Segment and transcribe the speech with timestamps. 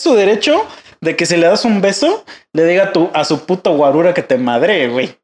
[0.00, 0.66] su derecho
[1.00, 4.14] de que si le das un beso, le diga a, tu, a su puto guarura
[4.14, 5.16] que te madre, güey.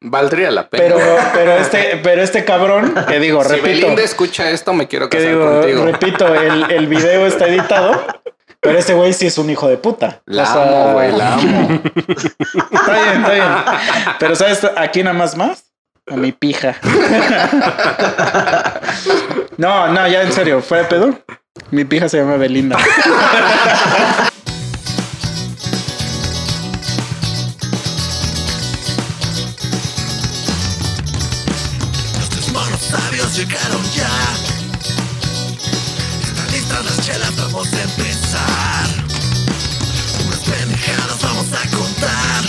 [0.00, 0.84] Valdría la pena.
[0.84, 0.98] Pero,
[1.34, 3.68] pero este, pero este cabrón, que digo, si repito.
[3.68, 5.84] Belinda escucha esto, me quiero que digo, contigo.
[5.84, 8.04] repito, el, el video está editado,
[8.60, 10.22] pero ese güey sí es un hijo de puta.
[10.26, 11.80] La O sea, amo, güey, la amo.
[12.72, 13.48] Está bien, está bien.
[14.18, 15.72] Pero ¿sabes a quién amas más?
[16.06, 16.76] A mi pija.
[19.56, 21.18] No, no, ya en serio, ¿fue de pedo?
[21.70, 22.76] Mi pija se llama Belinda.
[32.34, 34.10] Los monos sabios llegaron ya.
[36.24, 38.88] Están listas las chelas, vamos a empezar.
[40.26, 42.44] Unas pendejadas vamos a contar.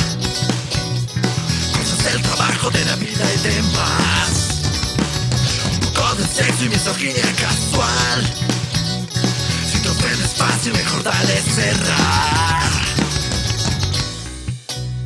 [1.78, 4.62] Cosas del trabajo, de la vida y demás.
[5.80, 8.45] Un poco de sexo y misoginia casual.
[10.66, 12.64] Cerrar.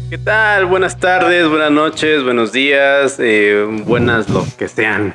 [0.09, 0.67] ¿Qué tal?
[0.67, 5.13] Buenas tardes, buenas noches, buenos días, eh, buenas lo que sean.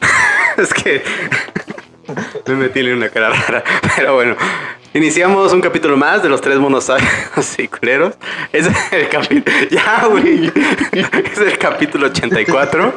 [0.58, 1.02] es que
[2.46, 3.64] me metí en una cara rara,
[3.96, 4.36] pero bueno.
[4.92, 8.14] Iniciamos un capítulo más de los tres monos sabios y culeros.
[8.52, 9.56] Es el capítulo...
[9.72, 10.52] Ya, güey.
[11.32, 12.94] Es el capítulo 84.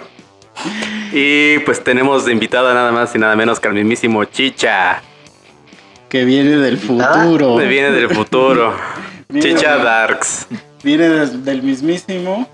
[1.11, 5.01] Y pues tenemos de invitada nada más y nada menos que al mismísimo Chicha.
[6.09, 7.55] Que viene del futuro.
[7.55, 8.73] Me viene del futuro.
[9.39, 9.77] Chicha.
[9.77, 10.47] Darks.
[10.83, 12.47] Viene del mismísimo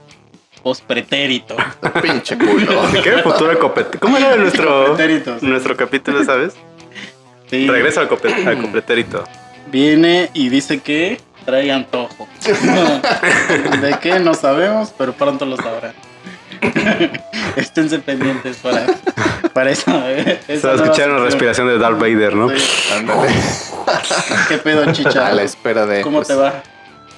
[0.63, 1.55] pospretérito.
[2.01, 2.81] Pinche culo.
[3.03, 3.99] ¿Qué futuro copete?
[3.99, 4.97] ¿Cómo era nuestro,
[5.41, 6.53] nuestro capítulo, sabes?
[7.49, 8.09] Sí, Regreso al,
[8.47, 9.23] al completerito.
[9.71, 12.27] Viene y dice que trae antojo.
[13.81, 14.19] ¿De qué?
[14.19, 15.93] No sabemos, pero pronto lo sabrán.
[17.55, 18.85] Esténse pendientes para,
[19.53, 21.25] para esa Se va a nueva escuchar una sección.
[21.25, 22.49] respiración de Darth Vader, ¿no?
[22.49, 22.55] Sí.
[22.93, 23.29] Ándale.
[24.47, 25.27] ¿Qué pedo, chicha?
[25.27, 26.01] A la espera de.
[26.01, 26.63] ¿Cómo pues, te va?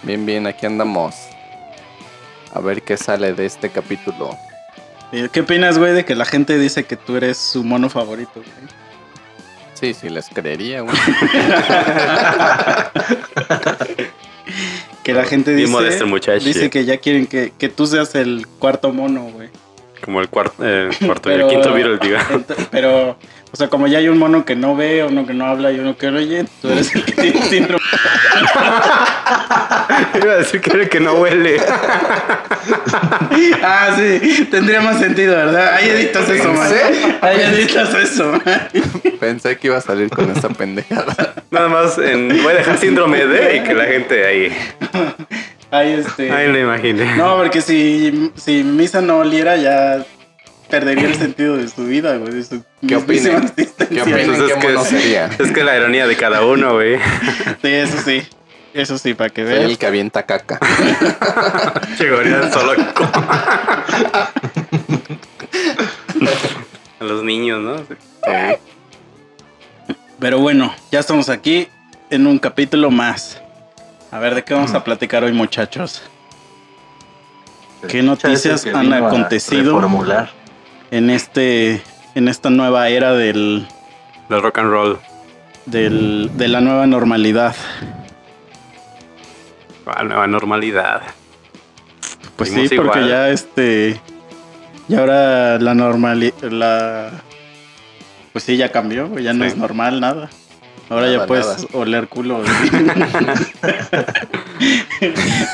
[0.03, 1.15] Bien, bien, aquí andamos.
[2.53, 4.37] A ver qué sale de este capítulo.
[5.11, 8.31] Eh, ¿Qué opinas, güey, de que la gente dice que tú eres su mono favorito?
[8.35, 8.47] güey?
[9.73, 10.95] Sí, sí, les creería, güey.
[15.05, 16.05] Que la gente dice, modesto
[16.43, 19.49] dice que ya quieren que, que tú seas el cuarto mono, güey.
[20.03, 22.17] Como el cuarto, eh, cuarto Pero- el quinto Beatle.
[22.17, 23.15] Ent- Pero,
[23.55, 25.79] o sea, como ya hay un mono que no ve, uno que no habla y
[25.79, 27.79] uno que no oye, tú eres el que tiene síndrome.
[30.21, 31.61] Iba a decir que era el que no huele.
[33.63, 35.75] Ah, sí, tendría más sentido, ¿verdad?
[35.75, 36.69] Ahí editas eso, man.
[37.21, 38.33] Ahí editas eso.
[39.19, 41.35] Pensé que iba a salir con esa pendejada.
[41.51, 44.51] Nada más en, voy a dejar síndrome de y que la gente ahí.
[45.71, 46.31] Ahí este.
[46.31, 47.15] Ahí lo imaginé.
[47.15, 50.05] No, porque si, si Misa no oliera, ya
[50.69, 52.33] perdería el sentido de su vida, güey.
[52.33, 53.49] De su ¿Qué mismísima opinan?
[53.55, 54.01] ¿Qué existencia.
[54.03, 54.25] opinan?
[54.25, 55.25] Pues es ¿Qué que es- sería?
[55.39, 56.97] Es que la ironía de cada uno, güey.
[57.61, 58.23] Sí, eso sí.
[58.73, 59.69] Eso sí, para que Soy veas.
[59.71, 60.59] el que avienta caca.
[61.99, 62.73] Llegaría solo
[66.99, 67.75] a los niños, ¿no?
[70.19, 71.67] Pero bueno, ya estamos aquí
[72.09, 73.41] en un capítulo más.
[74.11, 76.01] A ver, ¿de qué vamos a platicar hoy, muchachos?
[77.87, 79.75] ¿Qué noticias han acontecido?
[79.75, 80.31] reformular.
[80.95, 81.81] En este
[82.15, 83.67] en esta nueva era del,
[84.29, 84.97] Del rock and roll.
[85.65, 87.53] del de la nueva normalidad.
[89.85, 91.01] La nueva normalidad.
[92.37, 93.09] Pues sí, Seguimos porque igual.
[93.09, 93.99] ya este
[94.87, 97.11] y ahora la normalidad la
[98.31, 99.49] pues sí ya cambió, ya no Sí.
[99.51, 100.29] es normal nada.
[100.89, 101.67] Ahora Nada, ya puedes nada.
[101.73, 102.41] oler culo.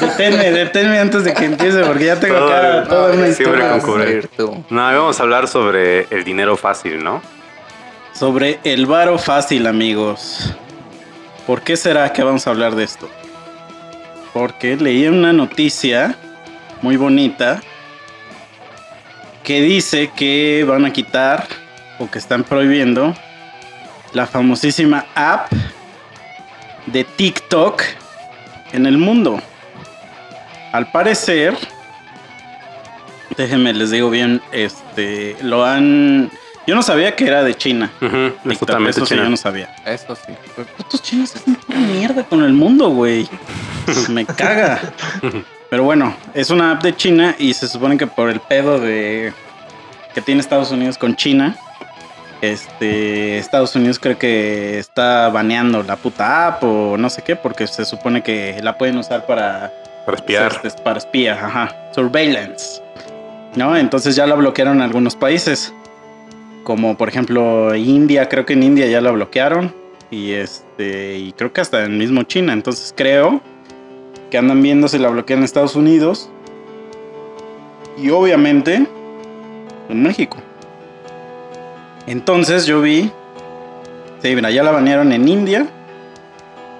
[0.01, 4.21] deténme, deténme antes de que empiece porque ya tengo Todo- acá toda una siempre historia.
[4.69, 7.21] No, vamos a hablar sobre el dinero fácil, ¿no?
[8.13, 10.53] sobre el varo fácil, amigos.
[11.47, 13.09] ¿Por qué será que vamos a hablar de esto?
[14.31, 16.15] Porque leí una noticia
[16.83, 17.61] muy bonita
[19.43, 21.47] que dice que van a quitar
[21.97, 23.15] o que están prohibiendo
[24.13, 25.51] la famosísima app
[26.85, 27.83] de TikTok
[28.73, 29.41] en el mundo.
[30.71, 31.57] Al parecer,
[33.37, 36.31] déjenme les digo bien, este lo han
[36.67, 37.91] yo no sabía que era de China.
[37.99, 39.75] Ujú, es TikTok, totalmente eso sí, yo no sabía.
[39.85, 40.33] Eso sí.
[40.55, 43.27] Los putos chinos hacen mierda con el mundo, güey.
[44.09, 44.79] Me caga.
[45.69, 49.33] Pero bueno, es una app de China y se supone que por el pedo de
[50.13, 51.55] que tiene Estados Unidos con China,
[52.41, 57.67] este Estados Unidos creo que está baneando la puta app o no sé qué, porque
[57.67, 59.71] se supone que la pueden usar para
[60.05, 60.61] Para espiar.
[60.63, 61.75] este, para espía, ajá.
[61.93, 62.81] Surveillance.
[63.55, 63.75] ¿No?
[63.77, 65.73] Entonces ya la bloquearon en algunos países.
[66.63, 69.73] Como por ejemplo India, creo que en India ya la bloquearon.
[70.09, 72.53] y este y creo que hasta en mismo China.
[72.53, 73.41] Entonces creo
[74.29, 76.29] que andan viendo si la bloquean en Estados Unidos
[77.97, 78.85] y obviamente
[79.89, 80.37] en México.
[82.07, 83.11] Entonces yo vi,
[84.21, 85.67] sí, mira, ya la banearon en India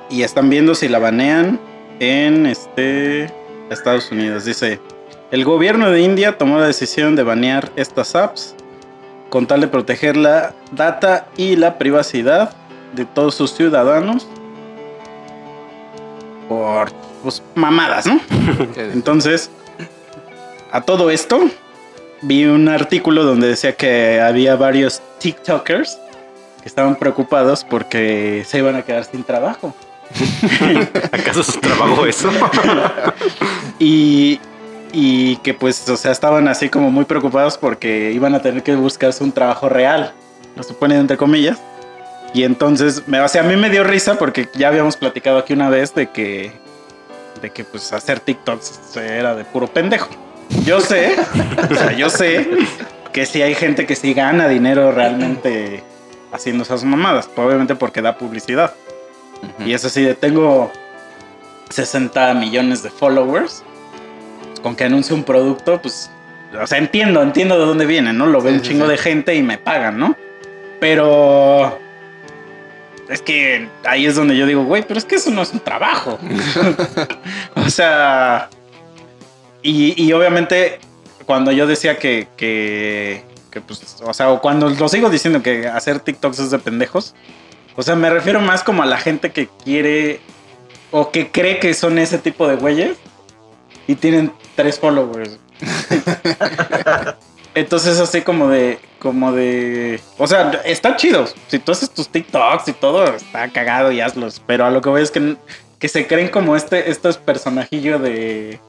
[0.09, 1.59] y están viendo si la banean
[1.99, 3.31] en este
[3.69, 4.45] Estados Unidos.
[4.45, 4.79] Dice,
[5.31, 8.55] el gobierno de India tomó la decisión de banear estas apps
[9.29, 12.53] con tal de proteger la data y la privacidad
[12.93, 14.27] de todos sus ciudadanos
[16.49, 16.91] por
[17.23, 18.19] pues, mamadas, ¿no?
[18.75, 19.49] Entonces,
[20.71, 21.39] a todo esto,
[22.21, 25.99] vi un artículo donde decía que había varios TikTokers
[26.61, 29.73] que estaban preocupados porque se iban a quedar sin trabajo.
[31.11, 32.29] ¿Acaso es un trabajo eso?
[33.79, 34.39] y,
[34.91, 38.75] y que pues, o sea, estaban así como muy preocupados porque iban a tener que
[38.75, 40.13] buscarse un trabajo real,
[40.55, 41.59] lo suponen entre comillas.
[42.33, 45.53] Y entonces, me, o sea, a mí me dio risa porque ya habíamos platicado aquí
[45.53, 46.53] una vez de que,
[47.41, 50.09] de que pues hacer TikToks era de puro pendejo.
[50.65, 51.15] Yo sé,
[51.69, 52.47] o sea, yo sé
[53.11, 55.83] que sí hay gente que sí gana dinero realmente
[56.31, 58.73] haciendo esas mamadas, obviamente porque da publicidad.
[59.65, 60.71] Y es así de tengo
[61.69, 63.63] 60 millones de followers.
[64.47, 66.11] Pues, con que anuncie un producto, pues.
[66.61, 68.27] O sea, entiendo, entiendo de dónde viene, ¿no?
[68.27, 68.91] Lo ve Sí, un sí, chingo sí.
[68.91, 70.15] de gente y me pagan, ¿no?
[70.79, 71.79] Pero.
[73.09, 75.59] Es que ahí es donde yo digo, güey, pero es que eso no es un
[75.59, 76.19] trabajo.
[77.55, 78.49] o sea.
[79.61, 80.79] Y, y obviamente,
[81.25, 85.67] cuando yo decía que, que, que, pues, o sea, o cuando lo sigo diciendo que
[85.67, 87.13] hacer TikToks es de pendejos,
[87.75, 90.19] o sea, me refiero más como a la gente que quiere
[90.91, 92.97] o que cree que son ese tipo de güeyes
[93.87, 95.39] y tienen tres followers.
[97.53, 101.25] Entonces así como de, como de, o sea, está chido.
[101.47, 104.41] Si tú haces tus TikToks y todo, está cagado y hazlos.
[104.45, 105.35] Pero a lo que voy es que,
[105.77, 108.59] que se creen como este, estos personajillos de,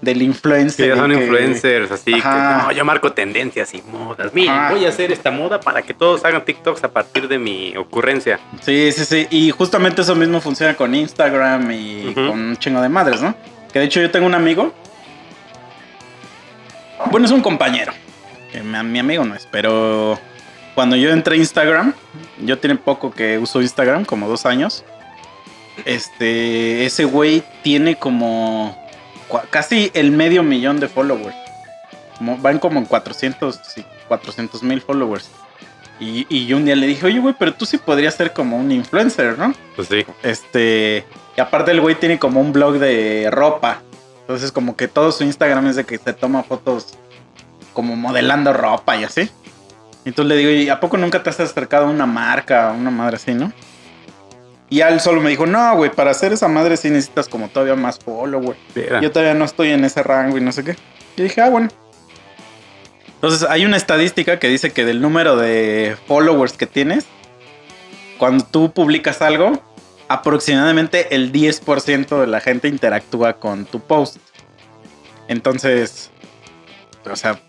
[0.00, 0.84] del influencer.
[0.90, 4.32] Que ya son que- influencers, así que no, yo marco tendencias y modas.
[4.32, 4.70] Miren, Ajá.
[4.72, 8.38] voy a hacer esta moda para que todos hagan TikToks a partir de mi ocurrencia.
[8.62, 9.26] Sí, sí, sí.
[9.30, 13.34] Y justamente eso mismo funciona con Instagram y con un chingo de madres, ¿no?
[13.72, 14.72] Que de hecho yo tengo un amigo.
[17.10, 17.92] Bueno, es un compañero.
[18.52, 20.18] Que mi, mi amigo no es, pero
[20.74, 21.92] cuando yo entré a Instagram,
[22.38, 24.84] yo tiene poco que uso Instagram, como dos años.
[25.84, 28.76] Este, ese güey tiene como
[29.50, 31.36] casi el medio millón de followers.
[32.20, 35.30] Van como en 400 y 400 mil followers.
[36.00, 38.56] Y, y yo un día le dije, oye, güey, pero tú sí podrías ser como
[38.56, 39.54] un influencer, ¿no?
[39.74, 40.04] Pues sí.
[40.22, 41.04] Este,
[41.36, 43.82] y aparte el güey tiene como un blog de ropa.
[44.20, 46.98] Entonces como que todo su Instagram es de que se toma fotos
[47.72, 49.30] como modelando ropa y así.
[50.04, 52.90] Entonces le digo, ¿y a poco nunca te has acercado a una marca, a una
[52.90, 53.52] madre así, no?
[54.70, 57.74] Y él solo me dijo, no, güey, para hacer esa madre sí necesitas como todavía
[57.74, 59.00] más follow, Mira.
[59.00, 60.76] yo todavía no estoy en ese rango y no sé qué.
[61.16, 61.68] Y dije, ah, bueno.
[63.14, 67.06] Entonces hay una estadística que dice que del número de followers que tienes,
[68.18, 69.60] cuando tú publicas algo,
[70.08, 74.18] aproximadamente el 10% de la gente interactúa con tu post.
[75.28, 76.10] Entonces,
[77.10, 77.40] o sea,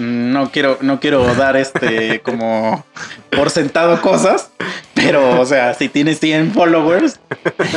[0.00, 2.84] no quiero, no quiero dar este como
[3.30, 4.50] por sentado cosas,
[4.94, 7.20] pero o sea, si tienes 100 followers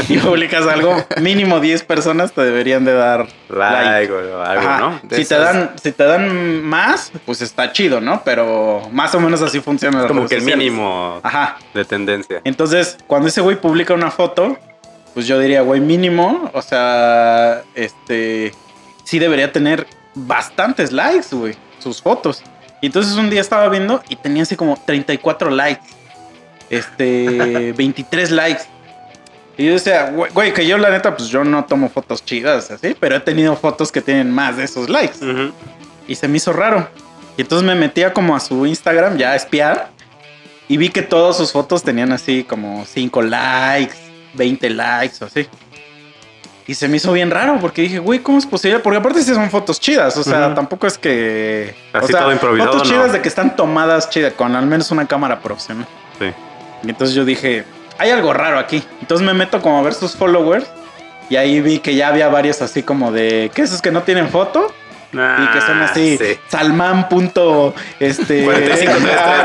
[0.08, 4.78] y publicas algo, mínimo 10 personas te deberían de dar like o algo.
[4.78, 5.00] ¿no?
[5.04, 8.22] De Si te, dan, si te dan más, pues está chido, ¿no?
[8.24, 10.00] Pero más o menos así funciona.
[10.00, 11.58] las Como que el mínimo Ajá.
[11.74, 12.42] de tendencia.
[12.44, 14.58] Entonces, cuando ese güey publica una foto,
[15.14, 18.54] pues yo diría, güey, mínimo, o sea, este,
[19.04, 22.44] sí debería tener bastantes likes, güey, sus fotos.
[22.82, 25.84] Y entonces un día estaba viendo y tenía así como 34 likes,
[26.70, 28.64] este, 23 likes.
[29.58, 32.96] Y yo decía, güey, que yo la neta, pues yo no tomo fotos chidas, así,
[32.98, 35.18] pero he tenido fotos que tienen más de esos likes.
[36.08, 36.88] Y se me hizo raro.
[37.36, 39.90] Y entonces me metía como a su Instagram ya a espiar.
[40.70, 43.96] Y vi que todas sus fotos tenían así como 5 likes,
[44.36, 45.46] 20 likes o así.
[46.70, 48.78] Y se me hizo bien raro porque dije, güey, ¿cómo es posible?
[48.78, 50.16] Porque aparte sí son fotos chidas.
[50.18, 51.74] O sea, tampoco es que...
[51.92, 52.94] Así o sea, todo improvisado, Fotos ¿no?
[52.94, 55.88] chidas de que están tomadas chidas, con al menos una cámara profesional.
[56.20, 56.32] Sí.
[56.84, 57.64] Y entonces yo dije,
[57.98, 58.84] hay algo raro aquí.
[59.02, 60.68] Entonces me meto como a ver sus followers.
[61.28, 63.50] Y ahí vi que ya había varios así como de...
[63.56, 64.72] ¿Qué esos que no tienen foto?
[65.12, 66.38] y que son Ah, así sí.
[66.50, 68.92] Salman punto este 45,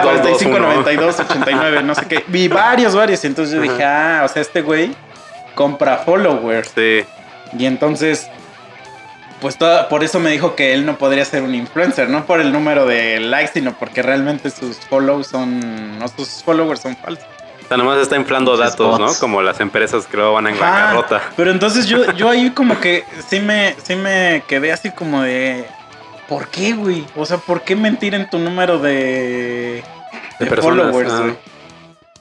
[0.03, 0.59] 45 221.
[0.61, 4.43] 92 89 no sé qué vi varios varios y entonces yo dije ah o sea
[4.43, 4.95] este güey
[5.55, 7.03] compra followers Sí.
[7.59, 8.29] Y entonces
[9.41, 12.41] pues toda- por eso me dijo que él no podría ser un influencer no por
[12.41, 17.27] el número de likes sino porque realmente sus follows son no sus followers son falsos
[17.65, 19.07] O sea, nomás está inflando datos, ¿no?
[19.21, 21.23] Como las empresas que luego van en bancarrota.
[21.37, 25.65] Pero entonces yo, yo ahí como que sí me, sí me quedé así como de.
[26.29, 27.07] ¿Por qué, güey?
[27.17, 29.83] O sea, ¿por qué mentir en tu número de,
[30.41, 31.35] De followers, ah.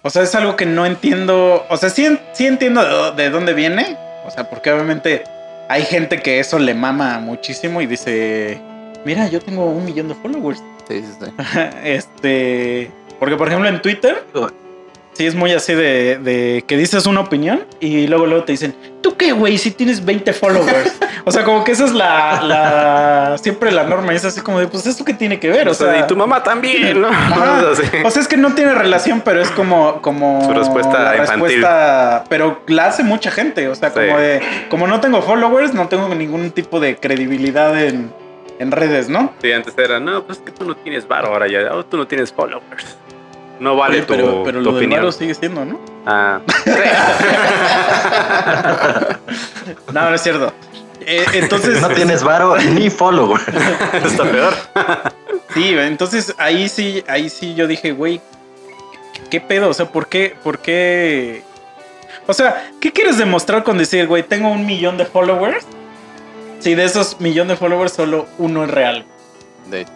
[0.02, 1.66] O sea, es algo que no entiendo.
[1.70, 3.98] O sea, sí, sí entiendo de dónde viene.
[4.26, 5.24] O sea, porque obviamente
[5.70, 8.60] hay gente que eso le mama muchísimo y dice:
[9.06, 10.64] Mira, yo tengo un millón de followers.
[10.88, 11.60] Sí, sí, sí.
[11.84, 12.92] este.
[13.20, 14.24] Porque, por ejemplo, en Twitter,
[15.14, 18.76] sí es muy así de, de que dices una opinión y luego, luego te dicen,
[19.02, 19.58] ¿tú qué, güey?
[19.58, 21.00] Si tienes 20 followers.
[21.26, 23.38] o sea, como que esa es la, la.
[23.38, 24.14] Siempre la norma.
[24.14, 25.68] Y es así como de, pues, ¿esto qué tiene que ver?
[25.70, 27.08] O sea, y tu mamá también, ¿no?
[27.72, 28.04] O sea.
[28.04, 31.42] O es que no tiene relación, pero es como, como Su respuesta la infantil.
[31.62, 33.68] respuesta- pero la hace mucha gente.
[33.68, 34.00] O sea, Sí.
[34.00, 38.12] como de, como no tengo followers, no tengo ningún tipo de credibilidad en,
[38.60, 39.32] en redes, ¿no?
[39.42, 41.98] Sí, antes era, no, pues es que tú no tienes varo ahora ya, oh, tú
[41.98, 42.98] no tienes followers.
[43.64, 45.14] No vale Oye, tu, pero, pero tu lo opinión.
[45.14, 45.80] sigue siendo, ¿no?
[46.06, 46.42] Ah,
[49.94, 50.52] No, no es cierto.
[51.00, 53.40] Eh, entonces, No tienes varo ni follower.
[54.06, 54.54] está peor.
[55.54, 58.20] sí, entonces ahí sí, ahí sí yo dije, güey,
[59.30, 59.70] ¿qué pedo?
[59.70, 61.44] O sea, ¿por qué, por qué?
[62.28, 65.66] O sea, ¿qué quieres demostrar con decir, güey, tengo un millón de followers?
[66.60, 69.06] Si de esos millón de followers solo uno es real.
[69.70, 69.92] De hecho.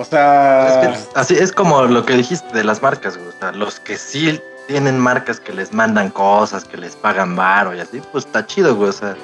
[0.00, 3.28] O sea, Es así es como lo que dijiste de las marcas, güey.
[3.28, 7.74] O sea, los que sí tienen marcas que les mandan cosas, que les pagan varo
[7.74, 8.88] y así, pues está chido, güey.
[8.88, 9.14] O sea,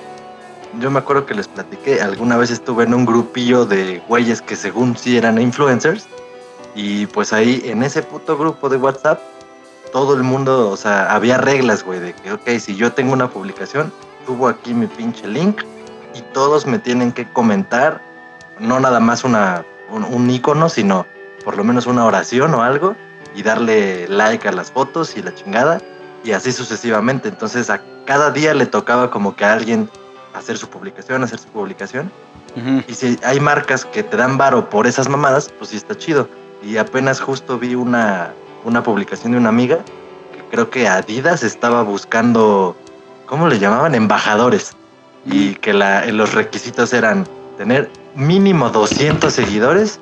[0.79, 4.55] yo me acuerdo que les platiqué, alguna vez estuve en un grupillo de güeyes que
[4.55, 6.07] según sí eran influencers.
[6.75, 9.19] Y pues ahí en ese puto grupo de WhatsApp,
[9.93, 13.31] todo el mundo, o sea, había reglas, güey, de que, ok, si yo tengo una
[13.31, 13.91] publicación,
[14.27, 15.63] subo aquí mi pinche link
[16.13, 18.03] y todos me tienen que comentar,
[18.59, 21.07] no nada más una, un, un icono, sino
[21.45, 22.97] por lo menos una oración o algo
[23.35, 25.81] y darle like a las fotos y la chingada
[26.25, 27.29] y así sucesivamente.
[27.29, 29.89] Entonces a cada día le tocaba como que a alguien
[30.35, 32.11] hacer su publicación, hacer su publicación.
[32.89, 36.27] Y si hay marcas que te dan varo por esas mamadas, pues sí está chido.
[36.63, 38.33] Y apenas justo vi una,
[38.65, 39.79] una publicación de una amiga
[40.33, 42.75] que creo que Adidas estaba buscando,
[43.27, 43.95] ¿cómo le llamaban?
[43.95, 44.75] Embajadores.
[45.27, 47.27] Y que la, los requisitos eran
[47.59, 50.01] tener mínimo 200 seguidores,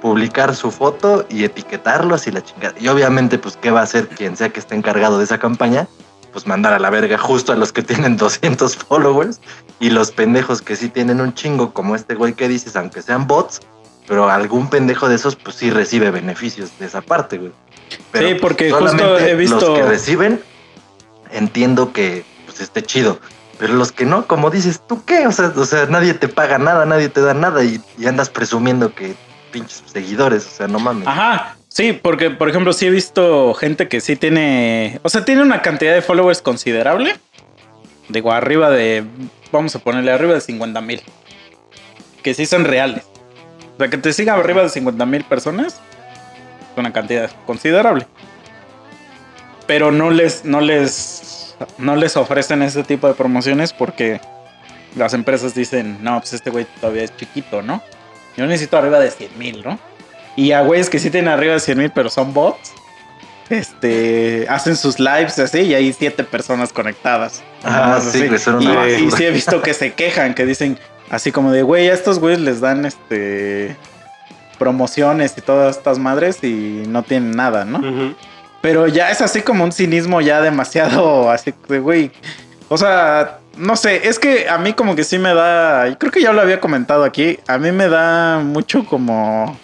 [0.00, 2.74] publicar su foto y etiquetarlos y la chingada.
[2.80, 5.86] Y obviamente, pues, ¿qué va a hacer quien sea que esté encargado de esa campaña?
[6.32, 9.40] Pues mandar a la verga justo a los que tienen 200 followers
[9.78, 13.26] y los pendejos que sí tienen un chingo, como este güey que dices, aunque sean
[13.26, 13.60] bots,
[14.08, 17.52] pero algún pendejo de esos, pues sí recibe beneficios de esa parte, güey.
[18.10, 20.42] Pero, Sí, pues, porque justo solamente he visto- Los que reciben,
[21.30, 23.18] entiendo que pues esté chido.
[23.58, 25.26] Pero los que no, como dices, ¿tú qué?
[25.26, 28.94] O sea, o sea nadie te paga nada, nadie te da nada y, andas presumiendo
[28.94, 29.14] que
[29.52, 31.06] pinches seguidores, o sea, no mames.
[31.06, 35.42] Ajá, sí, porque por ejemplo sí he visto gente que sí tiene, o sea, tiene
[35.42, 37.16] una cantidad de followers considerable.
[38.08, 39.04] Digo, arriba de,
[39.52, 41.02] vamos a ponerle arriba de 50 mil.
[42.22, 43.04] Que sí son reales.
[43.74, 45.74] O sea, que te siga arriba de 50 mil personas.
[45.74, 48.06] Es una cantidad considerable.
[49.66, 51.41] Pero no les, no les,
[51.78, 54.20] no les ofrecen ese tipo de promociones porque
[54.96, 57.82] las empresas dicen, no, pues este güey todavía es chiquito, ¿no?
[58.36, 59.78] Yo necesito arriba de 100 mil, ¿no?
[60.36, 62.72] Y a güeyes que sí tienen arriba de 100 mil, pero son bots,
[63.50, 67.42] este, hacen sus lives así y hay siete personas conectadas.
[67.62, 68.38] Ah, sí, así.
[68.38, 69.16] son y, una y basura.
[69.16, 70.78] sí he visto que se quejan, que dicen
[71.10, 73.76] así como de, güey, a estos güeyes les dan este
[74.58, 77.78] promociones y todas estas madres y no tienen nada, ¿no?
[77.78, 78.14] Ujú.
[78.62, 82.10] Pero ya es así como un cinismo ya demasiado así de, güey.
[82.68, 86.10] O sea, no sé, es que a mí como que sí me da, y creo
[86.10, 89.58] que ya lo había comentado aquí, a mí me da mucho como...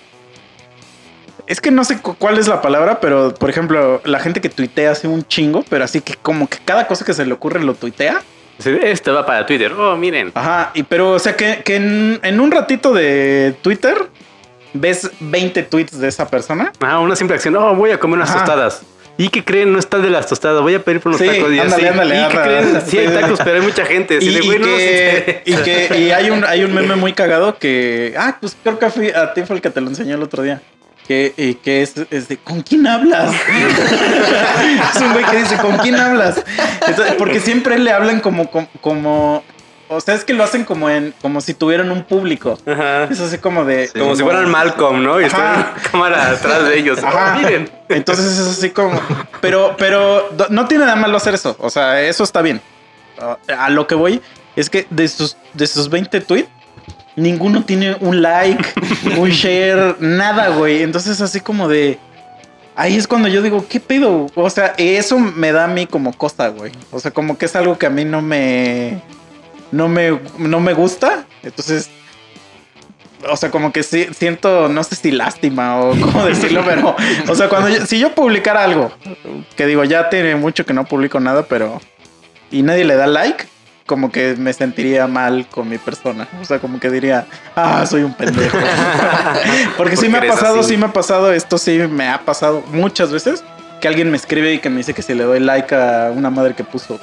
[1.47, 4.51] Es que no sé cu- cuál es la palabra, pero por ejemplo, la gente que
[4.51, 7.65] tuitea hace un chingo, pero así que como que cada cosa que se le ocurre
[7.65, 8.21] lo tuitea.
[8.59, 9.73] Sí, Este va para Twitter.
[9.73, 10.33] Oh, miren.
[10.35, 13.97] Ajá, y pero o sea que, que en, en un ratito de Twitter
[14.81, 16.73] ves 20 tweets de esa persona.
[16.81, 17.57] Ah, una simple acción.
[17.57, 18.41] Oh, voy a comer unas Ajá.
[18.41, 18.83] tostadas.
[19.21, 19.73] ¿Y qué creen?
[19.73, 20.63] No está de las tostadas.
[20.63, 21.53] Voy a pedir por unos Sí, tacos.
[21.53, 21.87] Y ándale, así.
[21.89, 22.83] ándale, ¿Y qué creen?
[22.87, 24.19] Sí, hay tacos, pero hay mucha gente.
[24.19, 26.73] Así Y, de, y güey, no nos que, y que y hay un hay un
[26.73, 29.81] meme muy cagado que ah pues creo que fui- a ti fue el que te
[29.81, 30.63] lo enseñé el otro día
[31.09, 33.35] que, y que es, es de ¿con quién hablas?
[34.95, 36.43] es un güey que dice ¿con quién hablas?
[36.87, 39.45] Entonces, porque siempre le hablan como, como como
[39.89, 43.05] o sea es que lo hacen como en como si tuvieran un público Ajá.
[43.05, 43.99] es así como de Sí.
[43.99, 45.21] Como si fueran Malcolm, ¿no?
[45.21, 47.03] Y está una cámara atrás de ellos.
[47.03, 47.35] Ajá.
[47.37, 47.71] Oh, miren.
[47.89, 49.01] Entonces es así como.
[49.41, 51.57] Pero, pero no tiene nada malo hacer eso.
[51.59, 52.61] O sea, eso está bien.
[53.21, 54.21] Ah, A lo que voy
[54.57, 56.49] es que de sus, de sus 20 tweets,
[57.17, 58.63] ninguno tiene un like,
[59.19, 60.83] un share, nada, güey.
[60.83, 61.99] Entonces así como de.
[62.77, 64.27] ahí es cuando yo digo, ¿qué pedo?
[64.35, 66.73] O sea, eso me da a mí como cosa, güey.
[66.91, 69.01] O sea, como que es algo que a mí no me.
[69.73, 71.25] No me, no me gusta.
[71.43, 71.91] Entonces.
[73.29, 76.95] O sea, como que sí, siento, no sé si lástima o cómo decirlo, pero.
[77.29, 78.93] O sea, cuando yo- si yo publicara algo,
[79.57, 81.81] que digo, ya tiene mucho que no publico nada, pero.
[82.51, 83.45] Y nadie le da like,
[83.87, 86.29] como que me sentiría mal con mi persona.
[86.41, 88.57] O sea, como que diría, ah, soy un pendejo.
[89.77, 90.69] Porque sí Porque me ha pasado, así.
[90.71, 93.43] sí me ha pasado, esto sí me ha pasado muchas veces,
[93.81, 96.31] que alguien me escribe y que me dice que si le doy like a una
[96.31, 96.99] madre que puso.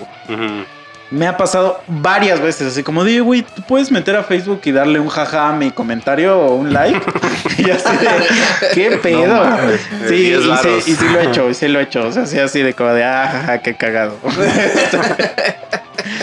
[1.11, 4.71] Me ha pasado varias veces, así como, digo, güey, ¿tú puedes meter a Facebook y
[4.71, 6.99] darle un jaja a mi comentario o un like?
[7.59, 8.07] y así de,
[8.73, 9.27] ¿qué pedo?
[9.45, 9.81] mames.
[10.07, 12.07] sí, y sí, y sí lo he hecho, y sí lo he hecho.
[12.07, 14.17] O sea, sí, así de como de, ah, jaja, qué cagado.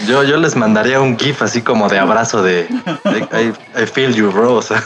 [0.07, 2.67] Yo, yo les mandaría un GIF así como de abrazo de
[3.05, 3.37] I,
[3.79, 4.55] I- I feel you, bro.
[4.55, 4.83] O sea,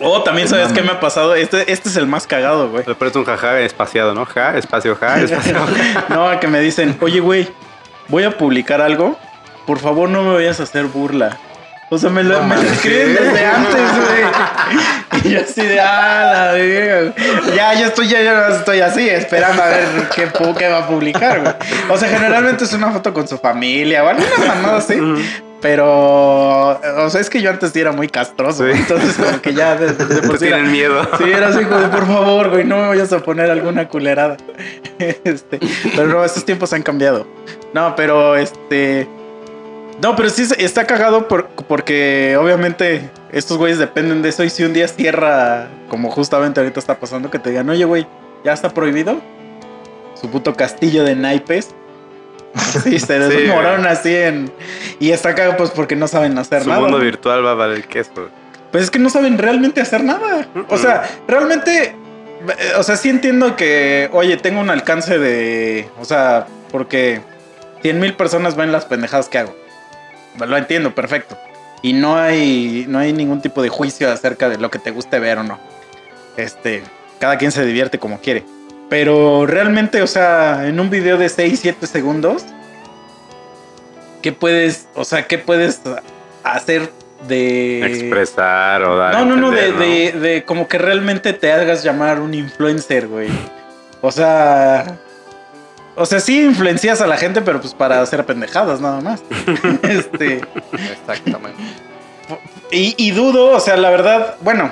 [0.00, 1.34] o también, ¿sabes qué me ha pasado?
[1.34, 2.84] Este, este es el más cagado, güey.
[2.86, 4.24] Le pones un jaja espaciado, ¿no?
[4.26, 5.54] Ja, espacio, ja, espacio.
[5.54, 6.04] ja.
[6.14, 7.48] No, que me dicen, oye, güey,
[8.08, 9.18] voy a publicar algo.
[9.66, 11.38] Por favor, no me vayas a hacer burla.
[11.90, 12.72] O sea, me lo, No me lo mames.
[12.72, 14.24] escriben desde antes, güey.
[15.24, 17.12] Y yo así de, ah, la verga.
[17.56, 19.84] Ya, yo estoy, ya, ya estoy así, esperando a ver
[20.14, 21.54] qué, qué va a publicar, güey.
[21.88, 24.94] O sea, generalmente es una foto con su familia o alguna mamada así.
[25.60, 26.68] Pero,
[27.04, 28.64] o sea, es que yo antes sí era muy castroso.
[28.64, 28.72] Sí.
[28.78, 31.02] Entonces, como que ya de, de por sí era- miedo.
[31.18, 34.36] Sí, era así como de, por favor, güey, no me vayas a poner alguna culerada.
[34.98, 35.60] Este,
[35.94, 37.24] pero no, estos tiempos han cambiado.
[37.72, 39.08] No, pero este.
[40.02, 44.42] No, pero sí está cagado por- porque obviamente estos güeyes dependen de eso.
[44.44, 48.06] Y si un día cierra, como justamente ahorita está pasando, que te digan, oye, güey,
[48.44, 49.20] ya está prohibido.
[50.20, 51.74] Su puto castillo de naipes.
[52.82, 54.50] Sí, se Sí, desmoronan así en.
[55.00, 56.80] Y está cagado pues porque no saben hacer Su nada.
[56.80, 57.04] mundo ¿no?
[57.04, 58.28] virtual va a valer queso.
[58.72, 60.46] Pues es que no saben realmente hacer nada.
[60.68, 61.84] O sea, realmente.
[61.86, 65.88] eh, O sea, sí entiendo que, oye, tengo un alcance de.
[66.00, 67.20] O sea, porque
[67.82, 69.54] 100 mil personas ven las pendejadas que hago.
[70.38, 71.38] Lo entiendo, perfecto.
[71.82, 75.18] Y no hay, no hay ningún tipo de juicio acerca de lo que te guste
[75.18, 75.58] ver o no.
[76.36, 76.82] Este,
[77.20, 78.44] cada quien se divierte como quiere.
[78.88, 82.44] Pero realmente, o sea, en un video de 6, 7 segundos,
[84.22, 85.82] ¿qué puedes, o sea, qué puedes
[86.42, 86.90] hacer
[87.26, 87.84] de...
[87.84, 89.14] Expresar o dar.
[89.14, 93.28] No, no, no, de, de, de como que realmente te hagas llamar un influencer, güey.
[94.00, 94.98] O sea.
[95.96, 99.22] O sea, sí influencias a la gente, pero pues para hacer pendejadas nada más.
[99.82, 100.40] este.
[100.92, 101.60] Exactamente.
[102.70, 104.70] Y, y dudo, o sea, la verdad, bueno.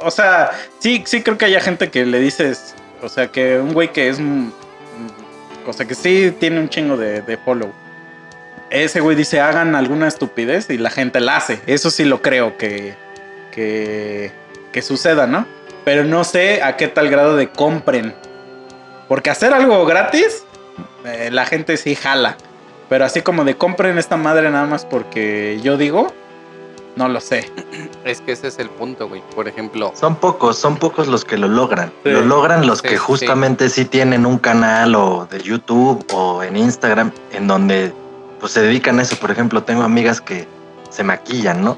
[0.00, 2.74] O sea, sí, sí creo que haya gente que le dices.
[3.06, 4.18] O sea, que un güey que es.
[4.18, 4.50] mm,
[5.66, 7.72] O sea, que sí tiene un chingo de, de follow.
[8.68, 11.60] Ese güey dice, hagan alguna estupidez y la gente la hace.
[11.66, 12.94] Eso sí lo creo que.
[13.52, 14.32] que.
[14.72, 15.46] que suceda, ¿no?
[15.84, 18.12] Pero no sé a qué tal grado de compren.
[19.06, 20.44] Porque hacer algo gratis,
[21.04, 22.36] eh, la gente sí jala.
[22.88, 26.12] Pero así como de compren esta madre nada más porque yo digo,
[26.96, 27.50] no lo sé.
[28.04, 29.22] Es que ese es el punto, güey.
[29.34, 31.92] Por ejemplo, son pocos, son pocos los que lo logran.
[32.04, 32.10] Sí.
[32.10, 36.56] Lo logran los Sí, que justamente sí tienen un canal o de YouTube o en
[36.56, 37.92] Instagram en donde
[38.38, 39.16] pues se dedican a eso.
[39.16, 40.46] Por ejemplo, tengo amigas que
[40.90, 41.76] se maquillan, ¿no?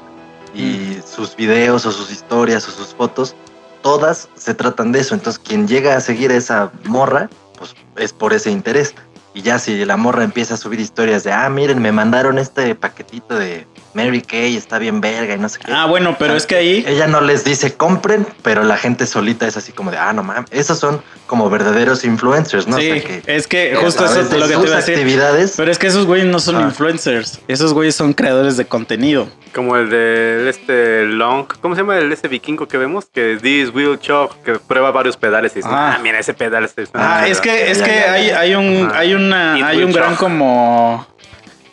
[0.53, 3.35] Y sus videos o sus historias o sus fotos,
[3.81, 5.15] todas se tratan de eso.
[5.15, 8.95] Entonces, quien llega a seguir a esa morra, pues es por ese interés.
[9.39, 12.75] Y ya si la morra empieza a subir historias de, ah, miren, me mandaron este
[12.75, 15.71] paquetito de Mary Kay, está bien verga y no sé qué.
[15.71, 16.83] Ah, bueno, pero es que ahí...
[16.85, 20.23] Ella no les dice compren, pero la gente solita es así como de, ah, no
[20.23, 20.49] mames.
[20.51, 22.75] Esos son como verdaderos influencers, ¿no?
[22.75, 24.95] O sí, sea, que es que justo eso es lo que te iba a decir.
[24.95, 25.53] actividades.
[25.55, 26.61] Pero es que esos güeyes no son Ah.
[26.63, 27.39] influencers.
[27.47, 29.29] Esos güeyes son creadores de contenido.
[29.53, 31.45] Como el de este Long.
[31.61, 33.05] ¿Cómo se llama el ese vikingo que vemos?
[33.11, 33.99] Que es This Wheel
[34.43, 35.95] que prueba varios pedales y dice, Ah.
[35.95, 36.63] ah, mira ese pedal.
[36.65, 38.99] Este es Ah, es que, es que hay, hay un, Ajá.
[38.99, 40.19] hay una, It hay un gran shock.
[40.19, 41.07] como,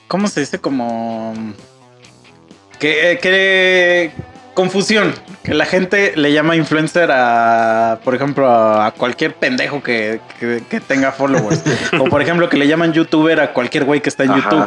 [0.09, 0.59] ¿cómo se dice?
[0.61, 1.35] Como
[2.79, 4.13] que, eh, que
[4.55, 10.63] confusión, que la gente le llama influencer a, por ejemplo, a, cualquier pendejo que, que-
[10.69, 11.63] que tenga followers,
[11.99, 14.41] o por ejemplo que le llaman youtuber a cualquier güey que está en Ajá.
[14.51, 14.67] YouTube.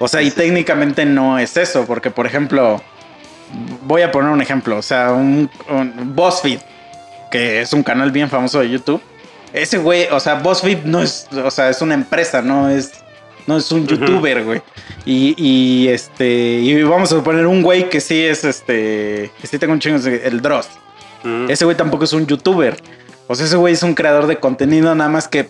[0.00, 2.82] O sea, y técnicamente no es eso, porque por ejemplo,
[3.82, 6.58] voy a poner un ejemplo, o sea, un, un BuzzFeed,
[7.30, 9.00] que es un canal bien famoso de YouTube.
[9.54, 12.92] Ese güey, o sea, BuzzFeed no es, o sea, es una empresa, no es,
[13.46, 14.60] no es un youtuber, güey.
[15.06, 19.58] Y, y, este, y vamos a poner un güey que sí es este, que sí
[19.58, 20.68] tengo un chingo, el Dross.
[21.48, 22.76] Ese güey tampoco es un youtuber.
[23.28, 25.48] O sea, ese güey es un creador de contenido, nada más que,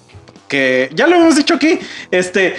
[0.49, 2.55] que ya lo hemos dicho aquí, este,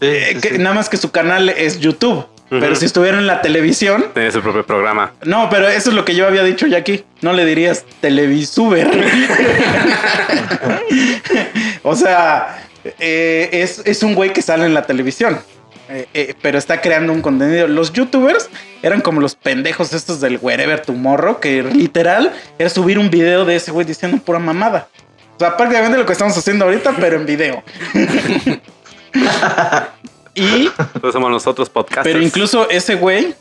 [0.00, 0.58] Sí, eh, sí, que sí.
[0.58, 2.24] nada más que su canal es YouTube.
[2.50, 5.12] Pero si estuviera en la televisión, Tiene su propio programa.
[5.24, 7.04] no, pero eso es lo que yo había dicho ya aquí.
[7.20, 8.88] No le dirías televisuber.
[11.82, 12.64] o sea,
[12.98, 15.38] eh, es, es un güey que sale en la televisión.
[15.90, 17.66] eh, eh, pero está creando un contenido.
[17.68, 18.48] Los youtubers
[18.82, 23.56] eran como los pendejos estos del Wherever Tomorrow, que literal era subir un video de
[23.56, 24.88] ese güey diciendo pura mamada.
[25.36, 27.62] O sea, prácticamente lo que estamos haciendo ahorita, pero en video.
[30.38, 30.70] y
[31.00, 32.04] Pues somos nosotros podcasters.
[32.04, 33.34] pero incluso ese güey,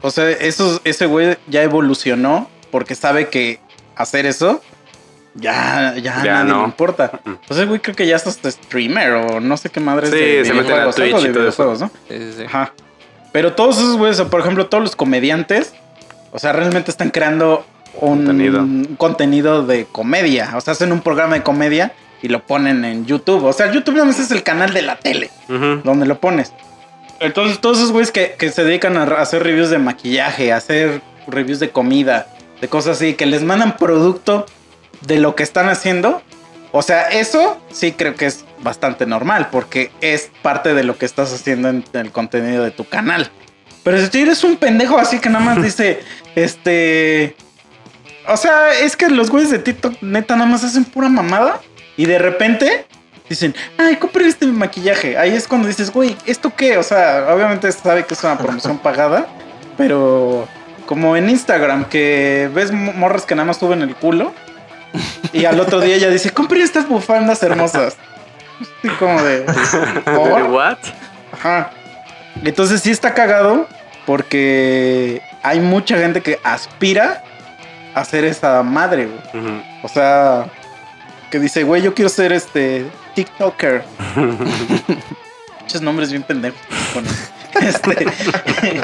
[0.00, 3.60] o sea, esos, ese güey ya evolucionó porque sabe que
[3.96, 4.60] hacer eso
[5.34, 6.58] ya, ya, nadie no.
[6.58, 7.20] le importa.
[7.48, 10.12] O sea, güey creo que ya es hasta streamer o no sé qué madre Sí,
[10.16, 11.62] de se meten a videojuegos, Twitch y todo eso.
[11.64, 11.90] videojuegos, ¿no?
[12.08, 12.44] Sí, sí, sí.
[12.44, 12.72] Ajá.
[13.32, 15.72] Pero todos esos güeyes, o por ejemplo, todos los comediantes,
[16.32, 18.60] o sea, realmente están creando un Contenido.
[18.60, 20.52] un contenido de comedia.
[20.54, 23.44] O sea, hacen un programa de comedia y lo ponen en YouTube.
[23.44, 26.52] O sea, YouTube nada más es el canal de la tele donde lo pones.
[27.20, 31.02] Entonces, todos esos güeyes que, que se dedican a hacer reviews de maquillaje, a hacer
[31.26, 32.26] reviews de comida,
[32.60, 34.46] de cosas así, que les mandan producto
[35.02, 36.22] de lo que están haciendo.
[36.72, 41.04] O sea, eso sí creo que es bastante normal, porque es parte de lo que
[41.04, 43.30] estás haciendo en el contenido de tu canal.
[43.82, 46.00] Pero si tú eres un pendejo así que nada más dice,
[46.34, 47.36] este...
[48.28, 51.60] O sea, es que los güeyes de TikTok neta nada más hacen pura mamada
[51.96, 52.86] y de repente
[53.28, 55.16] dicen, ay, compré este maquillaje.
[55.16, 56.76] Ahí es cuando dices, güey, ¿esto qué?
[56.78, 59.26] O sea, obviamente sabe que es una promoción pagada,
[59.76, 60.46] pero
[60.86, 64.32] como en Instagram, que ves mo- morras que nada más suben el culo
[65.32, 67.96] y al otro día ella dice, compré estas bufandas hermosas.
[68.78, 69.44] Así como de...
[70.04, 70.42] ¿por?
[70.44, 70.78] ¿What?
[71.32, 71.70] Ajá.
[72.44, 73.66] Entonces sí está cagado
[74.06, 77.22] porque hay mucha gente que aspira
[77.94, 79.62] a ser esa madre, güey.
[79.82, 80.46] O sea,
[81.32, 83.82] que dice, güey, yo quiero ser este TikToker.
[85.62, 86.60] Muchos nombres bien pendejos.
[86.92, 87.08] Bueno,
[87.60, 88.06] este,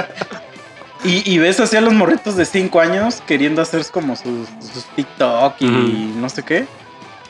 [1.04, 4.84] y, y ves así a los morritos de 5 años queriendo hacer como sus, sus
[4.96, 6.64] TikTok y no sé qué.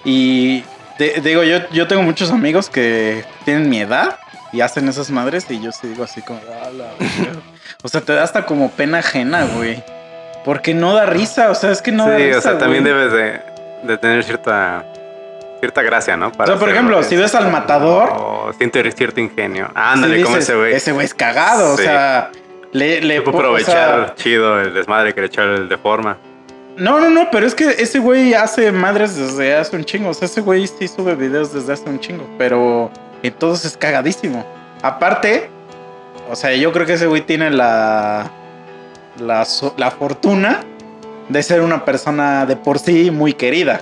[0.05, 0.63] Y
[0.97, 4.19] te- digo, yo, yo tengo muchos amigos que tienen mi edad
[4.53, 7.41] y hacen esas madres y yo sí digo así como, "A la verga".
[7.83, 9.83] o sea, te da hasta como pena ajena, güey.
[10.45, 12.39] Porque no da risa, o sea, es que no da sí, risa.
[12.39, 13.41] o sea, también debes de,
[13.83, 14.87] de tener cierta
[15.61, 16.29] cierta gracia, ¿no?
[16.37, 17.21] O sea, por ejemplo, si es.
[17.21, 19.71] ves al matador, O siente cierto ingenio.
[19.75, 20.75] Ándale, sí como ese güey.
[20.75, 21.83] Ese güey es cagado, Sí.
[21.83, 22.31] o sea,
[22.73, 26.17] le, le Supo o aprovechar sea, chido el desmadre que le echó el de forma.
[26.77, 30.11] no, no, no, pero es que ese güey hace madres desde hace un chingo.
[30.11, 32.91] O sea, ese güey sí sube videos desde hace un chingo, pero
[33.23, 34.47] en todos es cagadísimo.
[34.83, 35.49] Aparte,
[36.31, 38.31] o sea, yo creo que ese güey tiene la,
[39.19, 39.45] la,
[39.77, 40.61] la fortuna
[41.29, 43.81] de ser una persona de por sí muy querida.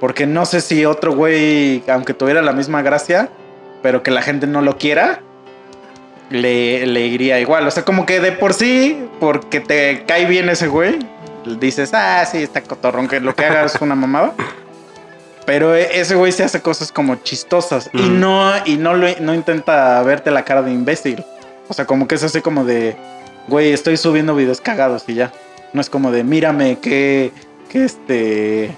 [0.00, 3.28] Porque no sé si otro güey, aunque tuviera la misma gracia,
[3.82, 5.20] pero que la gente no lo quiera,
[6.30, 7.66] le, le iría igual.
[7.66, 10.98] O sea, como que de por sí, porque te cae bien ese güey,
[11.58, 14.34] dices, ah, sí, está cotorrón, que lo que haga es una mamada.
[15.46, 18.20] Pero e- ese güey se hace cosas como chistosas y Mm.
[18.20, 21.24] no, y no, lo, no intenta verte la cara de imbécil.
[21.68, 22.96] O sea, como que es así como de,
[23.48, 25.32] güey, estoy subiendo videos cagados y ya.
[25.72, 27.32] No es como de, mírame qué,
[27.70, 28.70] qué este,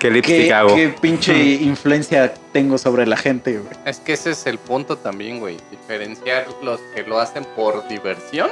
[0.00, 0.74] ¿Qué lipstick qué, hago?
[0.74, 1.32] qué pinche
[1.62, 3.72] influencia tengo sobre la gente, güey.
[3.84, 5.58] Es que ese es el punto también, güey.
[5.70, 8.48] Diferenciar los que lo hacen por diversión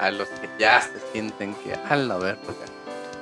[0.00, 2.38] a los que ya se sienten que, a la verga.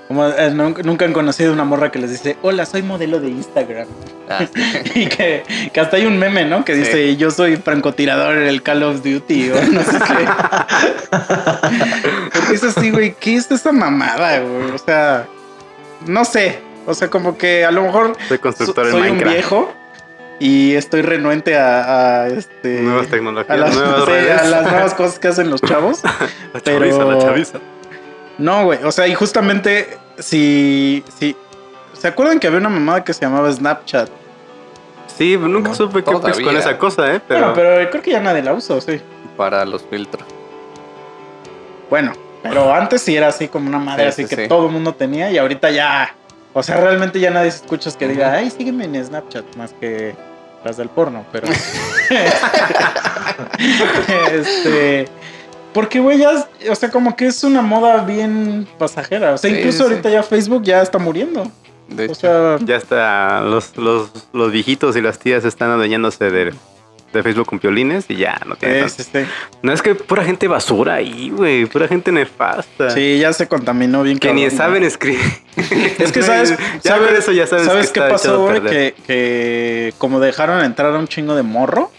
[0.08, 3.28] Como eh, nunca, nunca han conocido una morra que les dice, hola, soy modelo de
[3.28, 3.86] Instagram.
[4.28, 4.62] Ah, sí.
[4.94, 6.64] Y que, que hasta hay un meme, ¿no?
[6.64, 6.80] Que Sí.
[6.80, 10.28] dice, yo soy francotirador en el Call of Duty o no sé qué.
[12.32, 14.70] Porque es así, güey, ¿qué es esa mamada, güey?
[14.72, 15.26] O sea,
[16.06, 16.58] no sé.
[16.86, 19.72] O sea, como que a lo mejor Soy so- constructor en soy un viejo
[20.40, 22.80] y estoy renuente a, a, este...
[22.82, 24.50] Nuevas a tecnologías, las, nuevas sí, a redes.
[24.50, 26.02] las nuevas cosas que hacen los chavos.
[26.52, 27.58] La pero- chaviza, la chaviza.
[28.38, 28.80] No, güey.
[28.84, 31.36] O sea, y justamente si, si...
[31.92, 34.10] ¿Se acuerdan que había una mamada que se llamaba Snapchat?
[35.16, 37.20] Sí, nunca No, supe qué pues con esa cosa, ¿eh?
[37.26, 39.00] Pero, Bueno, pero creo que ya nadie la usa, sí.
[39.36, 40.24] Para los filtros.
[41.88, 44.48] Bueno, pero antes sí era así como una madre, Sí, así sí, que sí.
[44.48, 46.14] todo el mundo tenía y ahorita ya.
[46.54, 50.14] O sea, realmente ya nadie se escucha que diga, ay, sígueme en Snapchat, más que
[50.64, 51.48] las del porno, pero.
[54.32, 55.08] este.
[55.72, 56.46] Porque, güey, ya.
[56.70, 59.34] O sea, como que es una moda bien pasajera.
[59.34, 61.50] O sea, Sí, incluso sí, ahorita ya Facebook ya está muriendo.
[61.88, 62.58] De O hecho, sea.
[62.64, 66.54] ya está, los, los, los viejitos y las tías están adueñándose de,
[67.18, 69.26] de Facebook con piolines y ya no tiene es, este,
[69.62, 72.90] No es que pura gente basura ahí, güey, pura gente nefasta.
[72.90, 74.88] sí, ya se contaminó bien Que ni saben ¿no?
[74.88, 75.20] escribir.
[75.98, 76.50] Es que sabes,
[76.82, 78.60] ya sabes, eso ya sabes, ¿sabes que qué pasó, güey?
[78.60, 81.90] Que, que como dejaron entrar a un chingo de morro,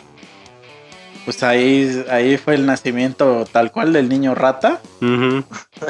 [1.26, 4.80] pues ahí, ahí fue el nacimiento tal cual del niño rata.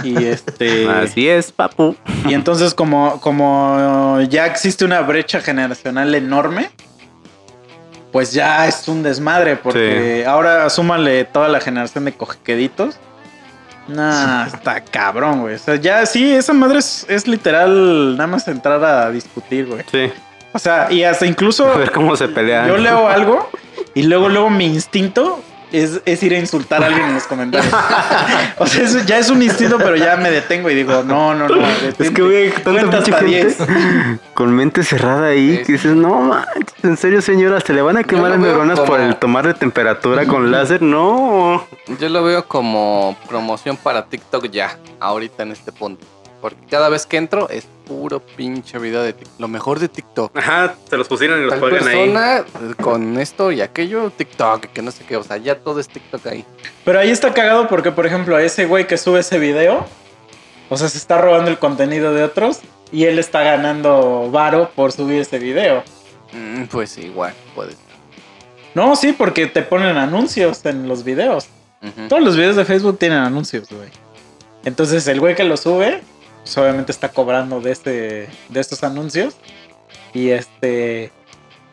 [0.03, 0.89] Y este.
[0.89, 1.95] Así es, papu.
[2.27, 6.69] Y entonces, como, como ya existe una brecha generacional enorme,
[8.15, 9.57] pues ya es un desmadre.
[9.57, 12.95] Porque ahora súmale toda la generación de cojequeditos.
[13.89, 15.55] Nah, está cabrón, güey.
[15.55, 19.83] O sea, ya sí, esa madre es, es literal nada más entrar a discutir, güey.
[19.91, 20.09] Sí.
[20.53, 22.69] O sea, y hasta incluso A ver cómo se pelean.
[22.69, 23.49] yo leo algo
[23.93, 27.73] y luego, luego mi instinto es, es ir a insultar a alguien en los comentarios.
[28.57, 31.47] o sea, eso ya es un instinto, pero ya me detengo y digo, no, no,
[31.47, 31.67] no.
[31.99, 33.57] Es que, güey, tanta gente 10.
[34.33, 37.97] con mente cerrada ahí Sí, que dices, no manches, en serio, señora, ¿se le van
[37.97, 40.81] a quemar las neuronas por el tomar de temperatura con láser?
[40.81, 41.65] No.
[41.99, 46.05] Yo lo veo como promoción para TikTok ya, ahorita en este punto.
[46.41, 49.39] Porque cada vez que entro es puro pinche video de TikTok.
[49.39, 50.35] Lo mejor de TikTok.
[50.37, 51.95] Ajá, se los pusieron y los Tal cuelgan ahí.
[51.95, 55.17] persona eh, con esto y aquello, TikTok, que no sé qué.
[55.17, 56.45] O sea, ya todo es TikTok ahí.
[56.83, 59.85] Pero ahí está cagado porque, por ejemplo, a ese güey que sube ese video,
[60.69, 62.59] o sea, se está robando el contenido de otros
[62.91, 65.83] y él está ganando varo por subir ese video.
[66.33, 67.79] Mm, pues igual, puede ser.
[68.73, 71.47] No, sí, porque te ponen anuncios en los videos.
[72.09, 73.89] Todos los videos de Facebook tienen anuncios, güey.
[74.65, 76.01] Entonces el güey que lo sube,
[76.45, 79.35] pues obviamente está cobrando de este, de estos anuncios.
[80.13, 81.11] Y este.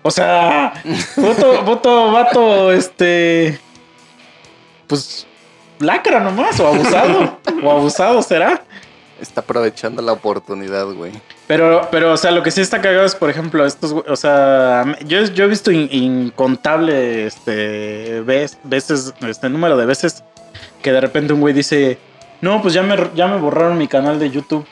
[0.03, 0.73] O sea,
[1.17, 3.61] voto, voto, vato, este.
[4.87, 5.27] Pues
[5.79, 7.39] lacra nomás, o abusado.
[7.63, 8.63] o abusado será.
[9.21, 11.13] Está aprovechando la oportunidad, güey.
[11.47, 14.97] Pero, pero, o sea, lo que sí está cagado es, por ejemplo, estos, o sea,
[15.05, 20.25] yo, yo he visto in- incontable, este, veces, este número de veces
[20.83, 21.99] que de repente un güey dice,
[22.43, 24.67] no, pues ya me, ya me borraron mi canal de YouTube.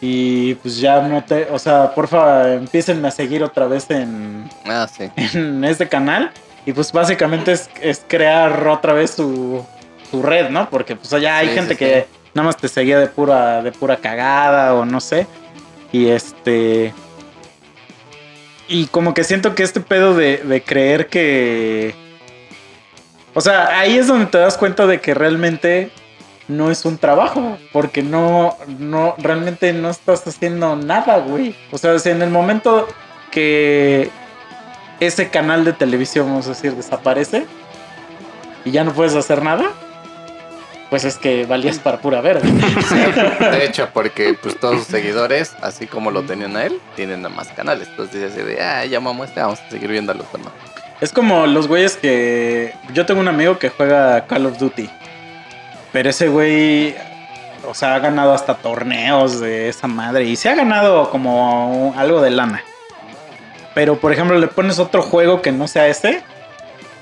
[0.00, 4.86] Y pues ya no te, o sea, porfa, empiecenme a seguir otra vez en, Ah,
[4.92, 5.10] sí.
[5.38, 6.30] en este canal.
[6.66, 9.64] Y pues básicamente es, es crear otra vez su,
[10.10, 10.68] su red, ¿no?
[10.68, 12.18] Porque pues ya hay Sí, gente sí, que sí.
[12.34, 15.26] nada más te seguía de pura, de pura cagada o no sé.
[15.92, 16.92] Y este...
[18.66, 21.94] Y como que siento que este pedo de, de creer que...
[23.34, 25.90] O sea, ahí es donde te das cuenta de que realmente
[26.48, 31.54] no es un trabajo, porque no, no, realmente no estás haciendo nada, güey.
[31.70, 32.86] O sea, si en el momento
[33.30, 34.10] que
[35.00, 37.46] ese canal de televisión, vamos a decir, desaparece
[38.64, 39.72] y ya no puedes hacer nada,
[40.90, 42.48] pues es que valías para pura verga.
[43.50, 47.28] De hecho, porque pues todos sus seguidores, así como lo tenían a él, tienen a
[47.28, 47.88] más canales.
[47.88, 50.52] Entonces dice así de, ah, ya mamó este, vamos a seguir viendo a los demás.
[51.00, 52.72] Es como los güeyes que.
[52.92, 54.88] Yo tengo un amigo que juega Call of Duty.
[55.94, 56.94] Pero ese güey.
[57.66, 60.24] O sea, ha ganado hasta torneos de esa madre.
[60.24, 62.62] Y se ha ganado como algo de lana.
[63.74, 66.22] Pero, por ejemplo, le pones otro juego que no sea ese.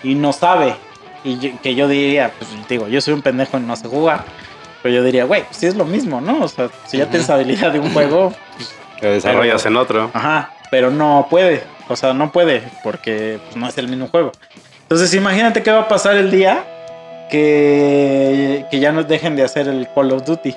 [0.04, 0.76] Y no sabe.
[1.24, 4.24] Y yo- que yo diría, pues digo, yo soy un pendejo y no sé jugar.
[4.82, 6.42] Pero yo diría, güey, pues sí es lo mismo, ¿no?
[6.44, 7.10] O sea, si ya Ujú.
[7.12, 8.32] tienes habilidad de un juego,
[9.00, 10.10] Te desarrollas en otro.
[10.12, 11.64] Ajá, pero no puede.
[11.88, 14.30] O sea, no puede porque pues, no es el mismo juego.
[14.82, 16.64] Entonces, imagínate qué va a pasar el día
[17.32, 20.54] que, que ya nos dejen de hacer el Call of Duty.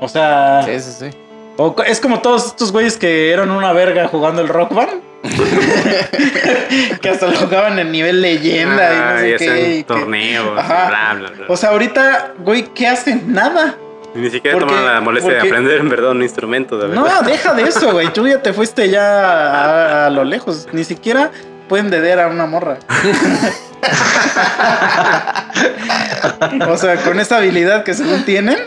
[0.00, 1.18] O sea, Sí, sí, sí.
[1.58, 5.02] o es como todos estos güeyes que eran una verga jugando el Rock Band.
[7.00, 9.76] que hasta lo jugaban en nivel leyenda y no Ah, sé y qué.
[9.78, 11.46] y torneos, bla, bla, bla.
[11.48, 13.32] O sea, ahorita, güey, ¿qué hacen?
[13.32, 13.74] Nada.
[14.14, 17.22] Ni siquiera porque- toman la molestia de aprender, en verdad, un instrumento, de No, verdad.
[17.26, 18.12] deja de eso, güey.
[18.12, 20.68] Tú ya te fuiste ya a, a lo lejos.
[20.72, 21.30] Ni siquiera
[21.68, 22.78] pueden dedear a una morra.
[26.68, 28.58] o sea, con esa habilidad que según tienen,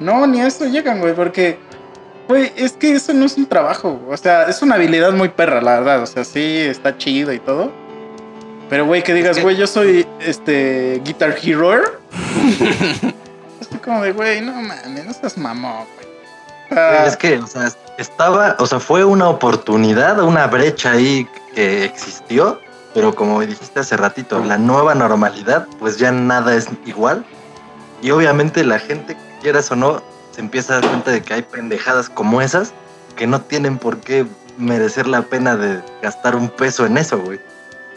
[0.00, 1.58] no, ni a eso llegan, güey, porque,
[2.28, 4.00] güey, es que eso no es un trabajo.
[4.08, 6.02] O sea, es una habilidad muy perra, la verdad.
[6.02, 7.72] O sea, sí, está chido y todo.
[8.68, 11.80] Pero, güey, que digas, güey, yo soy este Guitar Hero.
[13.60, 16.04] Estoy como de, güey, no mames, no seas mamón, güey.
[17.06, 22.58] Es que, o sea, estaba, o sea, fue una oportunidad, una brecha ahí que existió,
[22.94, 27.24] pero como dijiste hace ratito, la nueva normalidad, pues ya nada es igual.
[28.00, 31.42] Y obviamente la gente, quieras o no, se empieza a dar cuenta de que hay
[31.42, 32.72] pendejadas como esas
[33.16, 34.26] que no tienen por qué
[34.56, 37.40] merecer la pena de gastar un peso en eso, güey.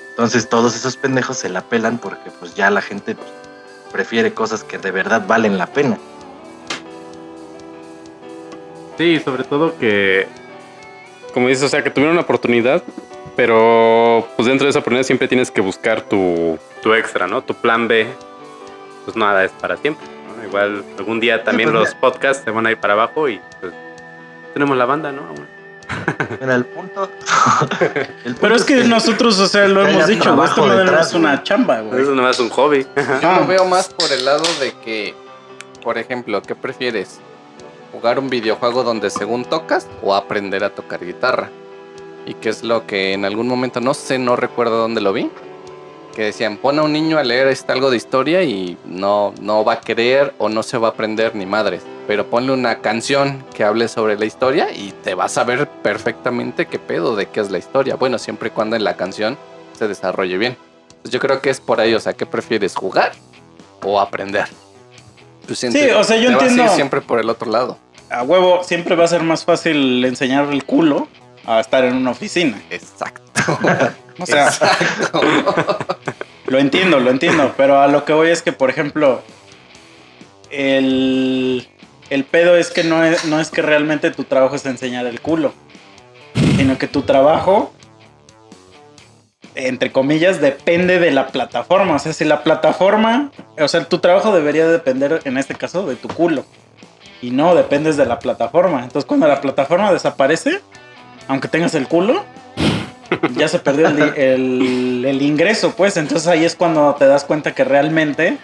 [0.09, 3.15] Entonces todos esos pendejos se la pelan porque pues ya la gente
[3.91, 5.97] prefiere cosas que de verdad valen la pena.
[8.97, 10.27] Sí, sobre todo que,
[11.33, 12.81] como dices, o sea, que tuvieron una oportunidad,
[13.37, 17.43] pero pues dentro de esa oportunidad siempre tienes que buscar tu, tu extra, ¿no?
[17.43, 18.07] Tu plan B,
[19.05, 20.05] pues nada es para siempre.
[20.35, 20.43] ¿no?
[20.43, 23.71] Igual algún día también pues, los podcasts se van a ir para abajo y pues
[24.53, 25.21] tenemos la banda, ¿no?
[26.41, 27.03] Mira, el punto.
[27.79, 30.49] el punto Pero es que nosotros, o sea, lo hemos dicho, güey.
[30.49, 31.43] Esto no detrás, es una güey.
[31.43, 32.01] chamba, güey.
[32.01, 32.87] Eso no es un hobby.
[33.21, 35.13] Yo lo veo más por el lado de que,
[35.83, 37.19] por ejemplo, ¿qué prefieres?
[37.91, 41.51] ¿Jugar un videojuego donde según tocas o aprender a tocar guitarra?
[42.27, 45.31] Y que es lo que en algún momento, no sé, no recuerdo dónde lo vi,
[46.13, 49.63] que decían, pon a un niño a leer este algo de historia y no, no
[49.63, 51.83] va a querer o no se va a aprender ni madres.
[52.05, 56.65] Pero ponle una canción que hable sobre la historia y te vas a ver perfectamente
[56.65, 57.95] qué pedo de qué es la historia.
[57.95, 59.37] Bueno, siempre y cuando en la canción
[59.77, 60.57] se desarrolle bien.
[61.03, 63.13] Pues yo creo que es por ahí, o sea, ¿qué prefieres, jugar
[63.83, 64.47] o aprender?
[65.45, 66.75] Pues Sí, o sea, yo te vas a ir entiendo.
[66.75, 67.77] siempre por el otro lado.
[68.09, 71.07] A huevo, siempre va a ser más fácil enseñar el culo
[71.47, 72.61] a estar en una oficina.
[72.69, 73.57] Exacto.
[74.19, 75.21] O sea, Exacto.
[76.47, 77.53] lo entiendo, lo entiendo.
[77.55, 79.21] Pero a lo que voy es que, por ejemplo,
[80.51, 81.67] el,
[82.09, 85.21] el pedo es que no es, no es que realmente tu trabajo es enseñar el
[85.21, 85.53] culo,
[86.57, 87.71] sino que tu trabajo,
[89.55, 91.95] entre comillas, depende de la plataforma.
[91.95, 95.95] O sea, si la plataforma, o sea, tu trabajo debería depender, en este caso, de
[95.95, 96.43] tu culo.
[97.21, 98.83] Y no dependes de la plataforma.
[98.83, 100.61] Entonces, cuando la plataforma desaparece,
[101.27, 102.25] aunque tengas el culo,
[103.35, 105.97] ya se perdió el, di- el- el ingreso, pues.
[105.97, 108.37] Entonces ahí es cuando te das cuenta que realmente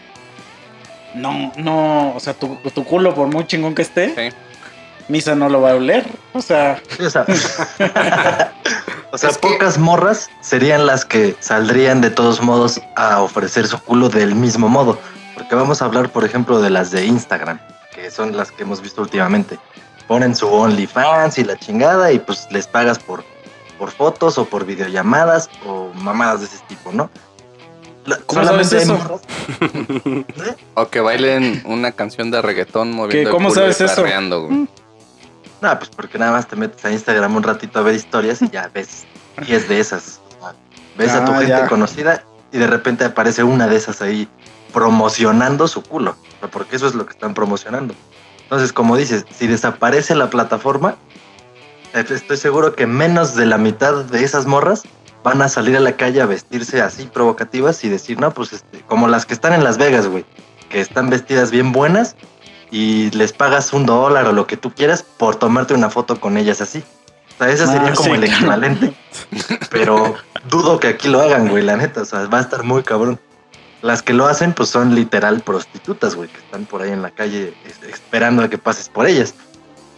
[1.16, 4.36] no, no, o sea, tu, tu culo, por muy chingón que esté, Sí.
[5.10, 6.06] Misa no lo va a oler.
[6.32, 7.26] O sea, o sea,
[9.12, 13.68] o sea Es que- pocas morras serían las que saldrían de todos modos a ofrecer
[13.68, 14.98] su culo del mismo modo.
[15.36, 17.60] Porque vamos a hablar, por ejemplo, de las de Instagram,
[17.94, 19.58] que son las que hemos visto últimamente.
[20.08, 23.24] Ponen su OnlyFans y la chingada y pues les pagas por,
[23.78, 27.10] por fotos o por videollamadas o mamadas de ese tipo, ¿no?
[28.06, 29.22] La- ¿Cómo sabes eso?
[29.62, 30.26] ¿Eh?
[30.76, 34.02] O que bailen una canción de reggaetón moviendo el cómo culo y sabes eso?
[34.02, 34.68] güey.
[35.62, 38.50] No, pues porque nada más te metes a Instagram un ratito a ver historias y
[38.50, 39.06] ya ves
[39.48, 40.20] 10 de esas.
[40.38, 40.54] O sea,
[40.98, 41.68] ves a tu Ah, gente ya.
[41.70, 44.28] conocida y de repente aparece una de esas ahí
[44.74, 46.12] promocionando su culo.
[46.12, 47.94] O sea, porque eso es lo que están promocionando.
[48.54, 50.94] Entonces, como dices, si desaparece la plataforma,
[51.96, 54.84] eh, estoy seguro que menos de la mitad de esas morras
[55.24, 58.82] van a salir a la calle a vestirse así provocativas y decir, no, pues este,
[58.82, 60.24] como las que están en Las Vegas, güey,
[60.70, 62.16] que están vestidas bien buenas
[62.70, 66.38] y les pagas un dólar o lo que tú quieras por tomarte una foto con
[66.38, 66.84] ellas así.
[67.34, 68.36] O sea, ese Ah, sería como sí, el claro.
[68.38, 68.94] equivalente.
[69.72, 70.14] Pero
[70.48, 72.04] dudo que aquí lo hagan, güey, la neta.
[72.04, 73.20] O sea, va a estar muy cabrón.
[73.84, 77.12] Las que lo hacen, pues son literal prostitutas, güey, que están por ahí en la
[77.12, 79.36] calle es- esperando a que pases por ellas.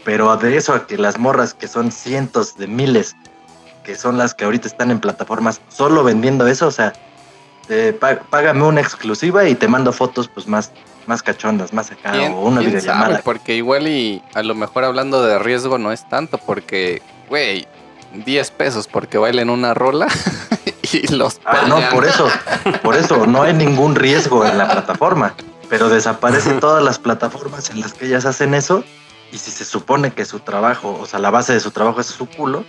[0.04, 3.16] Pero de eso a que las morras, que son cientos de miles,
[3.84, 6.94] que son las que ahorita están en plataformas solo vendiendo eso, o sea,
[7.68, 10.72] te págame una exclusiva y te mando fotos pues más,
[11.08, 13.10] más cachondas, más acá, ¿Quién, o una videollamada.
[13.12, 13.22] sabe?
[13.24, 17.68] Porque igual y a lo mejor hablando de riesgo no es tanto, porque, güey,
[18.14, 20.08] 10 pesos porque bailen una rola
[21.04, 22.28] y los Ah, no, por eso,
[22.84, 25.34] por eso, no hay ningún riesgo en la plataforma,
[25.70, 28.84] pero desaparecen todas las plataformas en las que ellas hacen eso,
[29.32, 32.08] y si se supone que su trabajo, o sea, la base de su trabajo es
[32.08, 32.64] su culo,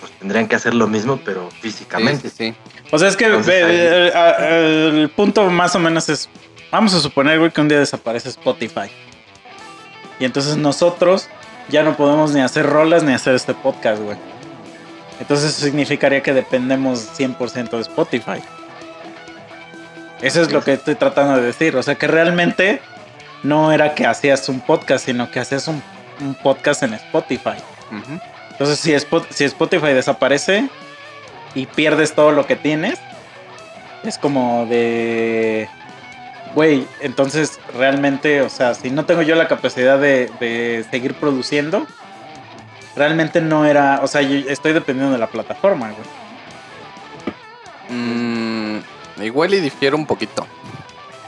[0.00, 2.28] pues tendrían que hacer lo mismo, pero físicamente.
[2.28, 2.54] sí, sí.
[2.90, 6.28] o sea, es que Entonces, ve, ahí- eh, eh, el punto más o menos es,
[6.70, 8.90] vamos a suponer, güey, que un día desaparece Spotify.
[10.20, 11.28] Y entonces nosotros
[11.68, 14.16] ya no podemos ni hacer rolas ni hacer este podcast, güey.
[15.22, 18.42] Entonces eso significaría que dependemos 100% de Spotify.
[20.20, 21.74] Eso es lo que estoy tratando de decir.
[21.76, 22.80] O sea, que realmente
[23.42, 25.82] no era que hacías un podcast, sino que hacías un,
[26.20, 27.56] un podcast en Spotify.
[28.52, 30.68] Entonces, si, Spot- si Spotify desaparece
[31.54, 32.98] y pierdes todo lo que tienes,
[34.04, 35.68] es como de.
[36.54, 41.86] Güey, entonces realmente, o sea, si no tengo yo la capacidad de, de seguir produciendo,
[42.96, 44.00] realmente no era.
[44.02, 46.08] O sea, yo estoy dependiendo de la plataforma, güey.
[47.98, 48.78] Mm,
[49.22, 50.46] igual y difiere un poquito.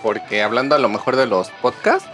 [0.02, 2.08] Porque hablando a lo mejor de los podcasts,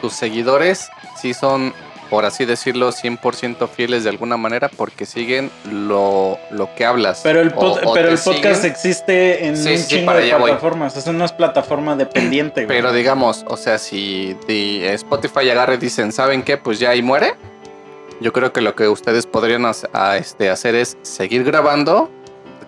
[0.00, 1.72] tus seguidores sí son,
[2.10, 7.20] por así decirlo, 100% fieles de alguna manera porque siguen lo, lo que hablas.
[7.22, 9.88] Pero el, O- pod- o pero te el podcast siguen, existe en Sí, un sí,
[9.88, 10.42] chingo de voy.
[10.50, 10.96] plataformas.
[10.96, 12.76] Eso no es plataforma dependiente, güey.
[12.76, 16.58] Pero digamos, o sea, si Spotify agarra y dicen, ¿saben qué?
[16.58, 17.34] Pues ya ahí muere.
[18.20, 22.10] Yo creo que lo que ustedes podrían a- este, hacer es seguir grabando,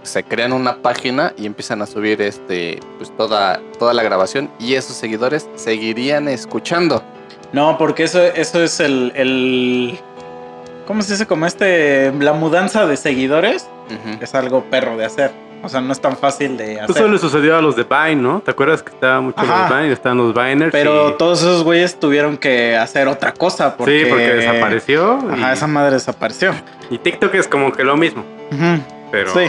[0.03, 4.75] se crean una página y empiezan a subir este, pues toda, toda la grabación y
[4.75, 7.03] esos seguidores seguirían escuchando.
[7.53, 9.99] No, porque eso, eso es el, el.
[10.87, 11.27] ¿Cómo se dice?
[11.27, 12.13] Como este.
[12.13, 13.67] La mudanza de seguidores
[14.21, 15.33] es algo perro de hacer.
[15.63, 16.97] O sea, no es tan fácil de hacer.
[16.97, 18.41] eso le sucedió a los de Vine, ¿no?
[18.41, 19.69] ¿Te acuerdas que estaba mucho Ajá.
[19.69, 19.93] los Vine?
[19.93, 20.73] Estaban los Viners.
[20.73, 23.77] Pero y- todos esos güeyes tuvieron que hacer otra cosa.
[23.77, 25.19] Porque, Sí, porque desapareció.
[25.31, 26.53] y, Ajá, esa madre desapareció.
[26.91, 28.25] y TikTok es como que lo mismo.
[28.53, 28.83] Ujú.
[29.13, 29.33] Pero.
[29.33, 29.41] Sí.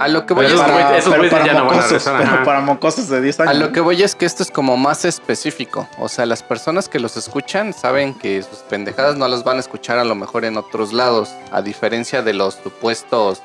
[0.00, 1.58] A lo que voy Pero es esos para- güeyes- esos pero güeyes para ya no
[1.58, 2.44] van a mocosos, regresar, pero ajá.
[2.44, 3.50] para mocosos de 10 años.
[3.50, 5.88] A lo que voy es que esto es como más específico.
[5.98, 9.60] O sea, las personas que los escuchan saben que sus pendejadas no las van a
[9.60, 11.30] escuchar a lo mejor en otros lados.
[11.50, 13.42] A diferencia de los supuestos.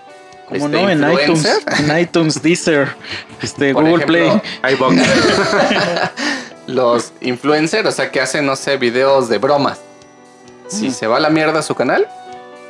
[0.47, 2.89] Como este, no, en iTunes, en iTunes, Deezer,
[3.41, 4.77] este, Por Google ejemplo, Play.
[6.67, 9.79] Los influencers, o sea, que hacen, no sé, videos de bromas.
[10.67, 10.91] Si Mm.
[10.93, 12.07] se va a la mierda su canal,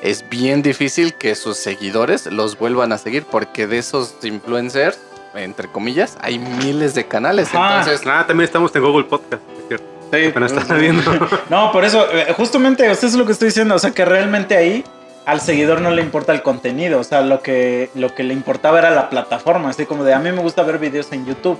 [0.01, 3.23] es bien difícil que sus seguidores los vuelvan a seguir.
[3.23, 4.97] Porque de esos influencers,
[5.35, 7.49] entre comillas, hay miles de canales.
[7.53, 7.79] Ajá.
[7.81, 9.85] Entonces, Ah, también estamos en Google Podcast, es cierto.
[10.11, 11.29] Sí, pues, estaba viendo.
[11.49, 13.75] No, por eso, eh, justamente, eso es lo que estoy diciendo.
[13.75, 14.83] O sea, que realmente ahí
[15.25, 16.99] al seguidor no le importa el contenido.
[16.99, 19.69] O sea, lo que, lo que le importaba era la plataforma.
[19.69, 21.57] Así como de a mí me gusta ver videos en YouTube,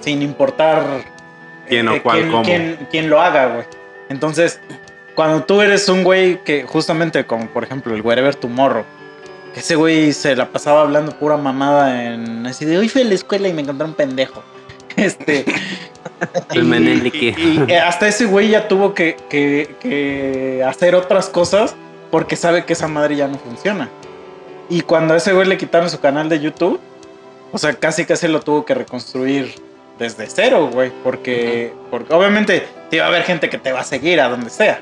[0.00, 0.84] sin importar
[1.68, 2.42] ¿Quién o eh, cuál, quién, cómo?
[2.44, 3.66] quién- quién lo haga, güey.
[4.08, 4.60] Entonces,
[5.14, 8.84] cuando tú eres un güey que, justamente como por ejemplo el Wherever Tomorrow,
[9.54, 13.04] que ese güey se la pasaba hablando pura mamada en así de hoy fui a
[13.04, 14.42] la escuela y me encontré un pendejo.
[14.96, 15.44] Este.
[16.54, 17.34] El Menélique.
[17.36, 21.74] y- y hasta ese güey ya tuvo que, que- que hacer otras cosas
[22.12, 23.88] porque sabe que esa madre ya no funciona.
[24.68, 26.78] Y cuando a ese güey le quitaron su canal de YouTube,
[27.50, 29.54] o sea, casi casi lo tuvo que reconstruir
[29.98, 30.92] desde cero, güey.
[31.02, 34.48] Porque, porque obviamente te va a haber gente que te va a seguir a donde
[34.50, 34.80] sea.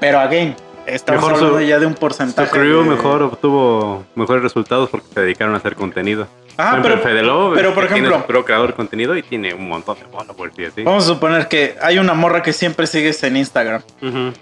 [0.00, 0.54] Pero again,
[0.86, 2.50] estamos Mejor hablando su- ya de un Su porcentaje.
[2.50, 6.26] crew de- mejor obtuvo mejores resultados porque se dedicaron a hacer contenido.
[6.56, 9.22] Ah, Por pero, Fede Lobo, pero, por tiene ejemplo- su propio creador de contenido y
[9.24, 10.82] tiene un montón de followers y así.
[10.84, 13.82] vamos a suponer que hay una morra que siempre sigues en Instagram.
[14.00, 14.32] Ujú.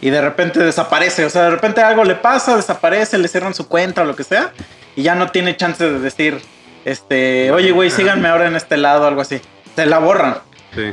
[0.00, 1.24] Y de repente desaparece.
[1.24, 4.24] O sea, de repente algo le pasa, desaparece, le cierran su cuenta o lo que
[4.24, 4.52] sea,
[4.96, 6.40] y ya no tiene chance de decir,
[6.84, 9.40] este, oye, güey, síganme ahora en este lado, algo así.
[9.74, 10.36] Te la borran.
[10.74, 10.92] Sí.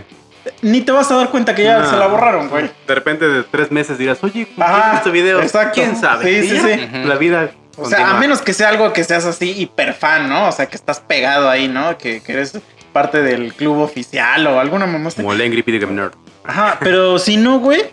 [0.62, 1.90] Ni te vas a dar cuenta que ya No.
[1.90, 2.70] se la borraron, güey.
[2.88, 5.42] De repente de tres meses dirás, oye, ¿quién Ajá, este video?
[5.42, 5.74] exacto.
[5.76, 6.42] ¿Quién sabe?
[6.42, 6.88] Sí, sí, sí.
[7.06, 7.52] La vida.
[7.76, 10.48] O sea, a menos que sea algo que seas así hiper fan, ¿no?
[10.48, 11.98] O sea, que estás pegado ahí, ¿no?
[11.98, 12.58] Que, que eres
[12.94, 15.10] parte del club oficial o alguna mamá.
[15.16, 16.14] Como el Angry Video Game Nerd.
[16.44, 17.84] Ajá, pero si no, güey,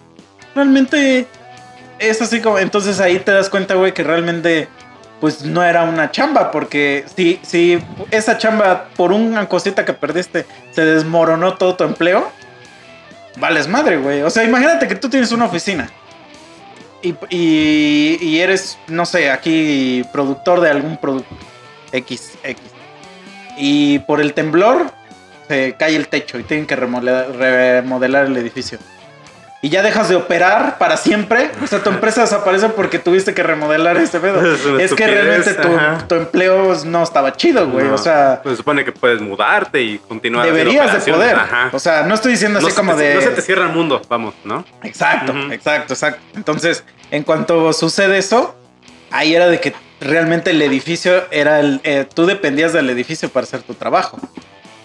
[0.55, 1.27] realmente
[1.99, 2.59] es así como.
[2.59, 4.69] Entonces ahí te das cuenta, güey, que realmente,
[5.21, 7.79] pues no era una chamba, porque si, si
[8.11, 12.31] esa chamba, por una cosita que perdiste, se desmoronó todo tu empleo,
[13.37, 14.23] vales madre, güey.
[14.23, 15.91] O sea, imagínate que tú tienes una oficina.
[17.03, 21.35] Y, y- y eres, no sé, aquí productor de algún producto
[21.93, 22.63] X, X.
[23.59, 24.91] Y por el temblor
[25.47, 28.79] se cae el techo y tienen que remodelar, remodelar el edificio.
[29.65, 31.51] Y ya dejas de operar para siempre.
[31.63, 34.43] O sea, tu empresa desaparece porque tuviste que remodelar este pedo.
[34.79, 35.69] Es que realmente tu,
[36.07, 37.87] tu empleo no estaba chido, güey.
[37.87, 37.95] No.
[37.95, 40.45] O sea, Pues se supone que puedes mudarte y continuar.
[40.45, 41.37] deberías de poder.
[41.37, 41.71] Ajá.
[41.73, 43.15] O sea, no estoy diciendo no, así como te, de.
[43.15, 44.67] no se te cierra el mundo, vamos, ¿no?
[44.83, 46.21] Exacto, exacto, exacto.
[46.37, 48.55] Entonces, en cuanto sucede eso,
[49.11, 51.81] ahí era de que realmente el edificio era el.
[51.85, 54.19] eh, tú dependías del edificio para hacer tu trabajo.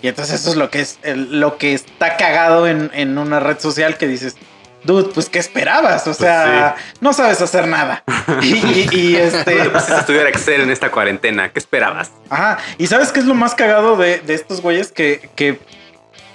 [0.01, 3.41] Y entonces eso es lo que es el- lo que está cagado en, en una
[3.41, 4.38] red social que dices.
[4.84, 6.07] Dude, pues ¿qué esperabas?
[6.07, 8.03] O sea, no sabes hacer nada.
[8.41, 9.55] Y, y- y, este.
[9.55, 11.51] No te pusiste a estudiar Excel en esta cuarentena.
[11.51, 12.11] ¿Qué esperabas?
[12.30, 12.59] Ajá.
[12.77, 15.59] Y sabes qué es lo más cagado de, de estos güeyes que, que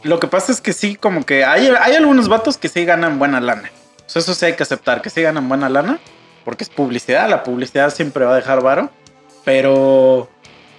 [0.02, 3.18] lo que pasa es que sí, como que hay, hay algunos vatos que sí ganan
[3.18, 3.70] buena lana.
[4.06, 5.98] O sea, eso sí hay que aceptar, que sí ganan buena lana,
[6.44, 8.90] porque es publicidad, la publicidad siempre va a dejar varo.
[9.44, 10.28] Pero,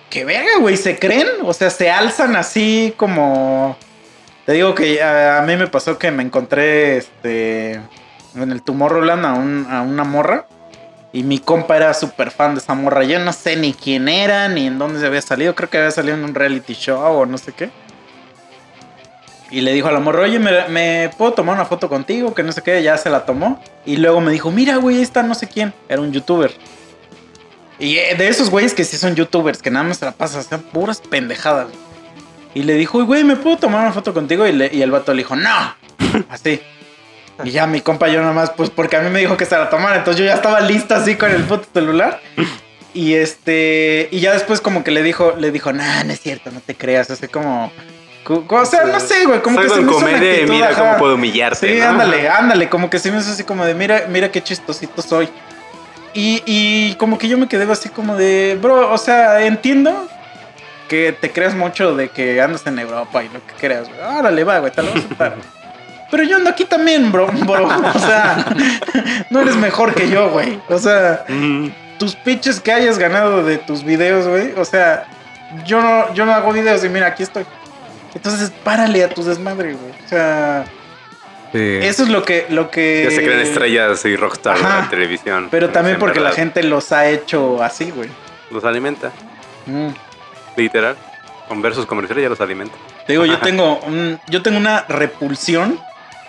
[0.09, 3.77] que verga, güey, se creen, o sea, se alzan así como...
[4.45, 7.81] Te digo que a, a mí me pasó que me encontré este,
[8.35, 10.47] en el Tomorrowland a, a una morra.
[11.11, 13.03] Y mi compa era súper fan de esa morra.
[13.05, 15.55] Yo no sé ni quién era, ni en dónde se había salido.
[15.55, 17.69] Creo que había salido en un reality show o no sé qué.
[19.49, 22.33] Y le dijo a la morra, oye, ¿me, puedo tomar una foto contigo?
[22.33, 22.83] Que no sé qué.
[22.83, 23.61] Ya se la tomó.
[23.85, 25.73] Y luego me dijo, mira, güey, está no sé quién.
[25.87, 26.51] Era un youtuber.
[27.79, 30.43] Y eh, de esos güeyes que sí son youtubers, que nada más se la pasan,
[30.43, 31.67] sean puras pendejadas.
[32.55, 34.47] Y le dijo, güey, ¿me puedo tomar una foto contigo?
[34.47, 35.75] Y, le- y el vato le dijo, no.
[36.29, 36.59] Así.
[37.43, 39.69] Y ya mi compa yo nomás, pues porque a mí me dijo que se la
[39.69, 42.19] tomara, entonces yo ya estaba lista así con el puto celular.
[42.97, 46.49] Y este, y ya después como que le dijo, le dijo, nah, no es cierto,
[46.49, 47.69] no te creas, así como,
[48.23, 50.69] co- co- o sea, no sé, güey, como que se me hizo una actitud, mira
[50.69, 50.79] ajá.
[50.81, 51.73] cómo puedo humillarte.
[51.73, 51.87] Sí, ¿no?
[51.89, 55.27] ándale, ándale, como que se me hizo así como de, mira, mira qué chistosito soy.
[56.13, 60.07] Y, y como que yo me quedé así como de, bro, o sea, entiendo
[60.87, 63.99] que te creas mucho de que andas en Europa y lo que creas, güey.
[64.01, 65.35] Órale, va, güey, te lo voy a aceptar.
[66.11, 67.67] Pero yo ando aquí también, bro, bro.
[67.95, 68.45] O sea,
[69.29, 70.59] no eres mejor que yo, güey.
[70.69, 71.25] O sea,
[71.97, 74.53] tus pitches que hayas ganado de tus videos, güey.
[74.57, 75.05] O sea,
[75.65, 77.45] yo no, yo no hago videos y mira, aquí estoy.
[78.13, 79.91] Entonces, párale a tu desmadre, güey.
[80.05, 80.65] O sea,
[81.51, 81.79] Sí.
[81.83, 83.03] eso es lo que, lo que.
[83.05, 84.79] Ya se creen estrellas y rockstar de Ajá.
[84.81, 85.47] la televisión.
[85.49, 88.09] Pero también porque la gente los ha hecho así, güey.
[88.51, 89.11] Los alimenta,
[89.65, 89.87] Mm.
[90.55, 90.95] Literal.
[91.47, 92.75] Con versos comerciales ya los alimenta.
[93.05, 95.79] Te digo, yo tengo, un- yo tengo una repulsión,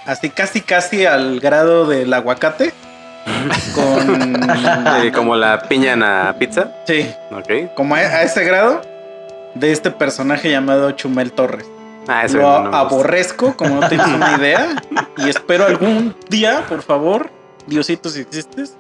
[0.05, 2.73] así casi casi al grado del aguacate.
[3.75, 4.37] Con.
[5.03, 6.71] Eh, como la piña en la pizza.
[6.87, 7.75] Sí, Ok.
[7.75, 8.81] como a, a ese grado
[9.55, 11.67] de este personaje llamado Chumel Torres.
[12.09, 14.77] Ah, eso Lo no aborrezco, como no tienes una idea.
[15.19, 17.31] Y espero algún día, por favor,
[17.67, 18.77] Diosito, si existes,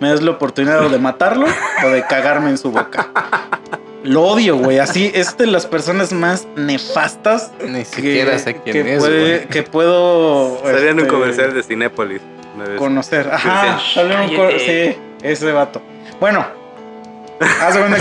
[0.00, 1.46] me des la oportunidad de matarlo
[1.84, 3.08] o de cagarme en su boca.
[4.04, 4.78] Lo odio, güey.
[4.78, 9.36] Así es de las personas más nefastas Ni que, siquiera sé quién que es, puede-
[9.38, 9.48] güey.
[9.48, 12.20] que puedo Salía en un este, comercial de Cinépolis.
[12.76, 13.28] conocer.
[13.32, 14.92] Ajá, salió un co- "Cállate".
[14.92, 15.82] sí, ese vato.
[16.20, 16.46] Bueno,
[17.60, 17.98] haz de cuenta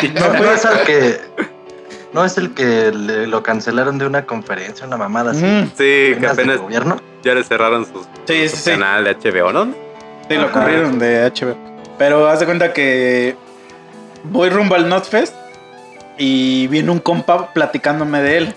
[0.00, 1.20] que No, no es el que.
[2.12, 5.44] No es el que le- lo cancelaron de una conferencia, una mamada así.
[5.44, 6.96] Ujú, Sí, que apenas gobierno.
[7.24, 8.70] ya le cerraron sus, Sí, su sí, sí.
[8.70, 9.64] canal de HBO, ¿no?
[10.28, 11.56] Sí, lo corrieron de HBO.
[11.98, 13.36] Pero haz de cuenta que
[14.24, 15.34] voy rumbo al Notfest
[16.18, 18.54] y viene un compa platicándome de él.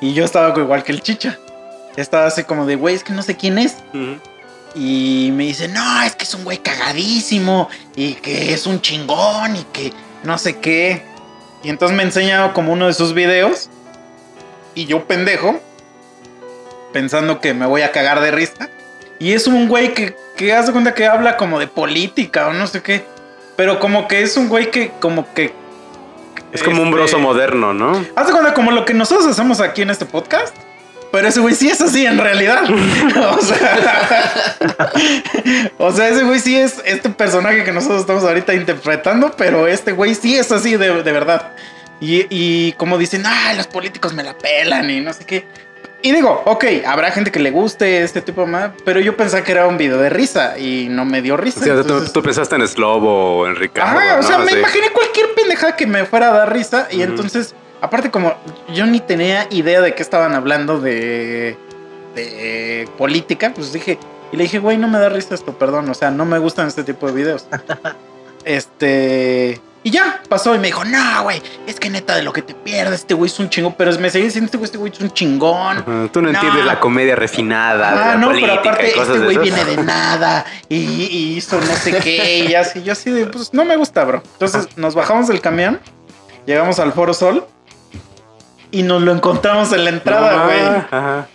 [0.00, 1.38] Y yo estaba igual que el chicha.
[1.96, 3.76] Estaba así como de, güey, es que no sé quién es.
[4.74, 7.68] Y me dice, no, es que es un güey cagadísimo.
[7.96, 9.56] Y que es un chingón.
[9.56, 9.92] Y que
[10.22, 11.02] no sé qué.
[11.62, 13.68] Y entonces me enseña como uno de sus videos.
[14.74, 15.60] Y yo pendejo.
[16.92, 18.70] Pensando que me voy a cagar de risa.
[19.18, 22.66] Y es un güey que, que hace cuenta que habla como de política o no
[22.66, 23.04] sé qué.
[23.60, 25.52] Pero como que es un güey que como que...
[26.50, 28.06] Es como un este, broso moderno, ¿no?
[28.16, 30.56] Haz de cuenta como lo que nosotros hacemos aquí en este podcast.
[31.12, 32.62] Pero ese güey sí es así en realidad.
[32.70, 34.48] o sea,
[35.76, 39.92] o sea, ese güey sí es este personaje que nosotros estamos ahorita interpretando, pero este
[39.92, 41.52] güey sí es así de, de verdad.
[42.00, 45.44] Y, y como dicen, ah, los políticos me la pelan y no sé qué.
[46.02, 49.44] Y digo, ok, habrá gente que le guste este tipo de más, pero yo pensaba
[49.44, 51.60] que era un video de risa y no me dio risa.
[51.60, 53.98] O sea, tú- entonces- tú, pensaste en Slobo o en Ricardo.
[53.98, 54.22] Ajá, o ¿no?
[54.22, 56.88] sea, me imaginé cualquier pendejada que me fuera a dar risa.
[56.90, 58.34] Y entonces, aparte, como
[58.72, 61.58] yo ni tenía idea de qué estaban hablando de,
[62.14, 63.98] de política, pues dije,
[64.32, 65.90] y le dije, güey, no me da risa esto, perdón.
[65.90, 67.46] O sea, no me gustan este tipo de videos.
[68.44, 69.60] este.
[69.82, 72.54] Y ya, pasó y me dijo, no, güey, es que neta de lo que te
[72.54, 73.74] pierdes, este güey es un chingón.
[73.78, 76.10] Pero me seguía diciendo, este güey, este güey es un chingón.
[76.12, 76.38] Tú no, No.
[76.38, 79.38] entiendes la comedia refinada de Ah, la no, política pero aparte y cosas este güey
[79.38, 83.54] viene de nada y, y hizo no sé qué y así, yo así de, pues
[83.54, 84.22] no me gusta, bro.
[84.34, 85.80] Entonces nos bajamos del camión,
[86.44, 87.46] llegamos al Foro Sol
[88.70, 90.60] y nos lo encontramos en la entrada, No, güey.
[90.90, 91.26] ajá.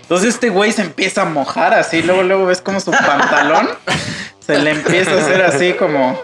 [0.00, 3.68] Entonces este güey se empieza a mojar así, luego luego ves como su pantalón
[4.46, 6.18] se le empieza a hacer así como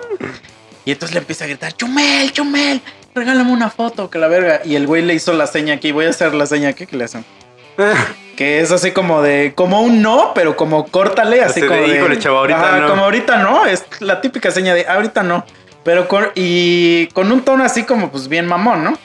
[0.84, 2.80] y entonces le empieza a gritar, "Chumel, Chumel,
[3.14, 6.06] regálame una foto, que la verga." Y el güey le hizo la seña aquí, voy
[6.06, 7.24] a hacer la seña aquí que le hacen.
[8.36, 11.96] Que es así como de, como un no, pero como córtale, así Así como de.
[11.96, 12.88] "Híjole, chavo, ahorita no".
[12.88, 15.44] Como ahorita no, es la típica seña de ahorita no.
[15.84, 18.98] Pero con, y con un tono así como pues bien mamón, ¿no?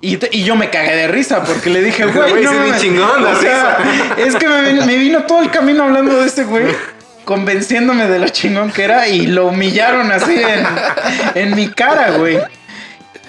[0.00, 2.56] Y, te- y yo me cagué de risa porque le dije, güey, Güey, no es
[2.58, 2.80] bien mames".
[2.82, 3.78] chingón la O sea,
[4.16, 6.64] es que me, me vino todo el camino hablando de este güey,
[7.28, 10.66] convenciéndome de lo chingón que era y lo humillaron así en,
[11.34, 12.38] en mi cara, güey.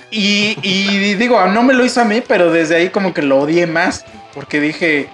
[0.10, 3.40] Y, y digo, no me lo hizo a mí, pero desde ahí como que lo
[3.40, 4.06] odié más.
[4.34, 5.10] Porque dije,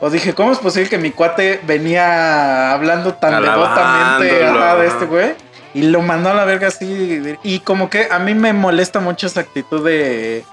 [0.00, 5.04] o dije, ¿cómo es posible que mi cuate venía hablando tan devotamente Alabándolo, de este
[5.06, 5.34] güey?
[5.72, 7.38] Y lo mandó a la verga así.
[7.42, 10.44] Y como que a mí me molesta mucho esa actitud de,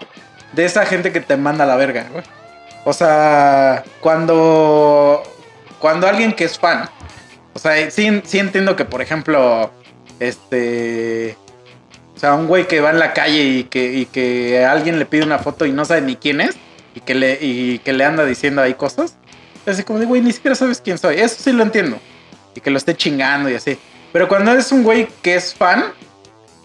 [0.54, 2.24] de esa gente que te manda a la verga, güey.
[2.86, 5.22] O sea, cuando,
[5.80, 6.90] cuando alguien que es fan,
[7.54, 9.72] o sea, sí, sí entiendo que, por ejemplo,
[10.20, 11.38] este...
[12.16, 15.06] O sea, un güey que va en la calle y que, y que alguien le
[15.06, 16.56] pide una foto y no sabe ni quién es
[16.96, 19.18] y que le, y que le anda diciendo ahí cosas.
[19.66, 21.16] Así como de, güey, ni siquiera sabes quién soy.
[21.16, 22.00] Eso sí lo entiendo.
[22.56, 23.78] Y que lo esté chingando y así.
[24.12, 25.86] Pero cuando eres un güey que es fan,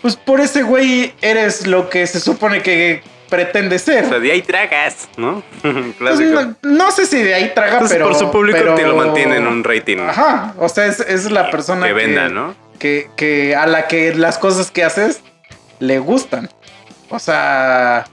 [0.02, 4.04] pues por ese güey eres lo que se supone que pretende ser.
[4.04, 5.42] O sea, de ahí tragas, ¿no?
[5.98, 8.08] Pues no, no sé si de ahí traga, Entonces, pero.
[8.08, 10.54] por su público pero- te lo mantienen en un rating Ajá.
[10.58, 12.54] O sea, es, es la persona que venda, ¿no?
[12.78, 15.20] que, que a la que las cosas que haces
[15.80, 16.48] le gustan.
[17.10, 18.04] O sea,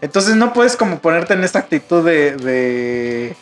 [0.00, 3.34] entonces no puedes como ponerte en esa actitud de, de,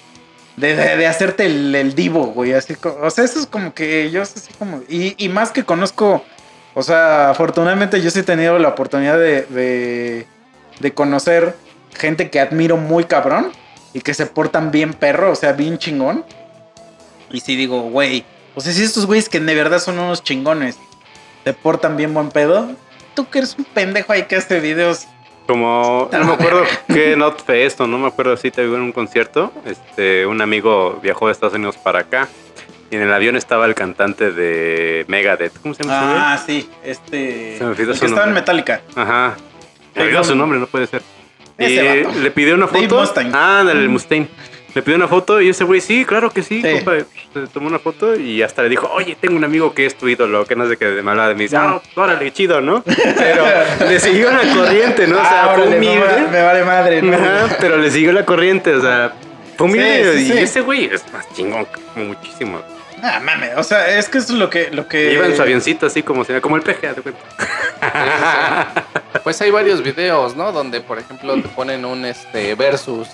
[0.57, 2.53] de, de- de hacerte el, el divo, güey.
[2.55, 4.83] Así, o sea, eso es como que yo así como...
[4.89, 6.25] Y, y más que conozco,
[6.75, 10.27] o sea, afortunadamente yo sí he tenido la oportunidad de, de,
[10.81, 11.57] de conocer
[11.95, 13.53] gente que admiro muy cabrón
[13.93, 16.25] y que se portan bien perro, o sea, bien chingón.
[17.31, 20.79] Y sí digo, güey, o sea, si estos güeyes que de verdad son unos chingones
[21.45, 22.71] se portan bien buen pedo,
[23.15, 25.07] tú que eres un pendejo ahí que hace videos.
[25.47, 28.81] Como, no me acuerdo qué Not Fest o no me acuerdo si te vi en
[28.81, 29.53] un concierto.
[29.67, 32.29] Este, un amigo viajó de Estados Unidos para acá.
[32.91, 35.59] Y en el avión estaba el cantante de Megadeth.
[35.63, 36.35] ¿Cómo se llama?
[36.35, 37.57] Ah, sí, este.
[37.57, 38.35] Se me el que estaba en.
[38.35, 38.83] Metallica.
[38.95, 39.35] Ajá.
[39.95, 41.03] Me olvidó su nombre, no puede ser.
[41.59, 42.19] Vato.
[42.21, 43.05] le pidió una foto.
[43.33, 44.29] Ah, del Mustaine.
[44.75, 46.73] Le pidió una foto y ese güey, sí, claro que sí, Sí.
[46.77, 46.93] compa.
[47.35, 50.09] Se tomó una foto y hasta le dijo, oye, tengo un amigo que es tu
[50.09, 51.43] ídolo, que no sé qué, me de mí.
[51.43, 51.75] Dice, Ah.
[51.85, 52.83] ah, órale, chido, ¿no?
[52.83, 53.45] Pero
[53.89, 55.17] le siguió la corriente, ¿no?
[55.19, 55.99] O sea, Ah, órale, me humilde.
[56.07, 57.15] vale- me vale madre, ¿no?
[57.15, 59.13] Ajá, pero le siguió la corriente, o sea,
[59.59, 60.15] fue humilde.
[60.17, 60.43] Sí, sí, y sí.
[60.43, 62.63] ese güey es más chingón, como muchísimo.
[63.03, 65.13] Ah, mames, o sea, es que eso es lo que, lo que.
[65.13, 67.21] Iba en su avioncito así como, como el PGA, te cuento.
[69.23, 70.53] Pues hay varios videos, ¿no?
[70.53, 73.09] Donde, por ejemplo, te ponen un este versus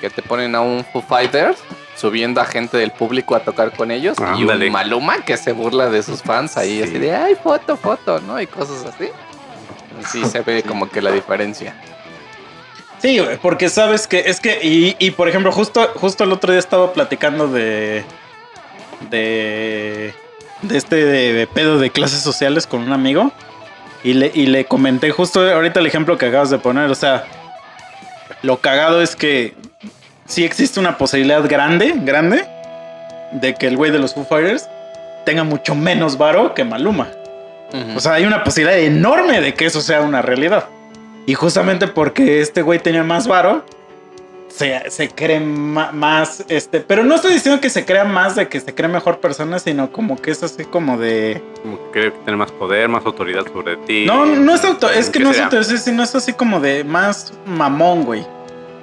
[0.00, 1.58] que te ponen a un Foo Fighters
[1.96, 4.66] subiendo a gente del público a tocar con ellos y Ándale.
[4.66, 6.82] un Maluma que se burla de sus fans ahí Sí.
[6.84, 9.10] así de ay foto foto no y cosas así
[10.10, 11.74] sí se ve como que la diferencia
[13.00, 16.52] Sí, güey, porque sabes que es que, y, y, por ejemplo, justo, justo el otro
[16.52, 18.04] día estaba platicando de.
[19.10, 20.14] De.
[20.62, 23.32] de este de pedo de clases sociales con un amigo.
[24.04, 26.90] Y le, y le comenté justo ahorita el ejemplo que acabas de poner.
[26.90, 27.24] O sea,
[28.42, 29.54] lo cagado es que
[30.26, 32.44] sí existe una posibilidad grande, grande,
[33.32, 34.68] de que el güey de los Foo Fighters
[35.24, 37.08] tenga mucho menos varo que Maluma.
[37.96, 40.66] O sea, hay una posibilidad enorme de que eso sea una realidad.
[41.26, 43.64] Y justamente porque este güey tenía más varo,
[44.54, 48.48] se, se cree ma- más, este, pero no estoy diciendo que se crea más de
[48.48, 51.42] que se cree mejor persona, sino como que es así como de...
[51.62, 54.04] Como que cree que tiene más poder, más autoridad sobre ti.
[54.06, 55.46] No, no es auto, es que ¿Qué no es será?
[55.48, 58.26] auto, sino es así como de más mamón, güey.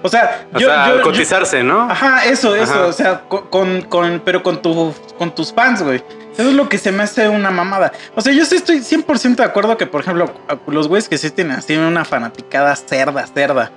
[0.01, 1.82] O sea, O yo, sea, yo- yo- cotizarse, ¿no?
[1.82, 2.86] Ajá, eso, eso, Ajá.
[2.86, 6.01] o sea, co- con, con, pero con, tu, con tus fans, güey.
[6.38, 7.91] Eso es lo que se me hace una mamada.
[8.15, 10.32] O sea, yo sí estoy 100% de acuerdo que, por ejemplo,
[10.67, 13.72] los güeyes que sí tienen así una fanaticada cerda, cerda,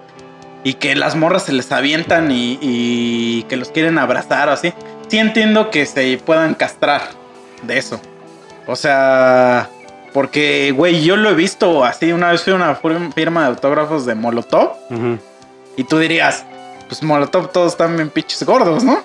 [0.64, 4.72] y que las morras se les avientan y, y que los quieren abrazar o así,
[5.08, 7.02] sí entiendo que se puedan castrar
[7.62, 8.00] de eso.
[8.66, 9.68] O sea,
[10.12, 12.12] porque, güey, yo lo he visto así.
[12.12, 12.78] Una vez fui a una
[13.14, 14.72] firma de autógrafos de Molotov.
[15.76, 16.44] Y tú dirías,
[16.88, 19.02] pues Molotov todos están bien pinches gordos, ¿no?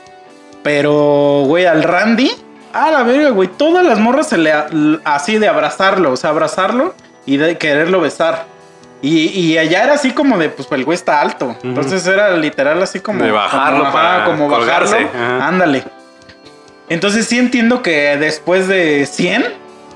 [0.63, 2.31] Pero, güey, al Randy,
[2.73, 4.53] a la verga, güey, todas las morras se le
[5.05, 6.93] así de abrazarlo, o sea, abrazarlo
[7.25, 8.45] y de quererlo besar.
[9.01, 11.55] Y, y allá era así como de, pues el güey está alto.
[11.63, 13.23] Entonces era literal así como.
[13.23, 14.57] De bajarlo como, para como bajarlo.
[14.57, 15.47] colgarse, ajá.
[15.47, 15.83] Ándale.
[16.89, 19.45] Entonces sí entiendo que después de 100,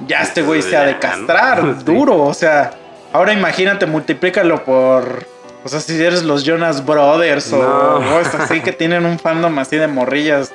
[0.08, 2.22] ya este güey se ha de castrar duro.
[2.22, 2.72] O sea,
[3.12, 5.26] ahora imagínate, multiplícalo por.
[5.64, 9.58] O sea, si eres los Jonas Brothers o, o es así que tienen un fandom
[9.60, 10.52] así de morrillas.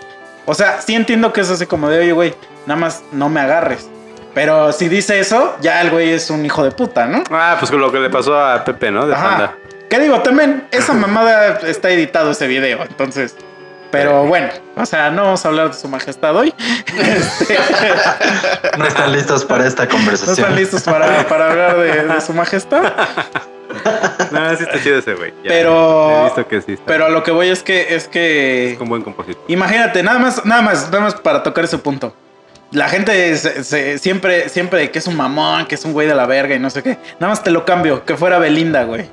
[0.46, 2.34] O sea, sí entiendo que es así como de, oye, güey,
[2.66, 3.88] nada más no me agarres.
[4.36, 7.24] Pero si dice eso, ya el güey es un hijo de puta, ¿no?
[7.30, 9.06] Ah, pues con lo que le pasó a Pepe, ¿no?
[9.06, 9.28] De Ajá.
[9.30, 9.54] Panda.
[9.88, 10.20] ¿Qué digo?
[10.20, 13.34] También esa mamada está editado ese video, entonces.
[13.90, 16.52] Pero bueno, o sea, no vamos a hablar de su majestad hoy.
[16.98, 17.56] Este,
[18.76, 20.34] No están listos para esta no conversación.
[20.38, 22.92] están listos para, para hablar de, de su majestad.
[24.30, 25.30] No, sí está chido ese güey.
[25.44, 26.84] Ya, Pero- He visto que sí está.
[26.86, 29.42] Pero a lo que voy es que es que un buen compositor.
[29.48, 32.14] imagínate, nada más, nada más, nada más para tocar ese punto.
[32.76, 36.14] La gente se- se- siempre, siempre que es un mamón, que es un güey de
[36.14, 36.98] la verga y no sé qué.
[37.18, 39.06] Nada más te lo cambio, que fuera Belinda, güey.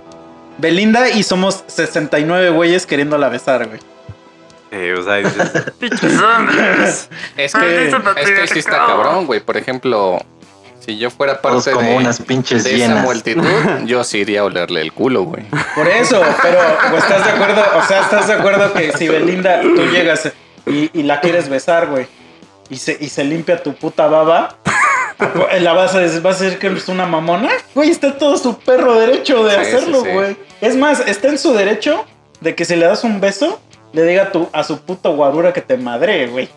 [0.58, 3.80] Belinda y somos 69 güeyes queriéndola besar, güey.
[4.72, 7.10] Eh, o sea, dices, "Pinches hombres".
[7.38, 10.20] es que es que sí está cabrón güey por ejemplo
[10.80, 13.44] si yo fuera Todos parte como de, unas pinches de esa multitud
[13.86, 15.46] yo sí iría a olerle el culo güey
[15.76, 16.58] Por eso, pero
[16.92, 17.64] ¿o ¿estás de acuerdo?
[17.78, 20.32] O sea, ¿estás de acuerdo que si Belinda tú llegas
[20.66, 22.08] y, y la quieres besar, güey,
[22.70, 24.58] y se, y se limpia tu puta baba,
[25.60, 27.50] ¿la vas a, decir- vas a decir que es una mamona?
[27.76, 30.12] Güey, está todo su perro derecho de Sí, hacerlo, sí, sí.
[30.14, 30.38] güey.
[30.62, 32.06] Es más, está en su derecho
[32.42, 33.60] de que si le das un beso,
[33.94, 36.50] le diga a, tu, a su puto guarura que te madre, güey.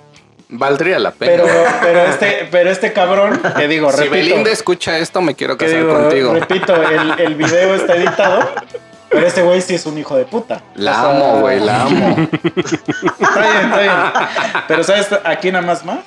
[0.48, 1.46] valdría la pena Pero,
[1.82, 4.14] pero, este, pero este cabrón, que digo, si repito.
[4.14, 8.48] Belinda escucha esto me quiero casar digo, contigo repito, el, el video está editado,
[9.16, 10.60] pero este güey sí es un hijo de puta.
[10.74, 12.16] la O sea, amo güey la amo
[12.56, 13.92] Está bien, está bien.
[14.68, 16.00] Pero ¿sabes a quién nada más más?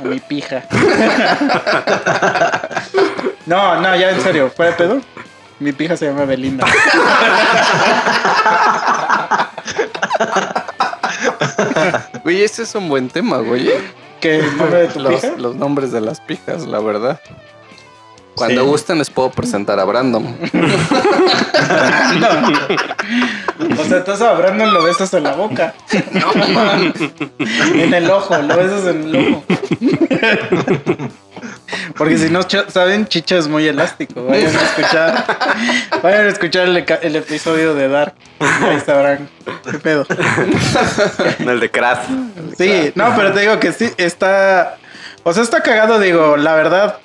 [0.00, 0.64] A mi pija.
[3.44, 5.00] No, no, ya en serio, ¿fuera de pedo?
[5.60, 6.66] Mi pija se llama Belinda.
[12.24, 13.70] güey ese es un buen tema güey
[14.20, 15.34] ¿Qué el nombre de tu los, pija?
[15.36, 17.20] los nombres de las pijas, la verdad.
[18.36, 18.66] Cuando Sí.
[18.68, 20.36] gusten les puedo presentar a Brandon.
[23.78, 25.74] O sea, estás a Brandon lo besas en la boca.
[26.12, 26.32] No.
[27.74, 29.44] En el ojo, lo besas en el ojo.
[31.96, 34.24] Porque si no saben, Chicha es muy elástico.
[34.24, 35.24] Vayan a escuchar.
[36.02, 36.68] Vayan a escuchar
[37.02, 38.14] el, episodio de Dark.
[38.40, 39.28] Ahí sabrán
[39.70, 40.06] qué pedo.
[41.38, 42.06] No, el de Crash.
[42.58, 44.76] Sí, no, pero te digo que sí, está.
[45.22, 46.98] O sea, está cagado, digo, la verdad.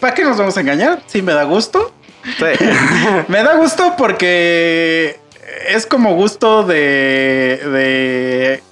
[0.00, 1.00] ¿Para qué nos vamos a engañar?
[1.06, 1.92] Sí, me da gusto.
[2.24, 2.44] Sí.
[3.28, 5.20] Me da gusto porque
[5.68, 7.60] es como gusto de.
[7.64, 8.62] de.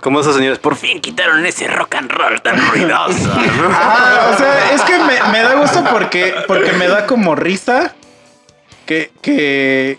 [0.00, 3.30] Como esos señores, por fin quitaron ese rock and roll tan ruidoso.
[3.70, 7.94] Ah, o sea, es que me, me da gusto porque, porque me da como risa
[8.86, 9.98] que, que,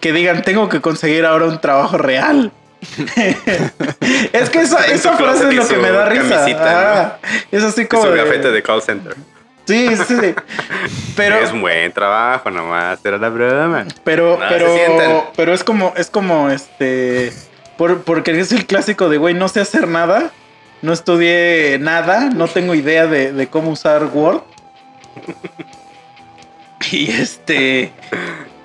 [0.00, 2.52] que digan, tengo que conseguir ahora un trabajo real.
[4.32, 6.28] es que esa, esa su frase es y lo que su me da risa.
[6.36, 7.18] camisita, Ah,
[7.50, 8.04] es así como.
[8.04, 9.14] un de- gafete de call center.
[9.66, 10.34] Sí, sí.
[11.16, 13.04] Pero, Es un buen trabajo, nomás.
[13.04, 13.86] Era la broma.
[14.04, 17.32] pero, No, pero, pero es como, es como este.
[17.76, 20.30] Por, porque es el clásico de, güey, no sé hacer nada.
[20.82, 22.30] No estudié nada.
[22.30, 24.42] No tengo idea de, de cómo usar Word.
[26.92, 27.92] Y este.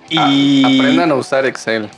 [0.09, 0.63] Y.
[0.79, 1.89] Aprendan a usar Excel.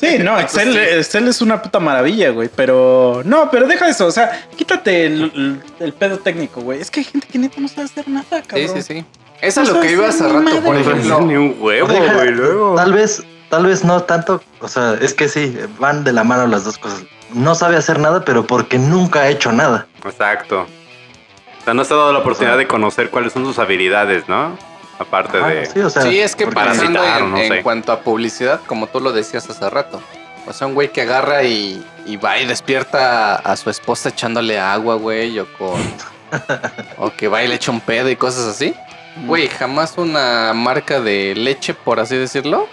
[0.00, 2.48] Sí, no, Excel, Excel es una puta maravilla, güey.
[2.54, 3.22] Pero.
[3.24, 4.06] No, pero deja eso.
[4.06, 6.80] O sea, quítate el, el- el pedo técnico, güey.
[6.80, 8.68] Es que hay gente que neta no sabe hacer nada, Sí, cabrón.
[8.74, 9.04] sí, sí.
[9.40, 11.20] Es a No lo que iba hace ni rato, por madre, ejemplo.
[11.20, 12.74] Ni un huevo, Deja- güey, luego.
[12.76, 16.46] Tal vez, tal vez no tanto, o sea, es que sí, van de la mano
[16.46, 17.02] las dos cosas.
[17.34, 19.86] No sabe hacer nada, pero porque nunca ha hecho nada.
[20.04, 20.62] Exacto.
[21.60, 24.56] O sea, no se ha dado la oportunidad de conocer cuáles son sus habilidades, ¿no?
[24.98, 25.66] Aparte de.
[25.66, 29.00] sí, o sea, Sí, es que pensando en, no en cuanto a publicidad, como tú
[29.00, 30.00] lo decías hace rato.
[30.46, 34.58] O sea, un güey que agarra y, y va y despierta a su esposa echándole
[34.58, 35.80] agua, güey, o con...
[36.98, 38.74] o que va y le echa un pedo y cosas así.
[39.26, 42.68] Güey, jamás una marca de leche, por así decirlo,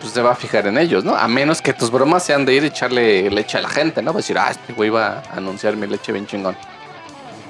[0.00, 1.14] pues se va a fijar en ellos, ¿no?
[1.14, 4.12] A menos que tus bromas sean de ir y echarle leche a la gente, ¿no?
[4.12, 6.56] Va a decir, ah, este güey va a anunciar mi leche bien chingón.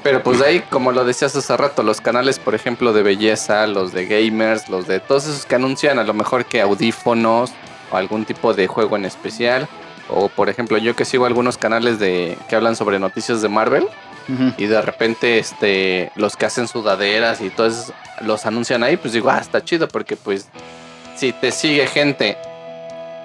[0.03, 3.67] Pero pues de ahí, como lo decías hace rato, los canales, por ejemplo, de belleza,
[3.67, 7.53] los de gamers, los de todos esos que anuncian a lo mejor que audífonos
[7.91, 9.69] o algún tipo de juego en especial.
[10.09, 13.87] O por ejemplo, yo que sigo algunos canales de que hablan sobre noticias de Marvel
[14.59, 19.31] y de repente este los que hacen sudaderas y todos los anuncian ahí, pues digo,
[19.31, 20.49] ah, está chido porque pues
[21.17, 22.37] si te sigue gente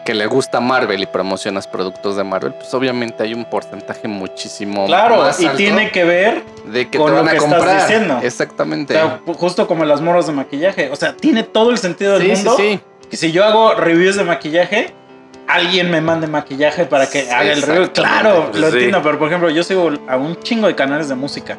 [0.05, 4.85] que le gusta Marvel y promocionas productos de Marvel, pues obviamente hay un porcentaje muchísimo
[4.85, 8.17] Claro, más y tiene que ver de que con te lo a que estás diciendo.
[8.21, 8.93] O Exactamente.
[8.93, 10.89] sea, justo como las morras de maquillaje.
[10.91, 12.55] O sea, tiene todo el sentido del sí, sí, mundo.
[12.57, 12.79] sí.
[13.09, 14.93] Que si yo hago reviews de maquillaje,
[15.47, 17.91] alguien me mande maquillaje para que haga el review.
[17.93, 18.73] Claro, lo Sí.
[18.75, 21.57] entiendo, pero por ejemplo, yo sigo a un chingo de canales de música.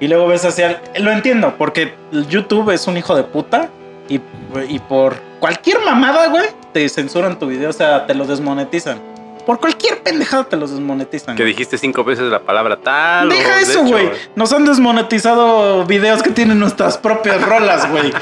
[0.00, 0.80] Y luego ves hacia...
[0.98, 1.94] Lo entiendo, porque
[2.28, 3.68] YouTube es un hijo de puta.
[4.08, 4.20] Y,
[4.68, 7.70] y por cualquier mamada, güey, te censuran tu video.
[7.70, 9.00] O sea, te lo desmonetizan.
[9.46, 11.36] Por cualquier pendejada te los desmonetizan.
[11.36, 13.30] Que dijiste cinco veces la palabra tal.
[13.30, 14.10] Deja de eso, güey.
[14.36, 18.12] Nos han desmonetizado videos que tienen nuestras propias rolas, güey.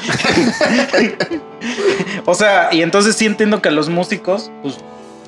[2.24, 4.78] o sea, y entonces sí entiendo que los músicos, pues,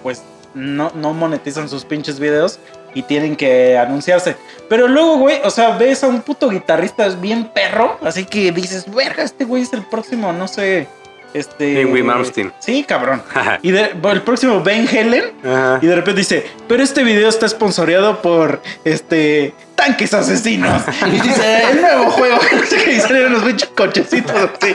[0.02, 0.22] pues
[0.54, 2.58] no, no monetizan sus pinches videos
[2.94, 4.36] y tienen que anunciarse.
[4.68, 8.92] Pero luego, güey, o sea, ves a un puto guitarrista bien perro, así que dices,
[8.92, 10.88] verga, este güey es el próximo, no sé,
[11.34, 11.84] este...
[11.86, 12.52] Wim Malmsteen.
[12.58, 13.22] Sí, cabrón.
[13.62, 15.24] Y de- el próximo Ben Helen.
[15.44, 15.78] Ajá.
[15.82, 20.82] Y de repente dice, pero este video está esponsoreado por este tanques asesinos.
[21.06, 22.38] Y dice, el nuevo juego.
[22.86, 24.74] Dicen, eran unos pinches cochecitos así.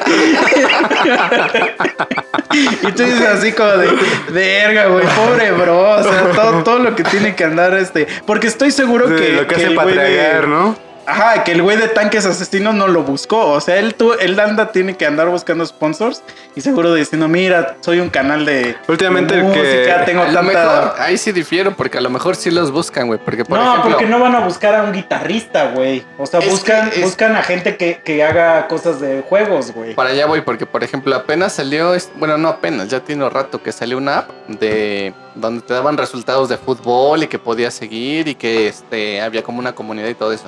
[2.54, 3.90] y tú dices así como de,
[4.30, 5.90] verga, güey, pobre bro.
[6.00, 8.08] O sea, todo, todo lo que tiene que andar este.
[8.26, 9.30] Porque estoy seguro Sí, que.
[9.34, 10.85] lo que, que hace para güey de- tragar, ¿no?
[11.08, 13.52] Ajá, que el güey de tanques asesinos no lo buscó.
[13.52, 16.24] O sea, él, tu, él anda, tiene que andar buscando sponsors
[16.56, 20.28] y seguro diciendo, mira, soy un canal de, Últimamente de el que- música, tengo A
[20.30, 20.52] lo tanta...
[20.52, 23.20] mejor, ahí sí difiero, porque a lo mejor sí los buscan, güey.
[23.24, 26.04] Porque, por no, ejemplo, porque no van a buscar a un guitarrista, güey.
[26.18, 29.72] O sea, Es buscan, que es- buscan a gente que, que haga cosas de juegos,
[29.74, 29.94] güey.
[29.96, 33.32] para allá voy, porque, por ejemplo, apenas salió, es- bueno, no apenas, ya tiene un
[33.32, 37.74] rato que salió una app de donde te daban resultados de fútbol y que podías
[37.74, 40.46] seguir y que este había como una comunidad y todo eso.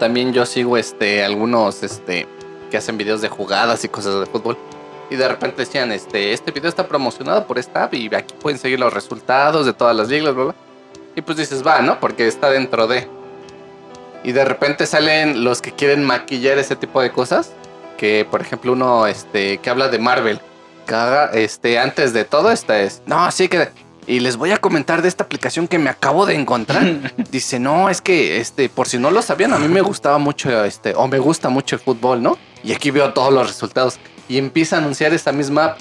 [0.00, 2.26] También yo sigo este algunos este
[2.70, 4.56] que hacen videos de jugadas y cosas de fútbol.
[5.10, 8.58] Y de repente decían, este, este video está promocionado por esta app y aquí pueden
[8.58, 10.54] seguir los resultados de todas las ligas, bla, bla.
[11.16, 12.00] Y pues dices, va, ¿no?
[12.00, 13.08] Porque está dentro de.
[14.22, 17.52] Y de repente salen los que quieren maquillar ese tipo de cosas.
[17.98, 20.40] Que, por ejemplo, uno este, que habla de Marvel.
[20.86, 23.02] Que este, antes de todo, esta es.
[23.04, 23.68] No, sí que.
[24.10, 26.84] Y les voy a comentar de esta aplicación que me acabo de encontrar.
[27.30, 30.64] Dice, no, es que, este, por si no lo sabían, a mí me gustaba mucho,
[30.64, 32.36] este, o me gusta mucho el fútbol, ¿no?
[32.64, 34.00] Y aquí veo todos los resultados.
[34.28, 35.78] Y empieza a anunciar esta misma app.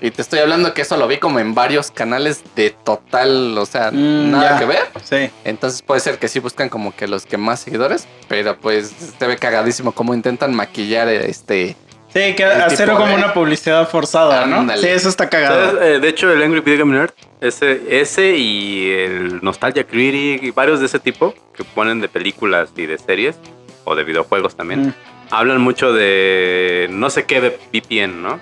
[0.00, 3.66] Y te estoy hablando que eso lo vi como en varios canales de total, o
[3.66, 4.58] sea, Mm, nada ya.
[4.58, 4.82] que ver.
[5.04, 5.30] Sí.
[5.44, 9.26] Entonces puede ser que sí buscan como que los que más seguidores, pero pues se
[9.26, 11.76] ve cagadísimo cómo intentan maquillar este.
[12.16, 14.66] Sí, que El hacer tipo como de- una publicidad forzada, ¿no?
[14.78, 15.82] Sí, eso está cagado.
[15.82, 17.10] Eh, de hecho, el Angry Video Game Nerd,
[17.42, 22.70] ese, ese y el Nostalgia Critic y varios de ese tipo que ponen de películas
[22.76, 23.36] y de series
[23.84, 24.92] o de videojuegos también, Mm.
[25.30, 28.40] hablan mucho de no sé qué de VPN, ¿no?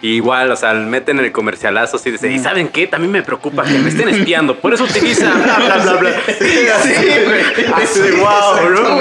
[0.00, 2.42] Y igual, o sea, meten el comercialazo así de, ¿y Mm.
[2.44, 2.86] saben qué?
[2.86, 6.10] También me preocupa que me estén espiando, por eso utiliza bla, bla, bla, bla.
[6.38, 6.68] Sí.
[7.74, 9.00] Así wow, ¿no?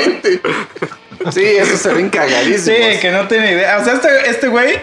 [1.32, 2.80] Sí, eso se ven cagadísimos.
[2.80, 3.78] Sí, que no tiene idea.
[3.80, 4.80] O sea, este, este güey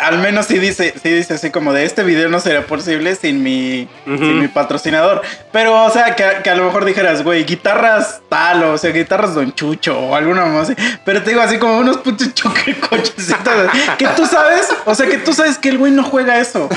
[0.00, 3.42] al menos sí dice, sí dice así como de este video no sería posible sin
[3.42, 5.22] mi, sin mi patrocinador.
[5.52, 9.34] Pero, o sea, que, que a lo mejor dijeras, güey, guitarras tal, o sea, guitarras
[9.34, 10.80] Don Chucho o alguna más así.
[11.04, 13.54] Pero te digo así como unos putos choque cochecitos.
[13.98, 16.68] que tú sabes, o sea, que tú sabes que el güey no juega eso.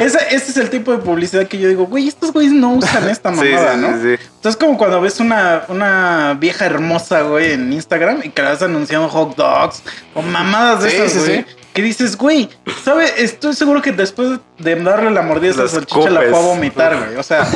[0.00, 3.08] Ese, ese es el tipo de publicidad que yo digo, güey, estos güeyes no usan
[3.08, 4.02] esta mamada, sí, ¿no?
[4.02, 4.22] sí.
[4.36, 8.62] Entonces, como cuando ves una, una vieja hermosa, güey, en Instagram y que la vas
[8.62, 9.82] anunciando hot dogs
[10.14, 11.46] o mamadas de esas, sí, güey.
[11.74, 12.48] Que dices, güey,
[12.84, 13.04] ¿sabe?
[13.18, 16.44] Estoy seguro que después de darle la mordida a esa salchicha la escupes.
[16.44, 17.16] vomitar, güey.
[17.16, 17.46] O sea,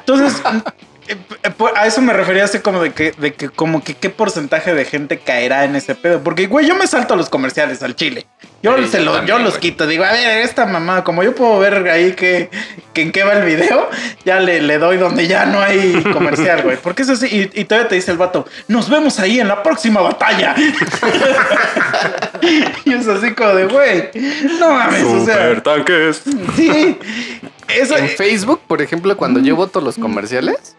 [0.00, 0.40] entonces,
[1.08, 4.10] eh, eh, a eso me refería así como de que, de que, como que qué
[4.10, 6.22] porcentaje de gente caerá en ese pedo.
[6.22, 8.26] Porque, güey, yo me salto a los comerciales al chile.
[8.62, 9.60] Yo, Sí, se yo lo- también, yo los güey.
[9.60, 9.86] quito.
[9.88, 12.48] Digo, a ver, esta mamada, como yo puedo ver ahí que,
[12.92, 13.90] que en qué va el video,
[14.24, 16.76] ya le, le doy donde ya no hay comercial, güey.
[16.76, 17.26] Porque es así.
[17.26, 20.54] Y, y todavía te dice el vato, nos vemos ahí en la próxima batalla.
[22.84, 24.10] y es así como de, güey,
[24.58, 26.22] no mames, o sea, Super tanques.
[26.56, 26.98] sí.
[27.68, 30.76] Eso, En Facebook, por ejemplo, cuando yo voto los comerciales,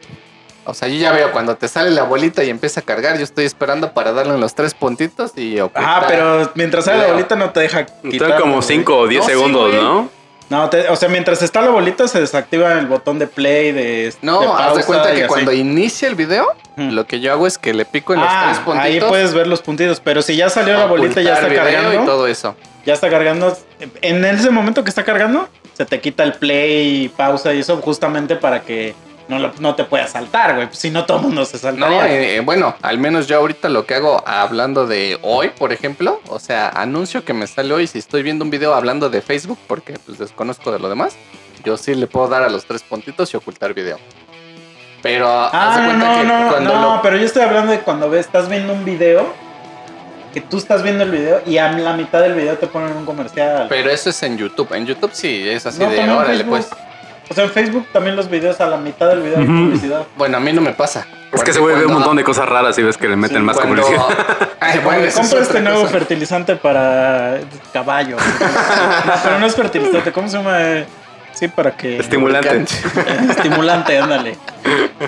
[0.66, 3.24] o sea, yo ya veo cuando te sale la bolita y empieza a cargar, yo
[3.24, 5.84] estoy esperando para darle en los tres puntitos y ocultar.
[6.03, 8.64] Ah, pero mientras sale la bolita no te deja quitarlo, como güey.
[8.68, 9.74] 5 o 10 No, sí, segundos.
[9.76, 10.09] ¿no?
[10.49, 14.14] No, te- o sea, mientras está la bolita se desactiva el botón de play, de
[14.22, 15.28] No, de haz de cuenta que así.
[15.28, 16.45] cuando inicia el video,
[16.78, 18.86] lo que yo hago es que le pico en los tres Ah, puntitos.
[18.86, 22.03] ahí puedes ver los puntitos, pero si ya salió la bolita, ya está cargando.
[22.03, 22.55] y todo eso.
[22.86, 23.57] Ya está cargando.
[24.01, 28.36] En ese momento que está cargando, se te quita el play, pausa y eso justamente
[28.36, 28.93] para que
[29.28, 30.67] no, lo- no te puedas saltar, güey.
[30.71, 32.07] Si no, todo el mundo se No, saltaría.
[32.11, 36.21] eh, eh, bueno, al menos yo ahorita lo que hago hablando de hoy, por ejemplo,
[36.28, 39.57] o sea, anuncio que me sale hoy si estoy viendo un video hablando de Facebook,
[39.67, 41.15] porque pues desconozco de lo demás,
[41.63, 43.97] yo sí le puedo dar a los tres puntitos y ocultar video.
[45.01, 48.09] Pero Ah, cuenta no, que no, cuando no, lo- pero yo estoy hablando de cuando
[48.09, 49.34] ves, estás viendo un video,
[50.34, 53.05] que tú estás viendo el video y a la mitad del video te ponen un
[53.05, 53.67] comercial.
[53.69, 54.74] Pero eso es en YouTube.
[54.74, 56.49] En YouTube sí es así No, de órale, Facebook.
[56.49, 56.69] pues.
[57.30, 59.53] O sea, en Facebook también los videos a la mitad del video hay Ujú.
[59.53, 60.03] publicidad.
[60.17, 61.07] Bueno, a mí no me pasa.
[61.32, 63.43] Es que se güey ve un montón de cosas raras y ves que le meten
[63.43, 63.82] más cuando...
[63.82, 64.05] publicidad.
[64.59, 65.91] Ay, bueno, Compra este nuevo cosa.
[65.93, 67.39] fertilizante para
[67.71, 68.17] caballo.
[69.24, 70.59] Pero no es fertilizante, ¿cómo se llama?
[71.34, 71.97] Sí, para que...
[71.97, 72.65] Estimulante.
[73.30, 74.38] Estimulante, ándale.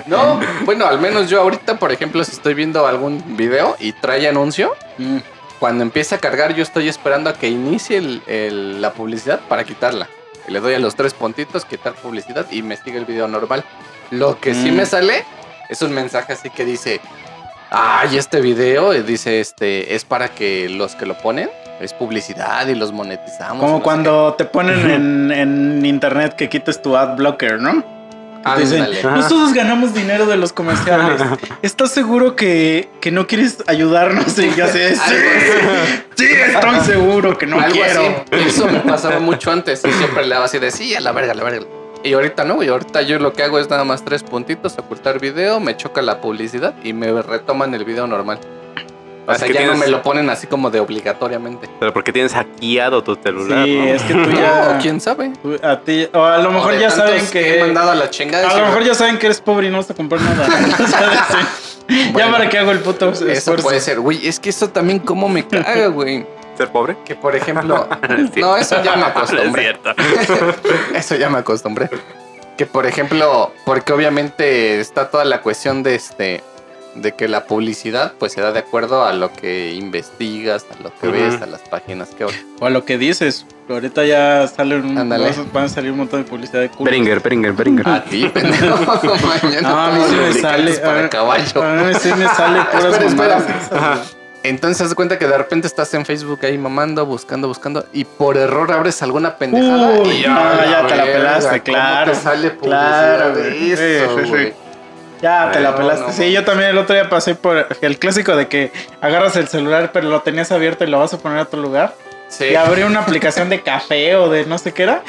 [0.06, 4.26] No, bueno, al menos yo ahorita, por ejemplo, si estoy viendo algún video y trae
[4.28, 5.18] anuncio, Mm.
[5.60, 9.62] cuando empieza a cargar yo estoy esperando a que inicie el- el- la publicidad para
[9.64, 10.08] quitarla.
[10.48, 13.64] Le doy a los tres puntitos, quitar publicidad y me sigue el video normal.
[14.10, 14.76] Lo que sí Mm.
[14.76, 15.24] me sale
[15.68, 17.00] es un mensaje así que dice,
[17.70, 22.74] ay, este video, dice, este, es para que los que lo ponen, es publicidad y
[22.74, 23.58] los monetizamos.
[23.60, 27.95] Como no cuando te ponen en, en internet que quites tu ad blocker, ¿no?
[28.54, 31.20] Dicen, nosotros ganamos dinero de los comerciales.
[31.62, 34.38] ¿Estás seguro que, que no quieres ayudarnos?
[34.38, 35.14] Y yo así, sí,
[36.16, 38.24] sí, estoy seguro que no Algo quiero.
[38.32, 38.46] así.
[38.46, 39.82] Eso me pasaba mucho antes.
[39.84, 41.66] Y siempre le daba así de sí, a la verga, a la verga.
[42.04, 42.68] Y ahorita no, güey.
[42.68, 46.20] Ahorita yo lo que hago es nada más tres puntitos, ocultar video, me choca la
[46.20, 48.38] publicidad y me retoman el video normal.
[49.26, 51.68] O sea, ya no me lo ponen así como de obligatoriamente.
[51.80, 53.84] Pero porque tienes hackeado tu celular, Sí, ¿no?
[53.86, 54.78] es que tú No, ya...
[54.80, 55.32] quién sabe.
[55.62, 57.58] A ti, o a lo mejor ya saben que...
[57.58, 58.48] he mandado a la chingada.
[58.48, 60.46] A lo mejor ya saben que eres pobre y no vas a comprar nada.
[62.16, 63.62] Ya para qué hago el puto Eso esfuerzo.
[63.62, 64.26] puede ser, güey.
[64.26, 66.26] Es que eso también como me caga, güey.
[66.56, 66.96] ¿Ser pobre?
[67.04, 67.86] Que por ejemplo,
[68.36, 69.78] no, eso ya me acostumbré.
[70.94, 71.88] Eso ya me acostumbré.
[72.56, 76.42] Que por ejemplo, porque obviamente está toda la cuestión de este
[76.96, 80.92] de que la publicidad pues se da de acuerdo a lo que investigas, a lo
[81.00, 82.30] que ves, a las páginas que O
[82.66, 83.46] a lo que dices.
[83.68, 85.08] Ahorita ya salen un,
[85.52, 86.84] van a salir un montón de publicidad de culo.
[86.90, 87.88] Beringer, Beringer, Beringer.
[87.88, 88.76] a ti, pendejo.
[89.42, 90.72] Mañana No, a mí sí me sale.
[90.78, 91.62] para a- caballo.
[91.62, 93.98] A mí sí me sale puras Espera, espera.
[94.44, 98.04] Entonces haz de cuenta que de repente estás en Facebook ahí mamando, buscando, buscando y
[98.04, 102.12] por error abres alguna pendejada Uy, y no, ya te la pelaste, ¿cómo claro.
[102.12, 104.28] te sale publicidad Claro, de eso, Sí, sí, sí.
[104.30, 104.65] güey?
[105.22, 106.06] Ya te la pelaste.
[106.06, 109.48] no, sí, yo también el otro día pasé por el clásico de que agarras el
[109.48, 111.94] celular, pero lo tenías abierto y lo vas a poner a otro lugar.
[112.28, 112.46] Sí.
[112.46, 115.02] y abrí una aplicación de café o de no sé qué era.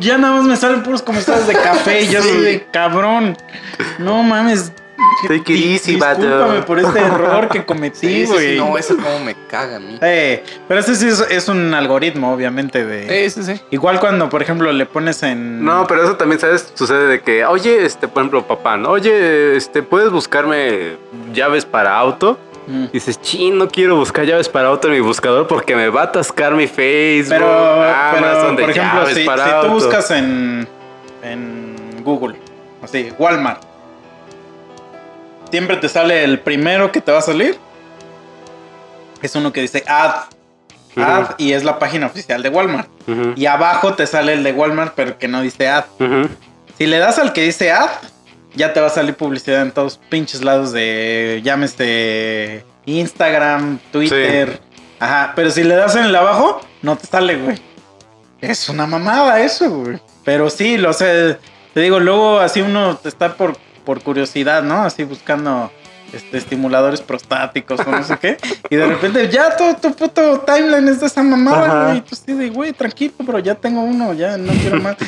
[0.00, 2.28] Ya nada más me salen puros comerciales de café y yo Sí.
[2.28, 3.36] soy de cabrón.
[3.98, 4.72] No mames.
[5.48, 6.20] Easy, vato.
[6.22, 8.52] Discúlpame por este error que cometí, Sí, sí, güey.
[8.52, 9.98] sí, no, eso como me caga a mí.
[10.00, 13.30] Eh, pero ese sí es, es un algoritmo, obviamente, de...
[13.30, 13.62] Sí, sí, sí.
[13.70, 15.64] Igual cuando, por ejemplo, le pones en...
[15.64, 16.72] No, pero eso también, ¿sabes?
[16.74, 18.90] Sucede de que, oye, este, por ejemplo, papá, ¿no?
[18.90, 20.96] Oye, este, ¿puedes buscarme
[21.32, 22.38] llaves para auto?
[22.66, 22.86] Mm.
[22.92, 26.04] Dices, chin, no quiero buscar llaves para auto en mi buscador porque me va a
[26.04, 27.38] atascar mi Facebook.
[27.38, 30.68] Pero, Amazon pero de por ejemplo, si, para si tú buscas en,
[31.22, 31.74] en
[32.04, 32.36] Google,
[32.82, 33.62] así, Walmart,
[35.50, 37.58] siempre te sale el primero que te va a salir.
[39.22, 40.26] Es uno que dice ad,
[40.96, 42.88] ad, y es la página oficial de Walmart.
[43.36, 45.84] Y abajo te sale el de Walmart, pero que no dice ad.
[46.76, 47.90] Si le das al que dice ad,
[48.54, 54.60] ya te va a salir publicidad en todos pinches lados de, llámese Instagram, Twitter.
[55.00, 57.58] Ajá, pero si le das en el abajo, no te sale, güey.
[58.40, 59.98] Es una mamada eso, güey.
[60.24, 61.38] Pero sí, lo sé.
[61.74, 63.56] Te digo, luego así uno está por,
[63.88, 64.82] por curiosidad, ¿no?
[64.82, 65.72] Así buscando
[66.12, 68.36] este, estimuladores prostáticos o no sé qué.
[68.68, 71.84] Y de repente ya todo tu puto timeline es de esa mamada, Ajá.
[71.86, 71.96] güey.
[71.96, 74.98] Y tú sí de, güey, tranquilo, pero ya tengo uno, ya no quiero más.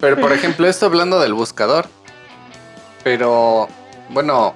[0.00, 1.86] Pero por ejemplo, esto hablando del buscador.
[3.02, 3.66] Pero,
[4.10, 4.54] bueno,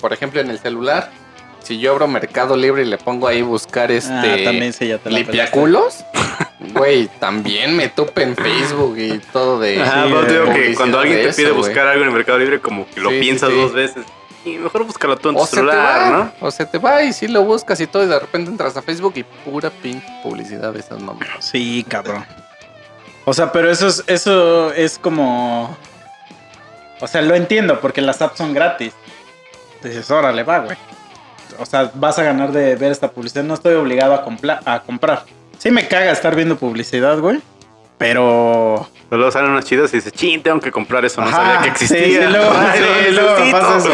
[0.00, 1.10] por ejemplo, en el celular,
[1.62, 4.98] si yo abro Mercado Libre y le pongo ahí buscar Ah, este también sí, ya
[4.98, 6.04] te la limpiaculos,
[6.74, 9.80] güey, también me tupe en Facebook y todo de.
[9.82, 12.38] Ajá, Sí, pero te digo que cuando alguien te pide buscar algo en el Mercado
[12.38, 13.56] Libre, como que lo Sí, piensas sí.
[13.56, 14.04] dos veces.
[14.44, 16.32] Y mejor búscalo tú en tu O se te va, celular, ¿no?
[16.46, 18.82] o se te va y si lo buscas y todo y de repente entras a
[18.82, 21.28] Facebook y pura pinche publicidad de esas mamás.
[21.38, 22.24] Sí, cabrón.
[23.24, 25.76] O sea, pero eso es, eso es como.
[27.00, 28.92] O sea, lo entiendo, porque las apps son gratis.
[29.82, 30.76] Dices, órale, va, güey.
[31.62, 33.44] O sea, vas a ganar de ver esta publicidad.
[33.44, 35.24] No estoy obligado a, compla- a comprar.
[35.58, 37.40] Sí me caga estar viendo publicidad, güey.
[37.98, 38.88] Pero.
[39.08, 41.62] Pero luego salen unas chidas y dices, chin, tengo que comprar eso, no Ajá, sabía
[41.62, 41.98] que existía.
[41.98, 43.90] Sí, sí, luego, Ay, sí, luego me pasa eso.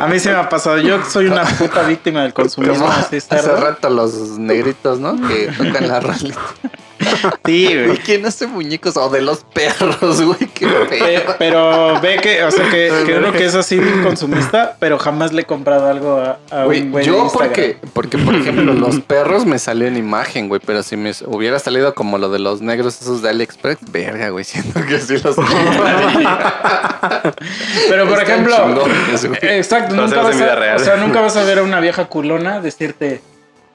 [0.00, 0.78] A mí sí me ha pasado.
[0.78, 2.74] Yo soy una puta víctima del consumismo.
[2.86, 5.16] Como así, hace rato los negritos, ¿no?
[5.26, 6.38] Que tocan la rolita.
[7.44, 7.96] Sí, güey.
[7.98, 8.96] ¿Quién hace muñecos?
[8.96, 13.46] O de los perros, güey, qué pero ve que, o sea, que, que uno que
[13.46, 17.10] es así consumista, pero jamás le he comprado algo a, a Güey, un güey de
[17.10, 17.48] yo Instagram.
[17.48, 21.58] porque, porque, por ejemplo, los perros me salió en imagen, güey, pero si me hubiera
[21.58, 25.36] salido como lo de los negros esos de AliExpress, verga, güey, siento que sí los
[27.88, 31.58] Pero por Están ejemplo, chingones, exacto, nunca vas, a, o sea, nunca vas a ver
[31.58, 33.20] a una vieja culona decirte,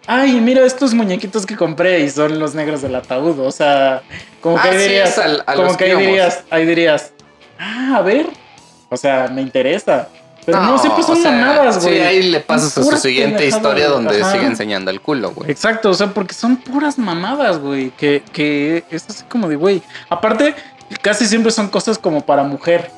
[0.07, 3.39] ay, mira estos muñequitos que compré y son los negros del ataúd.
[3.39, 4.01] O sea,
[4.41, 7.11] como que Ah, ahí sí, dirías, al- a como que ahí dirías, ahí dirías,
[7.59, 8.27] ah, a ver,
[8.89, 10.09] o sea, me interesa.
[10.45, 11.95] Pero no, siempre son o sea, mamadas, güey.
[11.95, 14.33] Sí, ahí le pasas a su siguiente historia donde ajá.
[14.33, 15.49] sigue enseñando el culo, güey.
[15.49, 17.91] Exacto, o sea, porque son puras mamadas, güey.
[17.91, 19.81] Que, que es así como de, güey.
[20.09, 20.53] Aparte,
[21.01, 22.91] casi siempre son cosas como para mujer.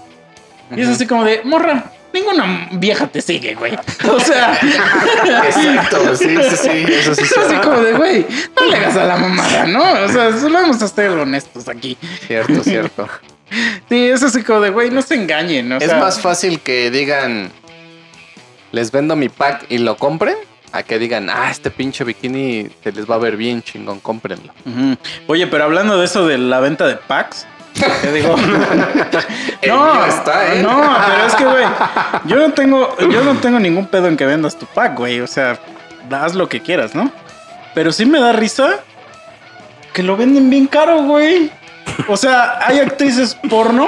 [0.76, 3.78] Y es así como de, morra, ninguna vieja te sigue, güey.
[4.10, 4.58] O sea,
[5.46, 7.24] Exacto, sí, sí, sí, eso sí.
[7.24, 8.26] es así como de, güey,
[8.60, 9.84] no le hagas a la mamada, ¿no?
[10.06, 11.98] O sea, solo vamos a ser honestos aquí.
[12.26, 13.08] Cierto, cierto.
[13.90, 15.72] Sí, es así como de, güey, no se engañen.
[15.72, 17.52] O es sea, más fácil que digan,
[18.72, 20.36] les vendo mi pack y lo compren,
[20.72, 24.54] a que digan, ah, este pinche bikini se les va a ver bien chingón, cómprenlo.
[25.28, 27.48] Oye, pero hablando de eso de la venta de packs,
[28.02, 28.36] te digo.
[29.68, 30.62] No, está, ¿eh?
[30.62, 31.66] no, pero es que, güey,
[32.26, 35.22] yo no tengo, yo no tengo ningún pedo en que vendas tu pack, güey.
[35.22, 35.58] O sea,
[36.12, 37.12] haz lo que quieras, ¿no?
[37.74, 38.80] Pero sí me da risa
[39.92, 41.52] que lo venden bien caro, güey.
[42.08, 43.88] O sea, hay actrices porno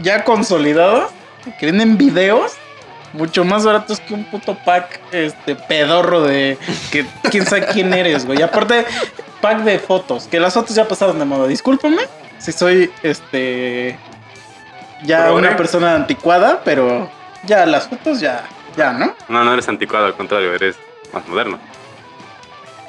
[0.00, 1.10] ya consolidadas
[1.58, 2.52] que venden videos
[3.12, 6.58] mucho más baratos que un puto pack este pedorro de
[6.90, 8.38] que quién sabe quién eres, güey.
[8.38, 8.84] Y aparte,
[9.40, 11.46] pack de fotos, que las fotos ya pasaron de moda.
[11.46, 12.02] Discúlpame
[12.38, 13.98] si soy este
[15.04, 15.46] ya Progre.
[15.48, 17.10] una persona anticuada, pero
[17.44, 18.44] ya las fotos ya
[18.76, 19.14] ya, ¿no?
[19.28, 20.76] No, no eres anticuado, al contrario, eres
[21.12, 21.58] más moderno.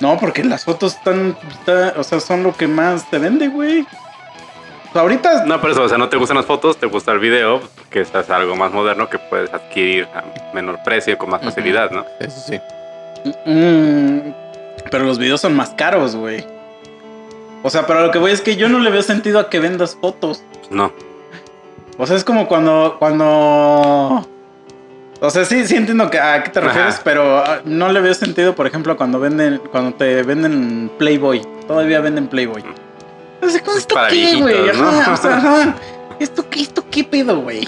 [0.02, 3.82] No, porque las fotos están, está- o sea, son lo que más te vende, güey.
[4.90, 7.14] O sea, ahorita No, por eso, o sea, no te gustan las fotos, te gusta
[7.14, 10.24] el video, que es algo más moderno que puedes adquirir a
[10.54, 12.06] menor precio y con más facilidad, ¿no?
[12.20, 12.60] Eso sí.
[13.46, 14.34] Mm,
[14.92, 16.46] pero los videos son más caros, güey.
[17.64, 19.60] O sea, pero lo que voy es que yo no le veo sentido a que
[19.60, 20.44] vendas fotos.
[20.70, 20.92] No.
[21.98, 22.96] O sea, es como cuando.
[23.00, 24.26] cuando.
[25.20, 27.04] O sea, sí, sí entiendo que, a qué te refieres, Ajá.
[27.04, 31.42] pero ah, no le veo sentido, por ejemplo, cuando venden, cuando te venden Playboy.
[31.68, 32.64] Todavía venden Playboy.
[33.42, 34.78] Así como, Es ¿esto qué, güey?
[34.78, 35.14] ¿no?
[35.14, 35.76] O sea.
[36.20, 37.68] ¿Esto qué, esto qué pedo, güey?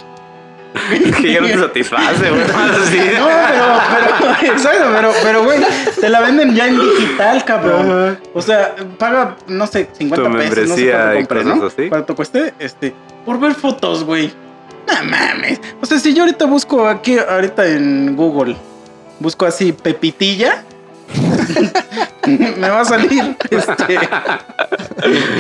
[1.22, 2.42] que ya no te satisface, güey.
[2.44, 2.98] Así.
[3.18, 5.60] No, pero, pero, exacto, pero, pero, güey,
[6.00, 8.20] te la venden ya en digital, cabrón.
[8.34, 10.92] O sea, paga, no sé, 50 Tu pesos, no sé
[11.28, 11.66] cuánto ¿no?
[11.68, 11.90] así.
[11.90, 12.94] Cuánto cueste, este,
[13.26, 14.32] por ver fotos, güey.
[14.88, 15.60] No mames.
[15.82, 18.56] O sea, si yo ahorita busco aquí, ahorita en Google,
[19.20, 20.64] busco así Pepitilla,
[22.28, 24.00] me va a salir, este.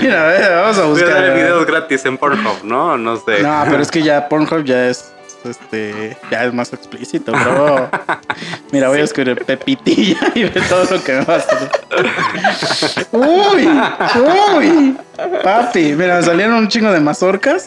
[0.01, 1.09] Mira, a ver, vamos a Voy a buscar.
[1.09, 1.35] dar a ver.
[1.35, 2.97] videos gratis en Pornhub, ¿no?
[2.97, 3.43] No sé.
[3.43, 5.11] No, pero es que ya Pornhub ya es
[5.45, 7.89] este ya es más explícito, bro.
[8.71, 11.69] Mira, voy a escribir Pepitilla y ve todo lo que me va a salir.
[13.11, 13.69] Uy,
[14.55, 14.97] uy.
[15.43, 17.65] Papi, mira, me salieron un chingo de mazorcas.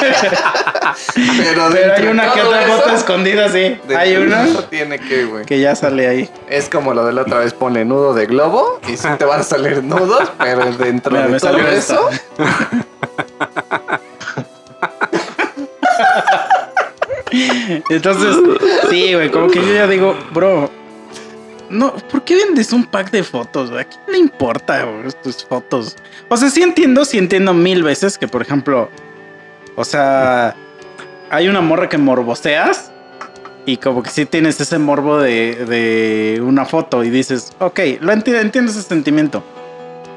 [0.00, 3.78] Pero, Pero hay una que otra foto escondida, sí.
[3.96, 5.44] Hay una tiene que, güey.
[5.44, 6.30] que ya sale ahí.
[6.48, 9.40] Es como lo de la otra vez, ponle nudo de globo y sí te van
[9.40, 12.08] a salir nudos, pero dentro Mira, de me todo salió eso,
[17.90, 18.36] Entonces,
[18.90, 20.70] sí, güey, como que yo ya digo, bro,
[21.70, 23.70] no, ¿por qué vendes un pack de fotos?
[23.70, 23.82] güey?
[23.82, 25.96] ¿A quién le importa güey, tus fotos?
[26.28, 28.88] O sea, sí entiendo, sí entiendo mil veces que, por ejemplo,
[29.76, 30.56] o sea,
[31.30, 32.90] hay una morra que morboseas
[33.66, 38.12] y como que sí tienes ese morbo de, de una foto y dices, ok, lo
[38.12, 39.44] entiendo, entiendo ese sentimiento.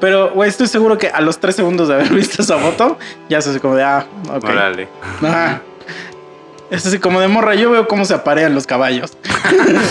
[0.00, 2.98] Pero, güey, estoy seguro que a los tres segundos de haber visto esa foto,
[3.28, 4.44] ya así como de, ah, ok.
[4.44, 4.88] Órale.
[5.22, 5.62] Ajá.
[6.72, 9.12] Es así como de morra, yo veo cómo se aparean los caballos.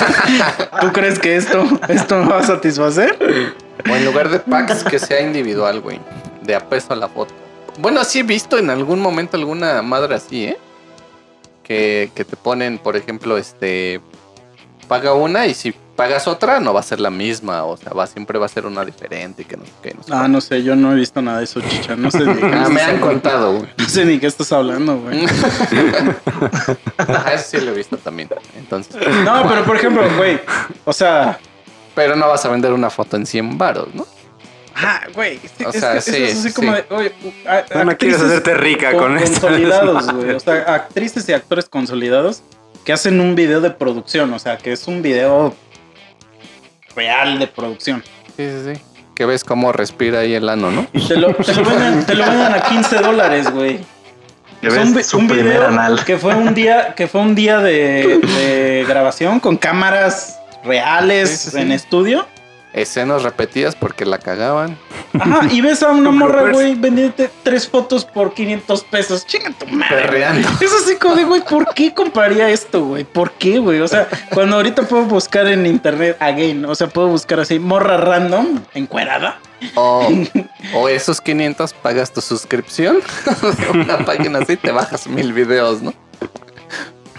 [0.82, 3.54] ¿Tú crees que esto, esto me va a satisfacer?
[3.88, 6.00] o en lugar de packs que sea individual, güey,
[6.42, 7.36] de a peso a la foto.
[7.78, 10.58] Bueno, sí he visto en algún momento alguna madre así, ¿eh?
[11.62, 14.02] Que, que te ponen, por ejemplo, este,
[14.88, 18.08] paga una y si pagas otra no va a ser la misma, o sea, va
[18.08, 20.76] siempre va a ser una diferente, que no sé qué, no Ah, no sé, yo
[20.76, 21.96] no he visto nada de eso, chicha.
[21.96, 23.70] No sé, ni, Ah, me han contado, güey.
[23.78, 25.26] no sé ni qué estás hablando, güey.
[26.98, 28.30] Ah, Eso sí lo he visto también.
[28.58, 30.40] Entonces, No, pero por ejemplo, güey,
[30.86, 31.40] o sea,
[31.96, 34.06] pero no vas a vender una foto en 100 varos, ¿no?
[34.76, 36.54] ah, güey, es, O es sea, que eso sí, es así sí.
[36.56, 37.12] como de, oye,
[37.48, 39.42] a- No, quieres hacerte rica con esto.
[39.42, 42.42] Consolidados, güey, o sea, actrices y actores consolidados
[42.86, 45.54] que hacen un video de producción, o sea, que es un video
[46.96, 48.04] real de producción.
[48.38, 48.82] Sí, sí, sí.
[49.16, 50.88] Que ves cómo respira ahí el ano, ¿no?
[50.94, 53.80] Y te lo, te lo venden, te lo venden a 15 dólares, güey.
[54.64, 54.70] Un,
[55.20, 56.04] un primer video anal.
[56.06, 61.38] que fue un día, que fue un día de, de grabación con cámaras reales Sí,
[61.50, 61.62] sí, sí.
[61.62, 62.28] en estudio.
[62.74, 64.78] Escenas repetidas porque la cagaban.
[65.20, 69.26] Ajá, y ves a una morra, güey, vendiéndote tres fotos por 500 pesos.
[69.26, 69.96] Chinga tu madre.
[69.98, 70.48] Perreando.
[70.62, 73.04] Es así como de, güey, ¿por qué compraría esto, güey?
[73.04, 73.82] ¿Por qué, güey?
[73.82, 77.98] O sea, cuando ahorita puedo buscar en internet, again, o sea, puedo buscar así, morra
[77.98, 79.40] random, encuerada.
[79.76, 80.10] O,
[80.74, 83.00] o esos 500 pagas tu suscripción
[83.42, 85.94] de una página así te bajas mil videos, ¿no?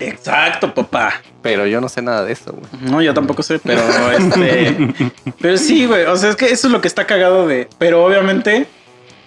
[0.09, 1.14] Exacto, papá.
[1.42, 2.90] Pero yo no sé nada de eso, güey.
[2.92, 3.80] No, yo tampoco sé, pero
[4.18, 4.76] este.
[5.40, 6.05] pero sí, güey.
[6.05, 7.68] O sea, es que eso es lo que está cagado de.
[7.78, 8.66] Pero obviamente,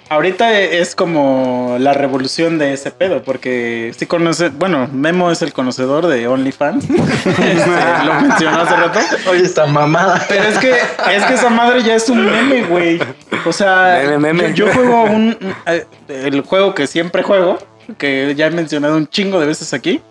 [0.10, 4.50] ahorita es como la revolución de ese pedo, porque sí conoce.
[4.50, 6.86] Bueno, Memo es el conocedor de OnlyFans.
[7.26, 9.00] Este, lo mencionó hace rato.
[9.30, 10.24] Oye, esta mamada.
[10.30, 13.00] Pero es que, es que esa madre ya es un meme, güey.
[13.46, 14.54] O sea, Meme, meme.
[14.54, 15.38] Yo, yo juego un.
[15.66, 17.58] eh, El juego que siempre juego,
[17.98, 20.02] que ya he mencionado un chingo de veces aquí.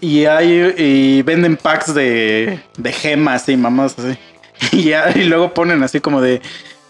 [0.00, 0.74] Y hay.
[0.76, 4.18] Y venden packs de, de gemas y mamás así.
[4.72, 6.42] Y, ya, y luego ponen así como de.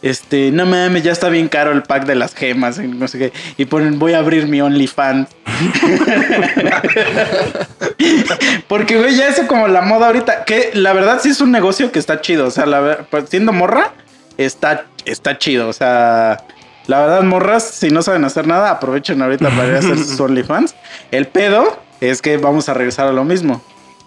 [0.03, 2.79] Este, no mames, ya está bien caro el pack de las gemas.
[2.79, 3.33] y No sé qué.
[3.59, 5.29] Y ponen, voy a abrir mi OnlyFans.
[8.69, 10.45] Porque, güey, ya eso como la moda ahorita.
[10.45, 12.47] Que la verdad sí es un negocio que está chido.
[12.47, 13.93] O sea, la, pues, siendo morra,
[14.37, 15.69] está, está chido.
[15.69, 16.45] O sea,
[16.87, 20.19] la verdad, morras, si no saben hacer nada, aprovechen ahorita para ir a hacer sus
[20.19, 20.75] OnlyFans.
[21.11, 23.63] El pedo es que vamos a regresar a lo mismo.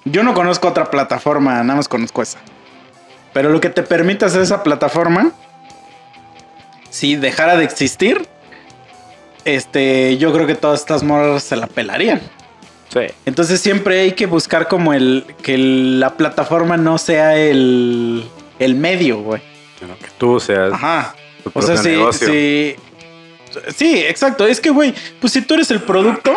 [0.06, 2.40] Yo no conozco otra plataforma, nada más conozco esa.
[3.34, 5.32] Pero lo que te permite hacer esa plataforma,
[6.90, 8.28] si dejara de existir,
[9.46, 12.22] este, yo creo que todas estas morras se la pelarían.
[12.90, 13.02] Sí.
[13.26, 18.26] Entonces siempre hay que buscar como el que la plataforma no sea el,
[18.60, 19.42] el medio, güey.
[19.80, 21.16] Que tú seas Ajá.
[21.44, 22.76] tu O sea, sí, sí.
[23.76, 24.48] Sí, exacto.
[24.48, 26.34] Es que, güey, pues si tú eres el producto,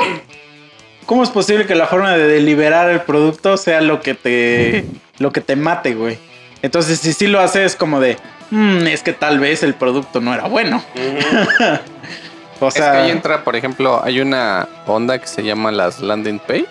[1.06, 4.84] ¿cómo es posible que la forma de deliberar el producto sea lo que te,
[5.18, 6.18] lo que te mate, güey?
[6.62, 8.16] Entonces, si sí lo haces como de,
[8.50, 10.82] "Mm, es que tal vez el producto no era bueno.
[12.60, 16.00] o es que sea, ahí entra, por ejemplo, hay una onda que se llama las
[16.00, 16.66] landing page,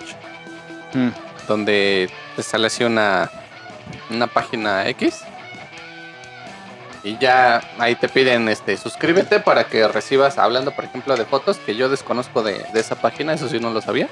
[0.94, 1.10] mm,
[1.48, 3.30] donde te sale así una,
[4.10, 5.24] una página X.
[7.06, 11.58] Y ya ahí te piden este suscríbete para que recibas, hablando por ejemplo de fotos,
[11.58, 14.10] que yo desconozco de, de esa página, eso sí no lo sabía.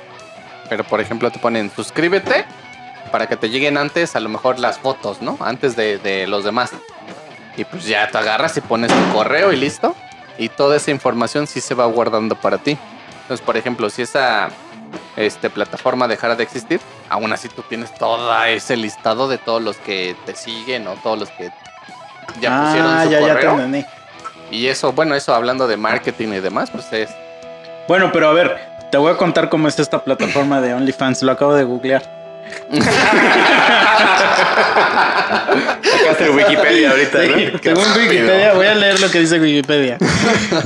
[0.69, 2.45] Pero por ejemplo te ponen suscríbete
[3.11, 5.39] para que te lleguen antes a lo mejor las fotos, ¿no?
[5.41, 6.71] Antes de, de los demás.
[7.57, 9.95] Y pues ya te agarras y pones tu correo y listo.
[10.37, 12.77] Y toda esa información sí se va guardando para ti.
[13.23, 14.49] Entonces, por ejemplo, si esa
[15.15, 16.79] este, plataforma dejara de existir,
[17.09, 21.19] aún así tú tienes todo ese listado de todos los que te siguen o todos
[21.19, 21.51] los que
[22.41, 23.51] ya pusieron ah, su ya, ya te correo.
[23.51, 23.85] entendí.
[24.51, 27.09] y eso, bueno, eso hablando de marketing y demás, pues es
[27.87, 28.57] Bueno, pero a ver,
[28.91, 31.23] te voy a contar cómo es esta plataforma de OnlyFans.
[31.23, 32.03] Lo acabo de googlear.
[35.83, 37.59] Sacaste Wikipedia ahorita, Sí, ¿no?
[37.61, 39.97] según Wikipedia, voy a leer lo que dice Wikipedia.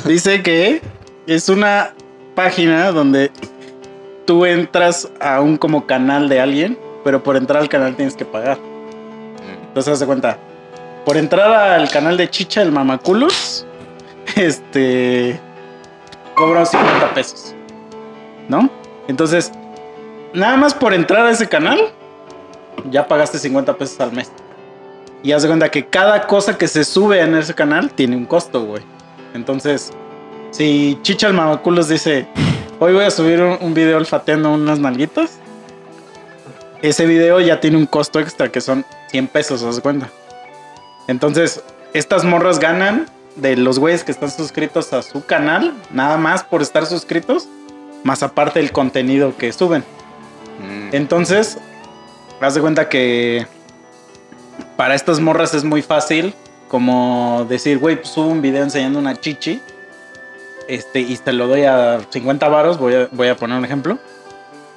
[0.05, 0.81] Dice que
[1.27, 1.91] es una
[2.35, 3.31] página donde
[4.25, 8.25] tú entras a un como canal de alguien, pero por entrar al canal tienes que
[8.25, 8.57] pagar.
[9.67, 10.37] Entonces, haz de cuenta.
[11.07, 13.65] Por entrar al canal de Chicha, el Mamaculos,
[14.35, 15.39] este.
[16.35, 17.55] Cobro 50 pesos.
[18.49, 18.69] ¿No?
[19.07, 19.53] Entonces,
[20.33, 21.79] nada más por entrar a ese canal,
[22.91, 24.29] ya pagaste 50 pesos al mes.
[25.23, 28.65] Y haz cuenta que cada cosa que se sube en ese canal tiene un costo,
[28.65, 28.83] güey.
[29.33, 29.93] Entonces,
[30.51, 32.27] si Chicha el Mamaculos dice,
[32.79, 35.39] hoy voy a subir un, un video olfateando unas nalguitas,
[36.81, 40.09] ese video ya tiene un costo extra que son 100 pesos, haz cuenta.
[41.07, 41.61] Entonces,
[41.93, 46.61] estas morras ganan de los güeyes que están suscritos a su canal, nada más por
[46.61, 47.47] estar suscritos,
[48.03, 49.83] más aparte el contenido que suben.
[50.59, 51.57] mm, Entonces,
[52.41, 53.45] haz de cuenta que
[54.75, 56.33] para estas morras es muy fácil
[56.67, 59.61] como decir, güey, pues subo un video enseñando una chichi
[60.67, 63.97] este, y te lo doy a 50 varos, voy a, voy a poner un ejemplo.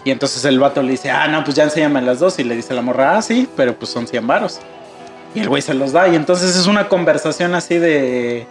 [0.05, 2.39] Y entonces el vato le dice, ah, no, pues ya enséñame las dos.
[2.39, 4.61] Y le dice la morra, ah, sí, pero pues son 100 varos.
[5.35, 6.09] Y el güey se los da.
[6.09, 8.47] Y entonces es una conversación así de,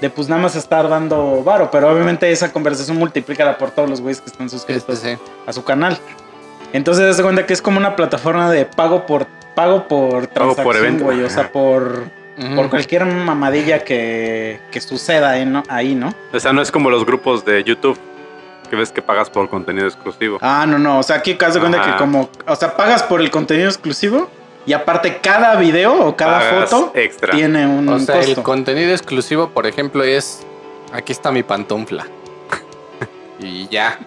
[0.00, 1.70] de pues nada más estar dando varo.
[1.70, 5.22] Pero obviamente esa conversación multiplícala por todos los güeyes que están suscritos este, sí.
[5.46, 5.98] a su canal.
[6.72, 9.26] Entonces, se cuenta que es como una plataforma de pago por
[9.56, 11.22] pago por transacción, güey.
[11.22, 12.10] O sea, por,
[12.54, 15.62] por cualquier mamadilla que, que suceda ahí, ¿no?
[15.68, 16.14] ahí, ¿no?
[16.32, 17.98] O sea, no es como los grupos de YouTube
[18.68, 20.38] que ves que pagas por contenido exclusivo.
[20.42, 20.98] Ah, no, no.
[20.98, 22.28] O sea, aquí de cuenta que como...
[22.46, 24.28] O sea, pagas por el contenido exclusivo
[24.66, 27.32] y aparte cada video o cada Pagas foto extra.
[27.34, 30.44] tiene un O sea, el contenido exclusivo, por ejemplo, es
[30.92, 32.06] aquí está mi pantufla.
[33.40, 33.98] y ya.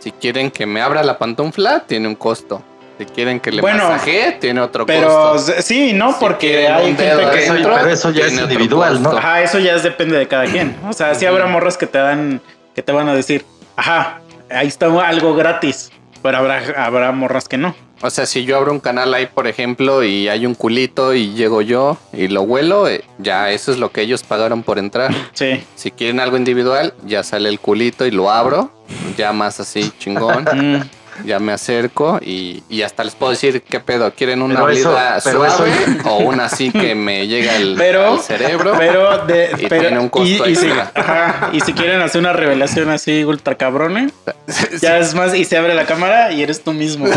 [0.00, 2.62] Si quieren que me abra la pantufla, tiene un costo.
[2.98, 5.54] Si quieren que le Bueno, masajee, tiene otro Pero costo.
[5.60, 7.44] sí, no, Si porque hay un gente dedo que...
[7.44, 9.10] Eso- pero eso ya es individual, ¿no?
[9.16, 10.76] Ajá, eso ya es depende de cada quien.
[10.88, 12.40] O sea, sí habrá morras que te dan,
[12.74, 13.44] que te van a decir,
[13.76, 15.90] ajá, ahí está algo gratis.
[16.22, 17.74] Pero habrá, habrá morras que no.
[18.04, 21.32] O sea, si yo abro un canal ahí, por ejemplo, y hay un culito y
[21.32, 25.10] llego yo y lo huelo, eh, ya eso es lo que ellos pagaron por entrar.
[25.32, 25.64] Sí.
[25.74, 28.70] Si quieren algo individual, ya sale el culito y lo abro,
[29.16, 30.44] ya más así chingón.
[31.24, 34.90] Ya me acerco y, y hasta les puedo decir qué pedo, ¿quieren una Pero eso-
[34.90, 38.74] olida pero suave eso- o una así que me llega al, Pero, al cerebro?
[38.78, 40.90] pero, de, Y pero tiene un costo y, y si, extra.
[40.94, 44.10] ajá, y si quieren hacer una revelación así ultra cabrone,
[44.80, 47.06] ya es más y se abre la cámara y eres tú mismo.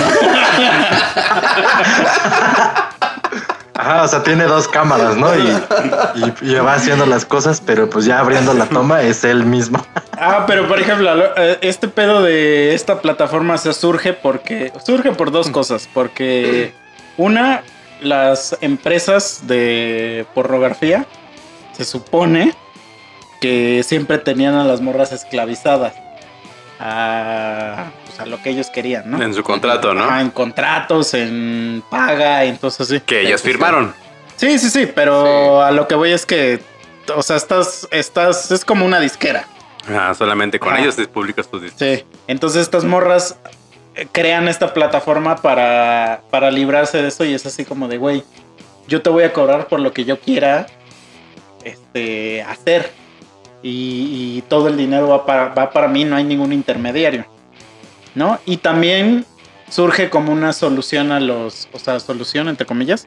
[3.78, 5.30] Ajá, o sea, tiene dos cámaras, ¿no?
[5.36, 9.86] Y, va haciendo las cosas, pero pues ya abriendo la toma es él mismo.
[10.20, 15.12] Ah, pero por ejemplo, lo- eh, este pedo de esta plataforma se surge porque surge
[15.12, 16.74] por dos cosas, porque
[17.18, 17.62] una
[18.02, 21.06] las empresas de pornografía
[21.74, 22.56] se supone
[23.40, 25.94] que siempre tenían a las morras esclavizadas
[26.80, 27.86] a,
[28.18, 29.22] pues, a lo que ellos querían, ¿no?
[29.22, 30.03] En su contrato, ¿no?
[30.03, 32.99] Ajá, en contratos, en paga, entonces sí.
[33.02, 33.94] que ellas firmaron.
[34.35, 36.60] Sí, sí, sí, pero a lo que voy es que,
[37.15, 39.48] o sea, estás, estás, es como una disquera.
[39.89, 40.81] Ah, solamente con Ajá.
[40.81, 41.80] ellos te publicas tus discos.
[41.80, 42.03] Sí.
[42.27, 43.38] Entonces estas morras
[43.95, 48.23] eh, crean esta plataforma para, para librarse de eso y es así como de, güey,
[48.88, 50.68] yo te voy a cobrar por lo que yo quiera
[51.64, 52.91] este, hacer.
[53.64, 57.26] Y, y todo el dinero va para, va para mí, no hay ningún intermediario.
[58.18, 58.39] ¿No?
[58.48, 59.27] Y también
[59.69, 63.06] surge como una solución a los, o sea, solución entre comillas,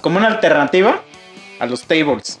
[0.00, 1.02] como una alternativa
[1.60, 2.40] a los tables.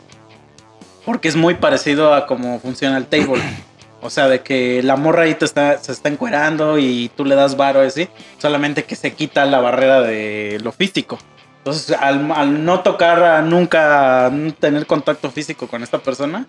[1.04, 3.42] Porque es muy parecido a cómo funciona el table.
[4.00, 7.34] O sea, de que la morra ahí te está, se está encuerando y tú le
[7.34, 8.08] das varo así,
[8.38, 11.18] solamente que se quita la barrera de lo físico.
[11.58, 16.46] Entonces, al, no tocar nunca tener contacto físico con esta persona,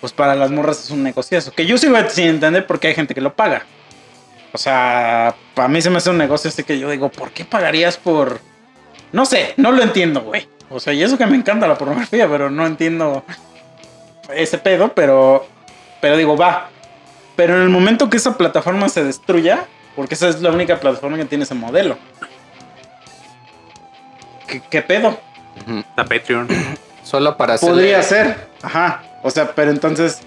[0.00, 1.50] pues para las morras es un negociazo.
[1.50, 3.66] Que yo sigo sin entender por qué hay gente que lo paga.
[4.54, 7.44] O sea, para mí se me hace un negocio así que yo digo, ¿por qué
[7.44, 8.40] pagarías por...?
[9.10, 10.48] No sé, no lo entiendo, güey.
[10.70, 13.24] O sea, y eso que me encanta la pornografía, pero no entiendo
[14.32, 15.44] ese pedo, pero,
[16.00, 16.68] pero digo, va.
[17.34, 19.66] Pero en el momento que esa plataforma se destruya,
[19.96, 21.96] Porque esa es la única plataforma que tiene ese modelo.
[24.46, 25.18] ¿Qué, qué pedo?
[25.96, 26.48] La Patreon.
[27.02, 27.68] Solo para hacer.
[27.68, 28.48] Podría ser.
[28.62, 29.02] Ajá.
[29.22, 30.20] O sea, pero entonces.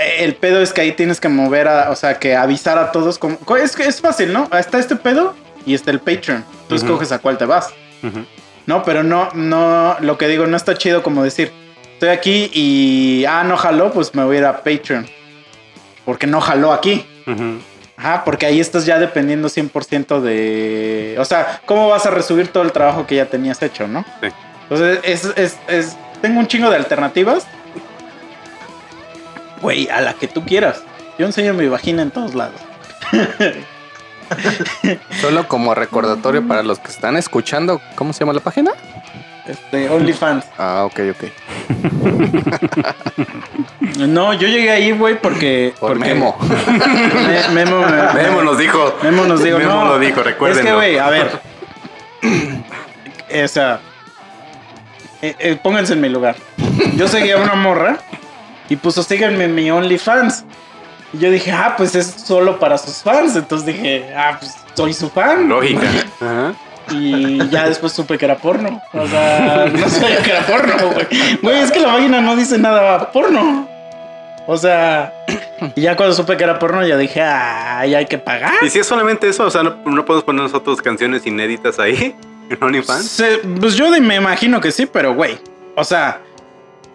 [0.00, 1.90] Eh, El pedo es que ahí tienes que mover a.
[1.90, 3.18] O sea, que avisar a todos.
[3.18, 4.48] Como, co- es que es fácil, ¿no?
[4.58, 5.34] Está este pedo
[5.66, 6.44] y está el Patreon.
[6.68, 7.68] Tú escoges a cuál te vas.
[8.66, 9.96] No, pero no, no.
[10.00, 11.52] Lo que digo, no está chido como decir.
[11.94, 13.24] Estoy aquí y.
[13.28, 15.06] Ah, no jaló, pues me voy a ir a Patreon.
[16.04, 17.04] Porque no jaló aquí.
[17.26, 17.60] Ujú.
[17.96, 21.16] Ajá, porque ahí estás ya dependiendo 100% de...
[21.18, 24.06] O sea, ¿cómo vas a resubir todo el trabajo que ya tenías hecho, no?
[24.22, 24.28] Sí.
[24.62, 27.46] Entonces, es, es, es- tengo un chingo de alternativas.
[29.60, 30.82] Güey, a la que tú quieras.
[31.18, 32.60] Yo enseño mi vagina en todos lados.
[35.20, 37.80] Solo como recordatorio para los que están escuchando.
[37.96, 38.70] ¿Cómo se llama la página?
[39.46, 40.44] Este, OnlyFans.
[40.58, 41.24] Ah, ok, ok.
[43.98, 45.74] No, yo llegué ahí, güey, porque...
[45.78, 46.38] Por porque Memo.
[46.38, 48.94] Me- Memo, me- Memo nos dijo.
[49.02, 51.38] Memo nos dijo, Memo no, lo dijo, Es que, güey, a ver.
[53.44, 53.80] o sea,
[55.20, 56.36] eh, eh, pónganse en mi lugar.
[56.96, 57.98] Yo seguía una morra
[58.70, 60.44] y puso, síganme en mi OnlyFans.
[61.12, 63.36] Y yo dije, ah, pues es solo para sus fans.
[63.36, 65.48] Entonces dije, ah, pues soy su fan.
[65.48, 65.82] Lógica.
[66.20, 66.54] Ajá.
[66.92, 68.80] Y ya después supe que era porno.
[68.92, 71.06] O sea, no sabía que era porno, güey.
[71.42, 73.68] Güey, es que la página no dice nada porno.
[74.46, 75.12] O sea,
[75.76, 78.54] y ya cuando supe que era porno, ya dije, ah, ya hay que pagar.
[78.62, 82.14] Y si es solamente eso, o sea, no, no podemos poner nosotros canciones inéditas ahí
[82.50, 83.08] en OnlyFans.
[83.08, 85.38] Se- pues yo me imagino que sí, pero güey.
[85.76, 86.20] O sea,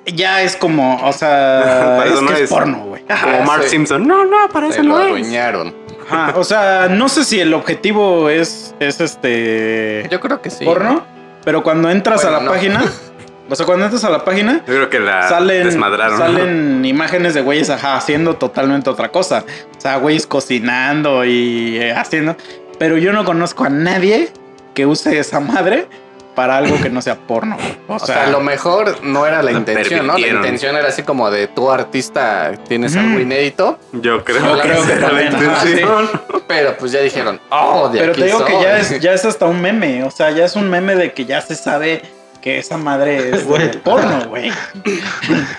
[0.06, 2.50] ya es como, o sea, es no que es, es.
[2.50, 3.04] porno, güey.
[3.04, 3.70] Como Mark sí.
[3.70, 4.08] Simpson.
[4.08, 5.08] No, no, para Se eso lo no es.
[5.08, 5.76] adueñaron.
[6.10, 10.64] Ajá, o sea, no sé si el objetivo es, es este Yo creo que sí.
[10.64, 11.04] porno,
[11.44, 12.52] pero cuando entras Bueno, a la no.
[12.52, 12.84] página,
[13.50, 16.18] o sea, cuando entras a la página, Yo creo que la salen, desmadraron.
[16.20, 19.46] salen imágenes de güeyes ajá, haciendo totalmente otra cosa.
[19.76, 22.36] O sea, güeyes cocinando y eh, haciendo.
[22.78, 24.30] Pero yo no conozco a nadie
[24.76, 25.88] que use esa madre
[26.36, 27.58] para algo que no sea porno.
[27.88, 30.18] O, O sea, sea, a lo mejor no era la intención, ¿no?
[30.18, 34.86] La intención era así como de tu artista tienes algo inédito, Yo creo, Yo creo
[34.86, 36.10] que era la intención.
[36.48, 39.26] pero pues ya dijeron, oh, de pero aquí te digo que ya es, ya es
[39.26, 40.04] hasta un meme.
[40.04, 42.02] O sea, ya es un meme de que ya se sabe
[42.42, 44.52] que esa madre es de porno, güey.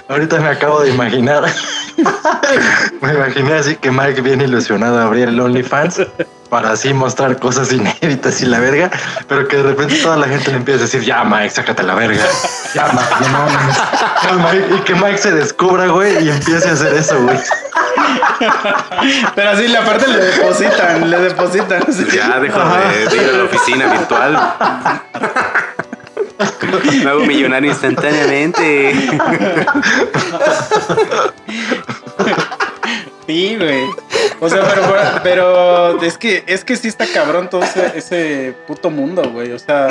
[0.08, 1.44] Ahorita me acabo de imaginar.
[3.00, 6.02] me imaginé así que Mike bien ilusionado a abrir el OnlyFans
[6.46, 8.90] para así mostrar cosas inéditas y la verga,
[9.28, 11.94] pero que de repente toda la gente le empieza a decir, ya Mike, sácate la
[11.94, 12.24] verga.
[12.74, 13.48] Ya Mike, no.
[14.22, 17.38] Ya, Mike", Y que Mike se descubra, güey, y empiece a hacer eso, güey.
[19.34, 21.82] Pero así, la parte le depositan, le depositan.
[21.88, 22.06] así.
[22.14, 24.54] Ya dejo de, de ir a la oficina virtual.
[27.02, 28.94] Me hago millonario instantáneamente.
[33.26, 33.82] Sí, güey.
[34.40, 38.90] O sea, pero, pero es que es que sí está cabrón todo ese, ese puto
[38.90, 39.52] mundo, güey.
[39.52, 39.88] O sea,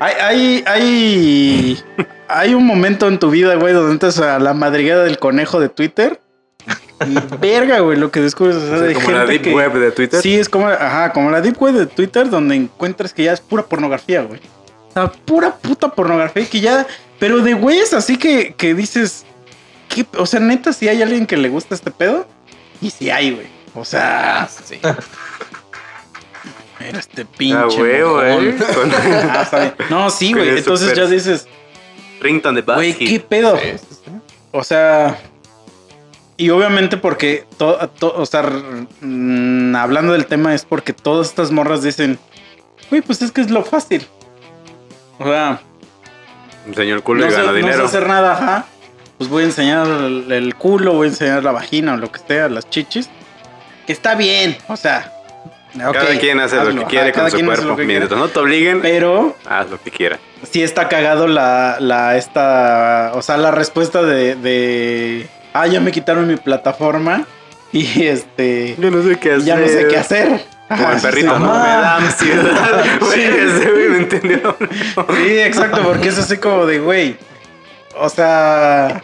[0.00, 1.82] hay, hay, hay,
[2.28, 5.68] hay un momento en tu vida, güey, donde entras a la madriguera del conejo de
[5.68, 6.20] Twitter.
[7.06, 8.56] Y verga, güey, lo que descubres.
[8.56, 10.20] O sea, de Como la deep que- web de Twitter.
[10.20, 13.40] Sí, es como, ajá, como la deep web de Twitter, donde encuentras que ya es
[13.40, 14.40] pura pornografía, güey.
[14.88, 16.86] O sea, pura puta pornografía que ya.
[17.18, 19.24] Pero de güeyes así que, que dices.
[19.88, 20.06] ¿qué?
[20.16, 22.26] O sea, neta, si hay alguien que le gusta este pedo.
[22.80, 23.46] Y si hay, güey.
[23.74, 24.78] O sea, sí.
[26.80, 27.56] era este pinche.
[28.20, 28.56] Ah, eh.
[28.74, 29.74] Con Ah, está bien.
[29.90, 30.58] No, sí, güey.
[30.58, 31.46] Entonces super- ya dices,
[32.20, 32.94] Rington de güey.
[32.94, 33.56] ¿qué pedo?
[33.58, 34.10] Sí, sí, sí.
[34.52, 35.18] O sea.
[36.36, 38.42] Y obviamente porque, to- to- o sea,
[39.00, 42.16] mm, hablando del tema es porque todas estas morras dicen,
[42.90, 44.06] güey, pues es que es lo fácil.
[45.18, 45.60] O sea,
[46.76, 47.84] el culo no y sé, ganó no sé dinero.
[47.86, 48.66] hacer nada, ajá.
[49.18, 52.20] Pues voy a enseñar el, el culo, voy a enseñar la vagina o lo que
[52.26, 53.10] sea, las chichis.
[53.86, 55.12] Que está bien, o sea.
[55.76, 57.76] Cada quien hace hazlo, lo que quiere con su cuerpo.
[57.76, 60.18] Mientras no te obliguen, Pero haz lo que quieras.
[60.50, 65.92] sí está cagado la, la esta, o sea, la respuesta de, de, ah, ya me
[65.92, 67.26] quitaron mi plataforma
[67.72, 69.44] y este, Yo no sé qué hacer.
[69.44, 70.40] ya no sé qué hacer.
[70.68, 71.62] Como el sí, perrito, sí, no mamá.
[71.62, 72.84] me da ansiedad.
[73.00, 74.56] Güey, ese güey me entendió.
[75.16, 77.16] Sí, exacto, porque es así como de, güey,
[78.00, 79.02] o sea,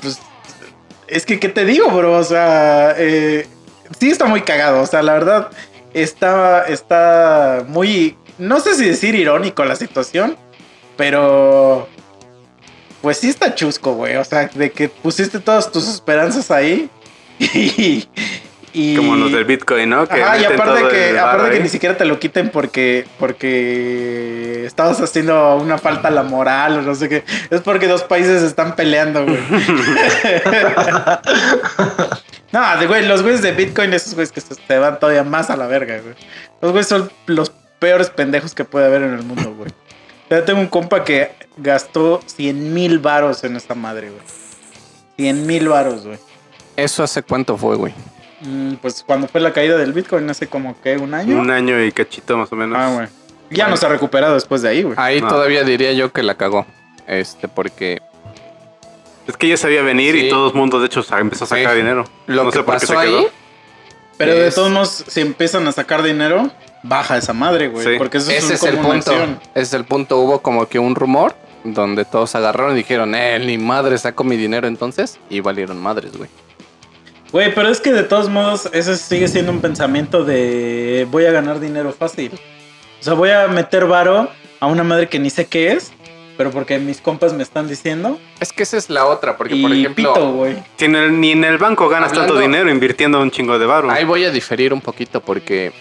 [0.00, 0.18] pues,
[1.06, 2.18] es que, ¿qué te digo, bro?
[2.18, 3.46] O sea, eh,
[3.98, 5.50] sí está muy cagado, o sea, la verdad,
[5.94, 10.36] está, está muy, no sé si decir irónico la situación,
[10.96, 11.88] pero,
[13.02, 16.90] pues sí está chusco, güey, o sea, de que pusiste todas tus esperanzas ahí
[17.38, 18.08] y...
[18.80, 20.06] y Como los del Bitcoin, ¿no?
[20.06, 23.08] Que Ajá, y aparte todo que, el aparte que ni siquiera te lo quiten porque,
[23.18, 27.24] porque estabas haciendo una falta a la moral o no sé qué.
[27.50, 29.38] Es porque dos países están peleando, güey.
[32.50, 35.50] No, de güey, los güeyes de Bitcoin, esos güeyes que se, se van todavía más
[35.50, 36.14] a la verga, güey.
[36.62, 39.70] Los güeyes son los peores pendejos que puede haber en el mundo, güey.
[40.30, 44.22] Ya tengo un compa que gastó 100 mil varos en esta madre, güey.
[45.16, 46.18] 100 mil varos, güey.
[46.76, 47.92] ¿Eso hace cuánto fue, güey?
[48.40, 51.38] Mm, pues cuando fue la caída del Bitcoin, hace como que un año.
[51.40, 52.78] Un año y cachito más o menos.
[52.78, 53.08] Ah, güey.
[53.50, 54.94] Ya no se ha recuperado después de ahí, güey.
[54.98, 55.28] Ahí No.
[55.28, 56.66] todavía diría yo que la cagó.
[57.06, 58.00] Este, porque
[59.26, 60.26] Es que ya sabía venir Sí.
[60.26, 61.78] y todo el mundo, de hecho, empezó a sacar Sí.
[61.78, 62.04] dinero.
[62.26, 63.00] lo no que sé por qué se quedó.
[63.00, 63.26] ahí
[64.16, 66.50] Pero de todos modos, si empiezan a sacar dinero,
[66.82, 67.84] baja esa madre, güey.
[67.84, 67.98] Sí.
[67.98, 69.12] Porque eso Ese es, es el punto.
[69.12, 70.16] Ese es el punto.
[70.18, 71.34] Hubo como que un rumor
[71.64, 75.18] donde todos agarraron y dijeron, eh, ni madre, saco mi dinero entonces.
[75.28, 76.30] Y valieron madres, güey.
[77.32, 81.30] Güey, pero es que de todos modos, ese sigue siendo un pensamiento de voy a
[81.32, 82.32] ganar dinero fácil.
[83.00, 84.28] O sea, voy a meter varo
[84.60, 85.92] a una madre que ni sé qué es,
[86.38, 88.18] pero porque mis compas me están diciendo.
[88.40, 90.56] Es que esa es la otra, porque y por ejemplo, pito, güey.
[90.76, 93.66] Si en el- ni en el banco ganas Hablando- tanto dinero invirtiendo un chingo de
[93.66, 93.90] barro.
[93.90, 95.72] ahí voy a diferir un poquito porque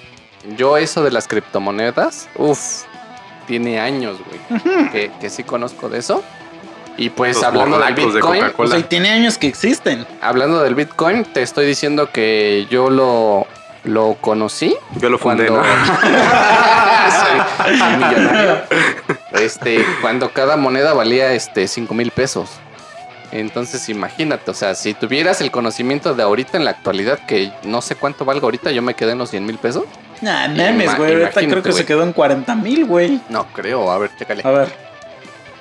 [0.57, 2.83] yo eso de las criptomonedas, uff,
[3.47, 6.23] tiene años, güey, que, que sí conozco de eso.
[6.97, 8.67] Y pues Los hablando del de Bitcoin, Coca-Cola.
[8.67, 10.05] O sea, y tiene años que existen.
[10.21, 13.45] hablando del Bitcoin, te estoy diciendo que yo lo,
[13.83, 15.69] lo conocí Yo lo fundé, cuando ¿no?
[17.67, 18.61] soy millonario.
[19.33, 22.49] Este, cuando cada moneda valía este 5 mil pesos.
[23.31, 27.81] Entonces imagínate, o sea, si tuvieras el conocimiento de ahorita en la actualidad, que no
[27.81, 29.83] sé cuánto valga ahorita, yo me quedé en los 100 mil pesos.
[30.21, 31.13] Nah, memes, güey.
[31.13, 33.19] Ahorita creo que se quedó en 40 mil, güey.
[33.29, 34.41] No creo, a ver, chécale.
[34.45, 34.86] A ver.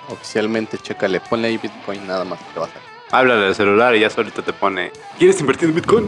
[0.08, 2.38] Oficialmente, chécale, ponle ahí Bitcoin nada más.
[2.52, 2.82] Te va a hacer.
[3.10, 4.90] Háblale al celular y ya solito te pone.
[5.18, 6.06] ¿Quieres invertir en Bitcoin?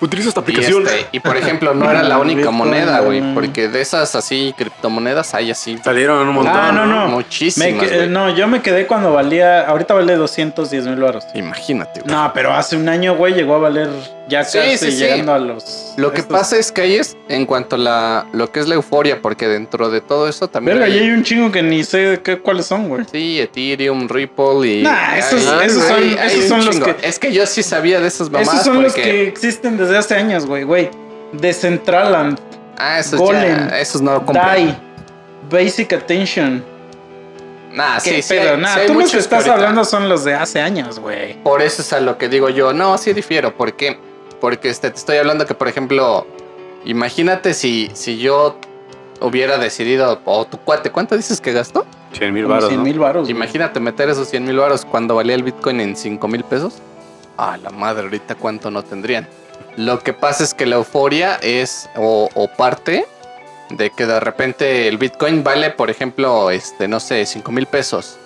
[0.00, 0.86] Utiliza esta Y, aplicación.
[0.86, 5.34] este, y por ejemplo, no era la única moneda, güey, porque de esas así criptomonedas
[5.34, 6.54] hay así Salieron un montón.
[6.56, 7.06] Ah, no, no.
[7.06, 7.88] Me muchísimas.
[7.88, 8.08] que- güey.
[8.08, 9.66] no, yo me quedé cuando valía.
[9.66, 11.24] Ahorita vale 210 mil baros.
[11.34, 12.14] Imagínate, güey.
[12.14, 13.88] No, pero hace un año, güey, llegó a valer
[14.28, 14.98] ya Sí, casi sí, sí.
[14.98, 15.94] llegando a los.
[15.96, 18.68] Lo que estos- pasa es que ahí es en cuanto a la, lo que es
[18.68, 20.78] la euforia, porque dentro de todo eso también.
[20.78, 23.04] Verga, hay- y hay un chingo que ni sé qué, cuáles son, güey.
[23.10, 24.82] Sí, Ethereum, Ripple y.
[24.82, 28.00] Nah, esos- hay- esos son- hay- esos son los que- Es que yo sí sabía
[28.00, 28.54] de esas mamadas.
[28.54, 30.90] Esos son los porque- que existen desde hace años, güey, güey.
[31.32, 32.38] Decentraland,
[32.78, 33.78] Ah, esos Golem, ya.
[33.78, 34.20] Esos no.
[34.20, 34.76] DAI,
[35.50, 36.64] Basic Attention.
[37.72, 38.34] Nah, ¿Qué sí, sí.
[38.34, 38.54] pedo?
[38.54, 41.40] hay- Nah, sí tú los que estás hablando son los de hace años, güey.
[41.42, 42.72] Por eso es a lo que digo yo.
[42.72, 43.54] No, sí difiero.
[43.56, 43.98] ¿Por qué?
[44.40, 46.26] Porque este, te estoy hablando que, por ejemplo,
[46.84, 48.56] imagínate si, si yo
[49.20, 51.84] hubiera decidido, o tu cuate, ¿cuánto dices que gastó?
[52.12, 52.84] 100 mil baros, 100 ¿no?
[52.84, 53.22] mil baros.
[53.24, 53.36] güey.
[53.36, 56.74] Imagínate meter esos 100 mil baros cuando valía el Bitcoin en 5 mil pesos.
[57.36, 59.28] Ah, la madre, ahorita cuánto no tendrían.
[59.76, 63.06] Lo que pasa es que la euforia es o, o parte
[63.70, 68.16] de que de repente el Bitcoin vale, por ejemplo, este, no sé, 5 mil pesos.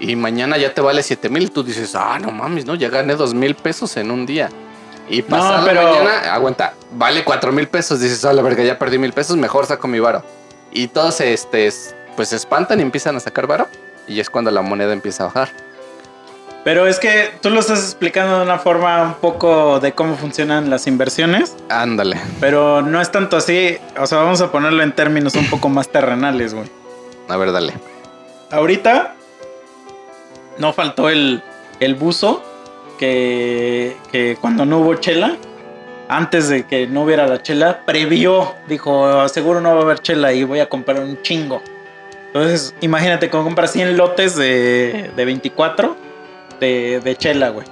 [0.00, 1.52] Y mañana ya te vale 7 mil.
[1.52, 4.48] Tú dices, ah, no mames, no, ya gané 2 mil pesos en un día.
[5.08, 8.00] Y pasado pero- mañana, aguanta, vale 4 mil pesos.
[8.00, 10.24] Dices, ah, la verga, ya perdí mil pesos, mejor saco mi varo.
[10.72, 13.68] Y todos este, es- pues se espantan y empiezan a sacar varo.
[14.08, 15.50] Y es cuando la moneda empieza a bajar.
[16.64, 20.70] Pero es que tú lo estás explicando de una forma un poco de cómo funcionan
[20.70, 22.20] las inversiones, Ándale.
[22.40, 23.78] pero no es tanto así.
[23.98, 26.70] O sea, vamos a ponerlo en términos un poco más terrenales, güey.
[27.28, 27.72] A ver, dale.
[28.52, 29.14] Ahorita
[30.58, 31.42] no faltó el,
[31.80, 32.44] el buzo
[32.96, 35.36] que, que cuando no hubo chela,
[36.08, 40.32] antes de que no hubiera la chela, previó, dijo, seguro no va a haber chela
[40.32, 41.60] y voy a comprar un chingo.
[42.26, 46.11] Entonces, imagínate, como compras 100 lotes de, de 24
[46.62, 47.66] de, de chela, güey.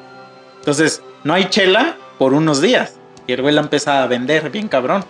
[0.58, 2.96] Entonces, no hay chela por unos días.
[3.26, 5.04] Y el güey la empieza a vender, bien cabrón.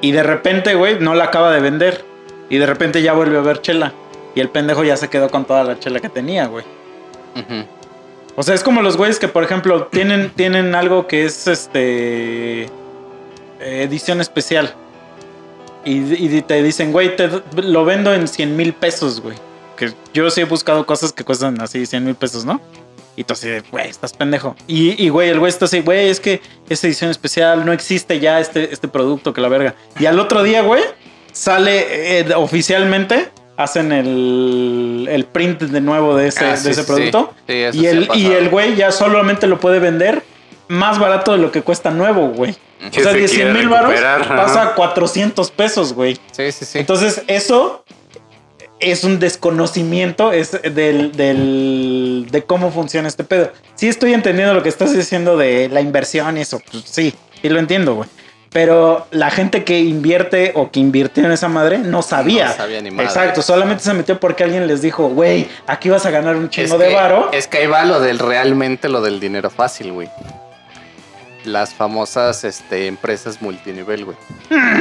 [0.00, 2.04] Y de repente, güey, no la acaba de vender.
[2.48, 3.92] Y de repente ya vuelve a ver chela.
[4.34, 6.64] Y el pendejo ya se quedó con toda la chela que tenía, güey.
[8.34, 12.70] O sea, es como los güeyes que, por ejemplo, tienen, tienen algo que es este.
[13.60, 14.74] edición especial.
[15.84, 19.36] Y, y te dicen, güey, te lo vendo en 100 mil pesos, güey.
[19.78, 22.60] Que yo sí he buscado cosas que cuestan así 100 mil pesos, ¿no?
[23.16, 24.54] Y tú así, de, güey, estás pendejo.
[24.66, 28.20] Y, y, güey, el güey está así, güey, es que esta edición especial no existe
[28.20, 29.74] ya este, este producto, que la verga.
[29.98, 30.82] Y al otro día, güey,
[31.32, 37.34] sale eh, oficialmente, hacen el, el print de nuevo de ese, Ah, de ese producto.
[37.46, 37.52] sí.
[37.52, 40.22] Sí, eso y, el, y el güey ya solamente lo puede vender
[40.68, 42.52] más barato de lo que cuesta nuevo, güey.
[42.86, 43.94] O sea, se 10 quiere mil baros
[44.28, 46.16] pasa a 400 pesos, güey.
[46.30, 46.78] Sí, sí, sí.
[46.78, 47.84] Entonces, eso
[48.80, 53.52] es un desconocimiento es del, del- de cómo funciona este pedo.
[53.74, 56.60] Sí estoy entendiendo lo que estás diciendo de la inversión y eso.
[56.70, 58.08] Pues sí, sí lo entiendo, güey.
[58.50, 62.46] Pero la gente que invierte o que invirtió en esa madre no sabía.
[62.46, 63.04] No sabía ni madre.
[63.06, 66.50] Exacto, solamente se metió porque alguien les dijo, güey, aquí vas a ganar un es
[66.50, 67.28] chingo que, de varo.
[67.32, 70.08] Es que ahí va lo del realmente lo del dinero fácil, güey.
[71.44, 74.16] las famosas este, empresas multinivel, güey.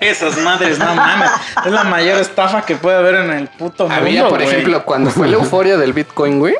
[0.00, 1.30] Esas madres, no mames.
[1.64, 4.00] Es la mayor estafa que puede haber en el puto mundo.
[4.00, 4.48] Había, por güey.
[4.48, 6.54] ejemplo, cuando fue la euforia del Bitcoin, güey,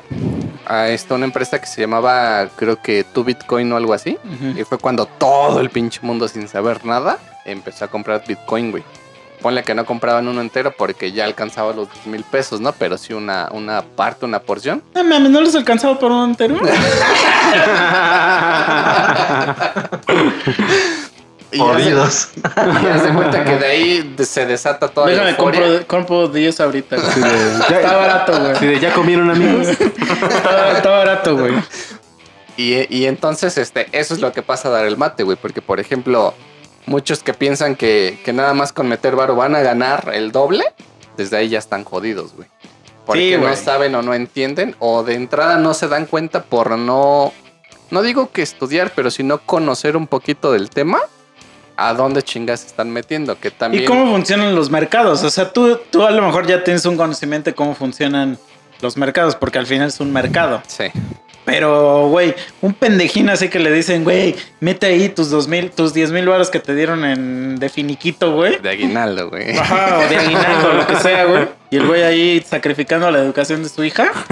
[0.67, 4.19] a esta una empresa que se llamaba, creo que Tu Bitcoin o algo así.
[4.57, 8.83] Y fue cuando todo el pinche mundo sin saber nada empezó a comprar Bitcoin, güey.
[9.41, 12.73] Ponle que no compraban uno entero porque ya alcanzaba los 10 mil pesos, ¿no?
[12.73, 14.83] Pero sí una, una parte, una porción.
[14.97, 16.57] No mames, ¿no les alcanzaba por un entero?
[21.57, 22.29] Jodidos.
[22.37, 25.61] y ya se cuenta que de ahí se desata toda la Déjame, euforia.
[25.87, 26.97] compro, compro 10 ahorita.
[26.97, 27.11] güey.
[27.13, 28.57] Sí, de- Está barato, güey.
[28.57, 29.67] sí, de, ¿ya comieron amigos?
[29.69, 31.55] Está, está barato, güey.
[32.57, 35.37] Y, y entonces, este, eso es lo que pasa a dar el mate, güey.
[35.41, 36.35] Porque, por ejemplo,
[36.87, 40.65] muchos que piensan que, que nada más con meter varo van a ganar el doble,
[41.17, 42.49] desde ahí ya están jodidos, güey.
[43.07, 46.77] Porque Sí, no saben o no entienden, o de entrada no se dan cuenta por
[46.77, 47.33] no.
[47.91, 50.99] No digo que estudiar, pero si no conocer un poquito del tema,
[51.79, 53.39] a dónde chingas se están metiendo.
[53.39, 53.85] Que también.
[53.85, 55.23] ¿Y cómo funcionan los mercados?
[55.23, 58.37] O sea, tú, tú a lo mejor ya tienes un conocimiento de cómo funcionan
[58.81, 60.63] los mercados, porque al final es un mercado.
[60.67, 60.85] Sí.
[61.45, 65.95] Pero, güey, un pendejín así que le dicen, güey, mete ahí tus dos mil, tus
[65.95, 68.59] 10 mil baros que te dieron en de finiquito, güey.
[68.59, 69.57] De aguinaldo, güey.
[69.57, 71.49] Ajá, o de aguinaldo, lo que sea, güey.
[71.71, 74.13] Y el güey ahí sacrificando la educación de su hija.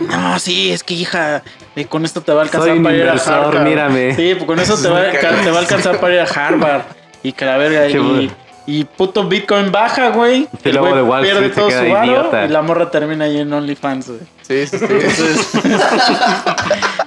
[0.00, 1.42] No, sí, es que hija,
[1.76, 3.62] eh, con esto te va a alcanzar Soy para ir a Harvard.
[3.64, 4.14] mírame.
[4.14, 6.82] Sí, pues con eso te va, te va a alcanzar para ir a Harvard.
[7.22, 8.30] Y que la verga, y,
[8.66, 10.48] y puto Bitcoin baja, güey.
[10.64, 12.44] Y El luego güey de Wall pierde Street se todo queda su idiota.
[12.44, 14.20] y la morra termina ahí en OnlyFans, güey.
[14.42, 14.86] Sí, sí, sí.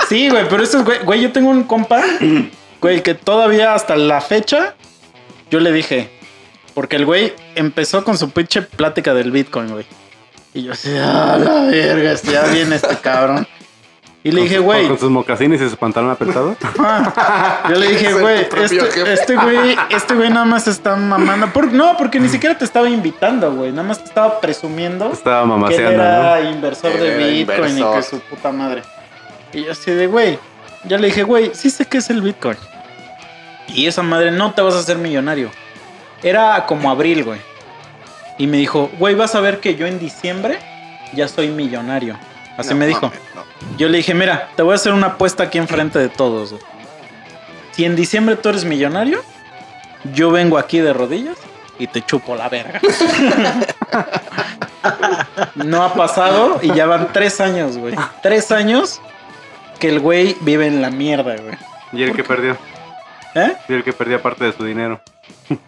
[0.10, 2.02] Sí, güey, pero eso es, güey, güey, yo tengo un compa,
[2.82, 4.76] güey, que todavía hasta la fecha,
[5.50, 6.12] yo le dije,
[6.76, 9.86] porque el güey empezó con su pinche plática del Bitcoin, güey.
[10.54, 13.48] Y yo así, ah, la verga, ya viene este cabrón.
[14.26, 16.58] Y le dije, Con- güey, Con sus mocasines y su pantalón apretado.
[17.70, 21.54] yo le dije, güey, este, este güey, este güey nada más está mamando.
[21.54, 25.38] Por- no, porque ni siquiera te estaba invitando, güey, nada más te estaba presumiendo Estaba
[25.38, 26.50] que él mamaseando, era ¿no?
[26.50, 27.96] inversor de Era Bitcoin y inversor.
[27.98, 28.82] que su puta madre.
[29.54, 30.40] Y yo así de, güey,
[30.86, 32.58] ya le dije, güey, sí sé qué es el Bitcoin.
[33.68, 35.52] Y esa madre no te vas a hacer millonario.
[36.24, 37.40] Era como abril, güey.
[38.40, 40.58] Y me dijo, güey, vas a ver que yo en diciembre
[41.14, 42.18] ya soy millonario.
[42.58, 43.12] Así No me dijo.
[43.78, 46.52] Yo le dije, mira, te voy a hacer una apuesta aquí enfrente de todos.
[46.52, 46.64] güey.
[47.72, 49.22] Si en diciembre tú eres millonario,
[50.14, 51.38] yo vengo aquí de rodillas
[51.78, 52.80] y te chupo la verga.
[55.56, 57.96] no ha pasado y ya van tres años, güey.
[58.22, 59.02] Tres años
[59.80, 61.58] que el güey vive en la mierda, güey.
[61.92, 62.58] Y el que perdió.
[63.36, 63.56] ¿Eh?
[63.68, 65.02] Y el que perdió parte de su dinero.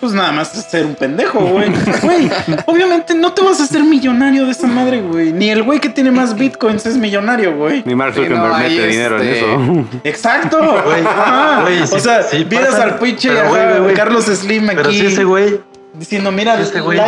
[0.00, 1.70] Pues nada más es ser un pendejo, güey.
[2.02, 2.30] Güey,
[2.66, 5.32] obviamente no te vas a hacer millonario de esa madre, güey.
[5.32, 7.82] Ni el güey que tiene más bitcoins es millonario, güey.
[7.84, 9.84] Ni Mark Sí, Zuckerberg no, ahí mete dinero en este- eso.
[10.04, 10.58] Exacto.
[10.84, 11.62] Güey, Ajá.
[11.62, 13.92] güey, o sí- sea, sí vieras pasa, al pinche pero.
[13.94, 15.60] Carlos Slim aquí Pero si ese güey,
[15.94, 16.98] diciendo, mira, si ese güey.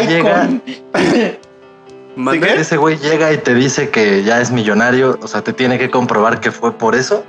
[2.41, 2.55] ¿Qué?
[2.61, 5.91] ese güey llega y te dice que ya es millonario, o sea, te tiene que
[5.91, 7.25] comprobar que fue por eso.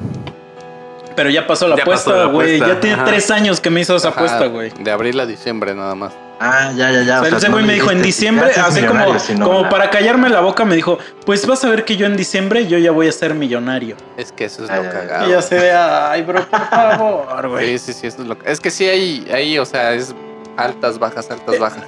[1.16, 2.60] Pero ya pasó la Ya apuesta, güey.
[2.60, 3.06] Ya tiene ajá.
[3.06, 4.72] tres años que me hizo esa Ajá, apuesta, güey.
[4.80, 6.14] De abril a diciembre nada más.
[6.40, 7.22] Ah, ya, ya, ya.
[7.22, 10.40] O sea, ese güey me dijo en diciembre, así como, sino como para callarme la
[10.40, 13.12] boca, me dijo, pues vas a ver que yo en diciembre yo ya voy a
[13.12, 13.96] ser millonario.
[14.18, 15.28] Es que eso es Ay, lo cagado.
[15.28, 17.78] Y ya se ve, ay, bro, por favor, güey.
[17.78, 18.52] Sí, sí, sí, eso es lo que...
[18.52, 20.16] Es que sí hay, ahí, o sea, es
[20.58, 21.84] altas, bajas, altas, bajas.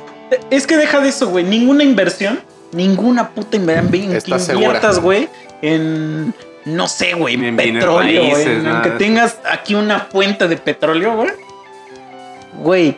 [0.52, 1.44] Es que deja de eso, güey.
[1.44, 2.40] Ninguna inversión,
[2.72, 4.80] ninguna puta inversión que inviertas, segura.
[5.02, 5.30] güey,
[5.64, 6.34] en,
[6.65, 9.06] no sé, güey, petróleo, raíces, en, en nada que de eso.
[9.06, 11.31] tengas aquí una fuente de petróleo, güey.
[12.53, 12.98] Güey,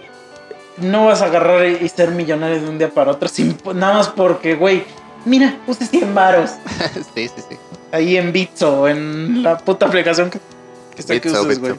[0.78, 4.10] no vas a agarrar y ser millonario de un día para otro, sin, nada más
[4.10, 4.84] porque, güey,
[5.24, 6.52] mira, puse 100 varos
[7.16, 7.58] sí, sí, sí.
[7.92, 10.40] ahí en Bitso o en la puta aplicación que,
[10.96, 11.76] que sea que Bitso, Bitso, güey.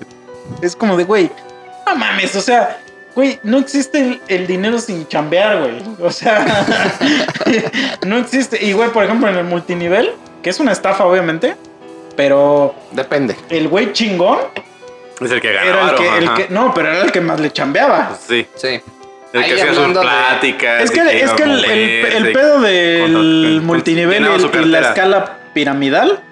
[0.62, 1.30] Es como de, güey,
[1.86, 2.78] no mames, o sea,
[3.14, 5.82] güey, no existe el, el dinero sin chambear, güey.
[6.00, 6.44] O sea,
[8.06, 8.64] no existe.
[8.64, 11.56] Y, güey, por ejemplo, en el multinivel, que es una estafa, obviamente,
[12.16, 13.36] pero Depende.
[13.51, 14.38] el güey chingón
[15.20, 15.68] Es el que ganó.
[15.68, 16.34] era el varo, que, el ajá.
[16.36, 18.16] que, no, pero era el que más le chambeaba.
[18.26, 18.47] Sí.
[18.55, 18.80] Sí.
[19.32, 20.84] El que hacía sus pláticas.
[20.84, 26.22] Es que, es que el, pedo del multinivel y, la escala piramidal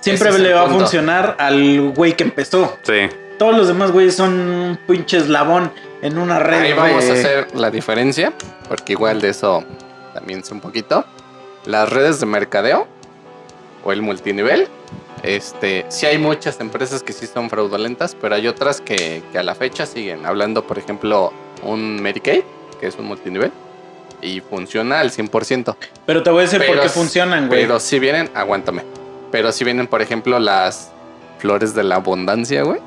[0.00, 2.76] siempre Ese le va a funcionar al güey que empezó.
[2.82, 3.08] Sí.
[3.38, 5.72] Todos los demás güeyes son un pinche eslabón
[6.02, 6.60] en una red.
[6.60, 8.32] Ahí vamos de- a hacer la diferencia,
[8.68, 9.64] porque igual de eso
[10.14, 11.04] también sé un poquito.
[11.64, 12.86] Las redes de mercadeo
[13.84, 14.68] o el multinivel,
[15.22, 19.42] este, sí hay muchas empresas que sí son fraudulentas, pero hay otras que, que a
[19.42, 20.26] la fecha siguen.
[20.26, 21.32] Hablando, por ejemplo,
[21.62, 22.42] un Medicaid,
[22.80, 23.50] que es un multinivel,
[24.22, 25.76] y funciona al 100%.
[26.06, 27.62] Pero te voy a decir por qué funcionan, güey.
[27.62, 28.82] Pero si vienen, aguántame.
[29.32, 30.90] Pero si vienen, por ejemplo, las
[31.38, 32.80] Flores de la Abundancia, güey.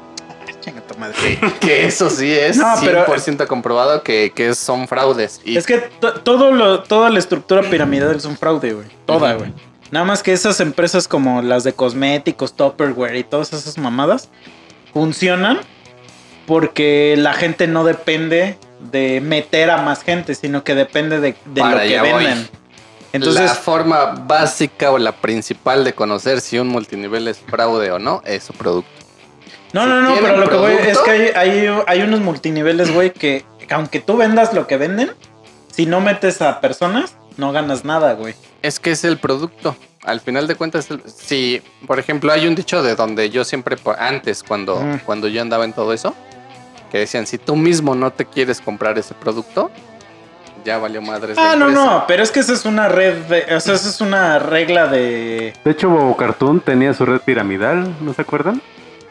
[0.99, 1.39] Madre.
[1.61, 5.39] Que eso sí es No, pero- 100% comprobado que, que son fraudes.
[5.45, 8.87] Y Es que to- todo lo, toda la estructura piramidal es un fraude, güey.
[9.05, 9.53] Toda, güey.
[9.91, 14.29] Nada más que esas empresas como las de cosméticos, Tupperware y todas esas mamadas
[14.93, 15.59] funcionan
[16.45, 18.57] porque la gente no depende
[18.91, 22.23] de meter a más gente, sino que depende de, de lo que voy.
[22.25, 22.39] venden.
[22.39, 22.47] la
[23.13, 28.21] Entonces, forma básica o la principal de conocer si un multinivel es fraude o no
[28.25, 28.89] es su producto.
[29.73, 32.93] no, si no, no, pero lo que voy es que hay, hay, hay unos multiniveles,
[32.93, 35.11] güey, que aunque tú vendas lo que venden,
[35.71, 38.35] si no metes a personas, no ganas nada, güey.
[38.61, 39.75] Es que es el producto.
[40.03, 43.77] Al final de cuentas, el- si, por ejemplo, hay un dicho de donde yo siempre,
[43.97, 46.13] antes, cuando, cuando yo andaba en todo eso,
[46.91, 49.69] que decían, si tú mismo no te quieres comprar ese producto,
[50.65, 51.37] ya valió madres.
[51.37, 54.01] Ah, no, no, pero es que esa es una red, de, o sea, esa es
[54.01, 55.53] una regla de...
[55.63, 58.61] De hecho, Bobo Cartoon tenía su red piramidal, ¿no se acuerdan?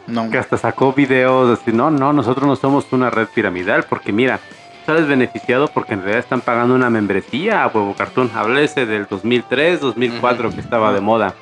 [0.07, 0.31] No.
[0.31, 4.41] Que hasta sacó videos así, no, no, nosotros no somos una red piramidal, porque mira,
[4.89, 8.31] sales beneficiado porque en realidad están pagando una membresía a Huevo Cartoon.
[8.35, 11.35] Háblese del 2003, 2004 que estaba de moda.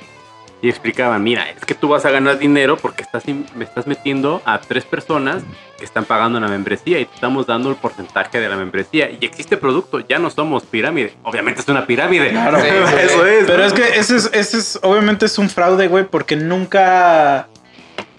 [0.60, 3.22] Y explicaban, mira, es que tú vas a ganar dinero porque estás
[3.54, 5.44] me estás metiendo a tres personas
[5.78, 9.10] que están pagando una membresía y te estamos dando el porcentaje de la membresía.
[9.10, 11.14] Y existe producto, ya no somos pirámide.
[11.22, 12.30] Obviamente es una pirámide.
[12.30, 12.58] Claro.
[12.66, 13.30] Sí, sí, Eso sí.
[13.30, 13.44] es.
[13.46, 13.64] Pero ¿no?
[13.64, 17.46] es que ese es, ese es, obviamente es un fraude, güey, porque nunca...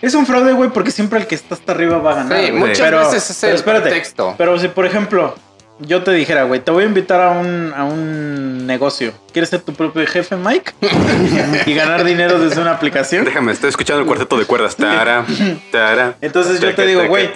[0.01, 2.39] Es un fraude, güey, porque siempre el que está hasta arriba va a ganar.
[2.39, 2.59] Sí, güey.
[2.61, 4.35] muchas Pero- veces es pero el espérate, pretexto.
[4.37, 5.35] Pero si, por ejemplo,
[5.79, 9.13] yo te dijera, güey, te voy a invitar a un, a un negocio.
[9.31, 10.73] ¿Quieres ser tu propio jefe, Mike?
[11.65, 13.25] y ganar dinero desde una aplicación.
[13.25, 14.75] Déjame, estoy escuchando el cuarteto de cuerdas.
[14.75, 15.25] Tara,
[15.71, 16.15] tara.
[16.21, 17.29] Entonces yo te digo, güey,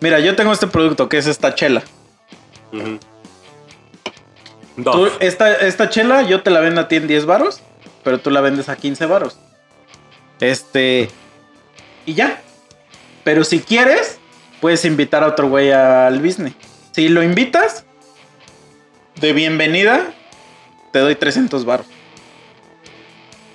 [0.00, 1.82] mira, yo tengo este producto que es esta chela.
[4.82, 7.60] Tú, esta, esta chela yo te la vendo a ti en 10 varos,
[8.04, 9.38] pero tú la vendes a 15 varos.
[10.40, 11.08] Este.
[12.06, 12.40] Y ya.
[13.24, 14.18] Pero si quieres,
[14.60, 16.54] puedes invitar a otro güey al business.
[16.92, 17.84] Si lo invitas,
[19.20, 20.02] de bienvenida,
[20.92, 21.86] te doy 300 varos.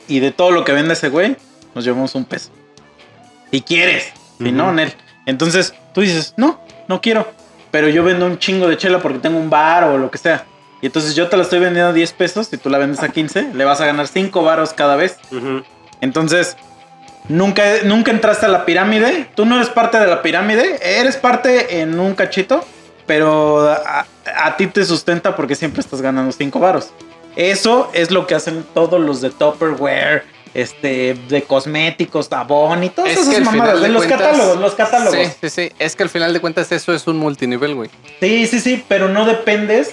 [0.07, 1.37] Y de todo lo que vende ese güey,
[1.73, 2.51] nos llevamos un peso.
[3.51, 4.11] Si quieres.
[4.37, 4.93] Si no, Nel.
[5.25, 7.27] Entonces tú dices, no, no quiero.
[7.71, 10.45] Pero yo vendo un chingo de chela porque tengo un bar o lo que sea.
[10.81, 12.47] Y entonces yo te la estoy vendiendo a 10 pesos.
[12.47, 15.17] Si tú la vendes a 15, le vas a ganar 5 varos cada vez.
[16.01, 16.57] Entonces,
[17.29, 19.27] nunca, nunca entraste a la pirámide.
[19.35, 20.79] Tú no eres parte de la pirámide.
[20.81, 22.63] Eres parte en un cachito.
[23.05, 24.05] Pero a,
[24.37, 26.91] a ti te sustenta porque siempre estás ganando 5 varos.
[27.35, 30.23] Eso es lo que hacen todos los de Tupperware.
[30.53, 33.75] Este, de cosméticos, Avon y todas Es esas mamadas.
[33.75, 35.15] De de los cuentas- catálogos, los catálogos.
[35.17, 35.71] Sí, sí, sí.
[35.79, 37.89] Es que al final de cuentas eso es un multinivel, güey.
[38.19, 39.91] Sí, sí, sí, pero no dependes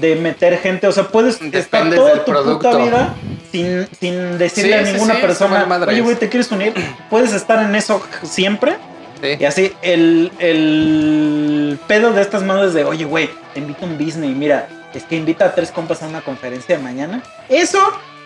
[0.00, 0.86] de meter gente.
[0.86, 2.70] O sea, puedes estar toda tu producto.
[2.70, 3.14] puta vida
[3.56, 6.72] sin, sin decirle Sí, a ninguna sí, persona, oye, güey, ¿te quieres unir?
[7.10, 8.76] Puedes estar en eso siempre.
[9.22, 9.36] Sí.
[9.40, 13.96] Y así, el, el pedo de estas madres de, oye, güey, te invito a un
[13.98, 17.22] business y mira, es que invita a tres compas a una conferencia de mañana.
[17.48, 17.78] Eso,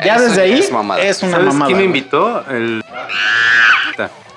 [0.04, 1.00] ya Eso desde ahí, es mamada.
[1.02, 1.66] es una ¿Sabes mamada.
[1.66, 2.44] quién me invitó?
[2.48, 2.82] El...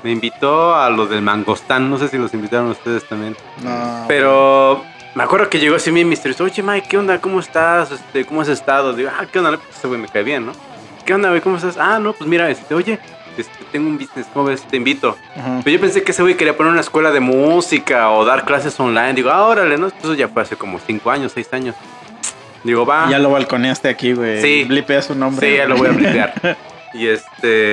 [0.03, 1.90] Me invitó a los del Mangostán.
[1.90, 3.38] No sé si los invitaron ustedes también.
[3.61, 4.03] No.
[4.06, 4.84] Pero
[5.15, 6.44] me acuerdo que llegó así bien misterioso.
[6.44, 7.20] Oye, Mike, ¿qué onda?
[7.22, 7.90] ¿Cómo estás?
[7.91, 8.91] Este, ¿Cómo has estado?
[8.91, 9.52] Digo, ah, ¿qué onda?
[9.52, 10.52] Pues ese güey me cae bien, ¿no?
[11.05, 11.41] ¿Qué onda, güey?
[11.41, 11.77] ¿Cómo estás?
[11.77, 12.97] Ah, no, pues mira, este, oye,
[13.38, 14.63] este, tengo un business, ¿cómo ves?
[14.63, 15.17] Te invito.
[15.35, 15.59] Ajá.
[15.63, 18.80] Pero yo pensé que ese güey quería poner una escuela de música o dar clases
[18.80, 19.13] online.
[19.13, 19.88] Digo, ah, órale, ¿no?
[19.88, 21.75] Eso ya fue hace como 5 años, 6 años.
[22.63, 23.09] Digo, va.
[23.09, 24.41] Ya lo balconeaste aquí, güey.
[24.41, 24.63] Sí.
[24.63, 25.49] Blipea su nombre.
[25.49, 26.57] Sí, ya lo voy a blipear.
[26.95, 27.71] Y este.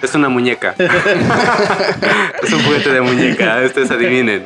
[0.00, 0.76] Es una muñeca.
[2.42, 3.60] es un juguete de muñeca.
[3.66, 4.44] Ustedes adivinen.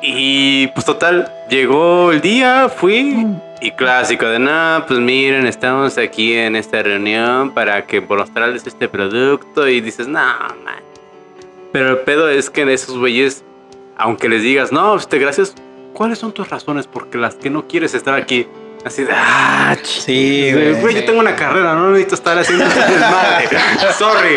[0.00, 3.26] Y pues total, llegó el día, fui.
[3.60, 8.88] Y clásico de nada, pues miren, estamos aquí en esta reunión para que mostrarles este
[8.88, 9.66] producto.
[9.66, 10.20] Y dices, no,
[10.64, 10.82] man.
[11.72, 13.44] Pero el pedo es que esos güeyes,
[13.96, 15.54] aunque les digas, no, este, gracias,
[15.94, 18.46] ¿cuáles son tus razones por las que no quieres estar aquí?
[18.86, 20.80] Así de, ah, Sí, Sí, güey.
[20.80, 23.48] güey, yo tengo una carrera, no necesito estar haciendo este desmadre.
[23.98, 24.36] Sorry.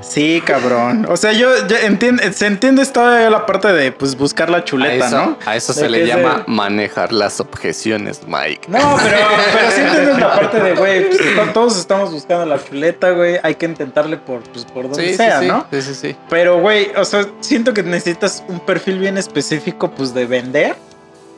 [0.00, 1.06] Sí, cabrón.
[1.10, 4.64] O sea, yo, ya entiende, se entiende todavía la parte de pues buscar la A
[4.64, 5.38] chuleta, eso, ¿no?
[5.44, 8.62] a eso De se le llama manejar las objeciones, Mike.
[8.68, 9.18] No, pero,
[9.52, 13.38] pero sí entiendes la parte de, güey, pues, to- todos estamos buscando la chuleta, güey.
[13.42, 15.66] Hay que intentarle por, pues, por donde Sí, sea, sí, sí, ¿no?
[15.70, 16.16] sí, sí, sí.
[16.30, 20.76] Pero, güey, o sea, siento que necesitas un perfil bien específico, pues, de vender.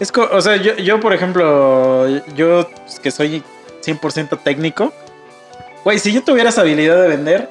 [0.00, 2.68] Es co- o sea, yo, yo, por ejemplo, yo
[3.02, 3.42] que soy
[3.84, 4.92] 100% técnico,
[5.84, 7.48] güey, si yo tuviera esa habilidad de vender,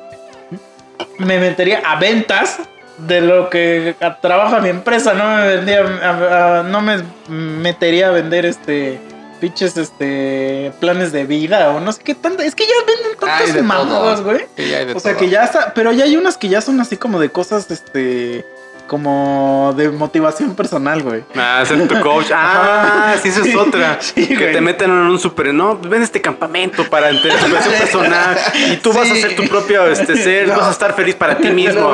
[1.18, 2.58] me metería a ventas
[2.98, 8.12] de lo que trabaja mi empresa, no me vendría, a- a- no me metería a
[8.12, 9.00] vender este
[9.40, 12.44] pinches este planes de vida o no sé qué tanto.
[12.44, 14.40] Es que ya venden tantas mamadas, güey.
[14.58, 15.18] Sí, O sea todo.
[15.22, 18.46] que ya está, pero ya hay unas que ya son así como de cosas, este,
[18.90, 21.24] como de motivación personal, güey.
[21.36, 22.26] Ah, ser tu coach.
[22.34, 24.00] Ah, sí, eso es otra.
[24.02, 24.52] Sí, que güey.
[24.54, 25.54] te meten en un super.
[25.54, 28.38] No, ven a este campamento para tu superación personal.
[28.72, 30.48] Y tú vas a ser tu propio este, ser.
[30.50, 30.58] No.
[30.58, 31.94] Vas a estar feliz para ti mismo.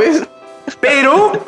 [0.79, 1.45] Pero.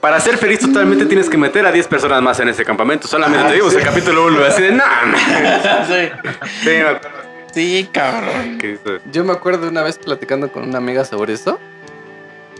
[0.00, 3.08] Para ser feliz totalmente tienes que meter a 10 personas más en ese campamento.
[3.08, 3.78] Solamente Ah, te digo sí.
[3.78, 5.84] el capítulo 1 así de nada.
[5.88, 6.08] sí.
[6.62, 7.18] Sí, me acuerdo
[7.52, 8.58] Sí, cabrón.
[9.10, 11.58] Yo me acuerdo una vez platicando con una amiga sobre eso.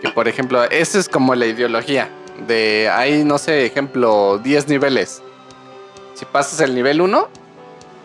[0.01, 2.09] Que por ejemplo, esa es como la ideología.
[2.47, 5.23] De hay, no sé, ejemplo, 10 niveles.
[6.15, 7.29] Si pasas el nivel 1,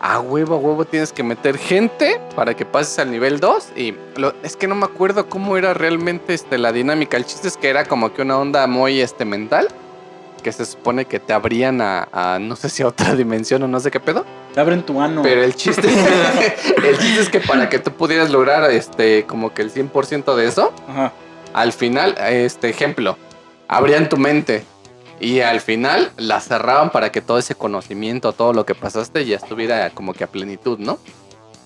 [0.00, 3.68] a huevo, a huevo tienes que meter gente para que pases al nivel 2.
[3.76, 7.16] Y lo- es que no me acuerdo cómo era realmente este, la dinámica.
[7.16, 9.68] El chiste es que era como que una onda muy este, mental.
[10.42, 13.68] Que se supone que te abrían a, a no sé si a otra dimensión o
[13.68, 14.26] no sé qué pedo.
[14.52, 15.22] Te abren tu ano.
[15.22, 15.88] Pero el chiste,
[16.84, 20.46] el chiste es que para que tú pudieras lograr este como que el 100% de
[20.46, 21.12] eso, Ajá.
[21.54, 23.16] Al final, este ejemplo,
[23.68, 24.64] abrían tu mente
[25.20, 29.36] y al final la cerraban para que todo ese conocimiento, todo lo que pasaste ya
[29.36, 30.98] estuviera como que a plenitud, ¿no?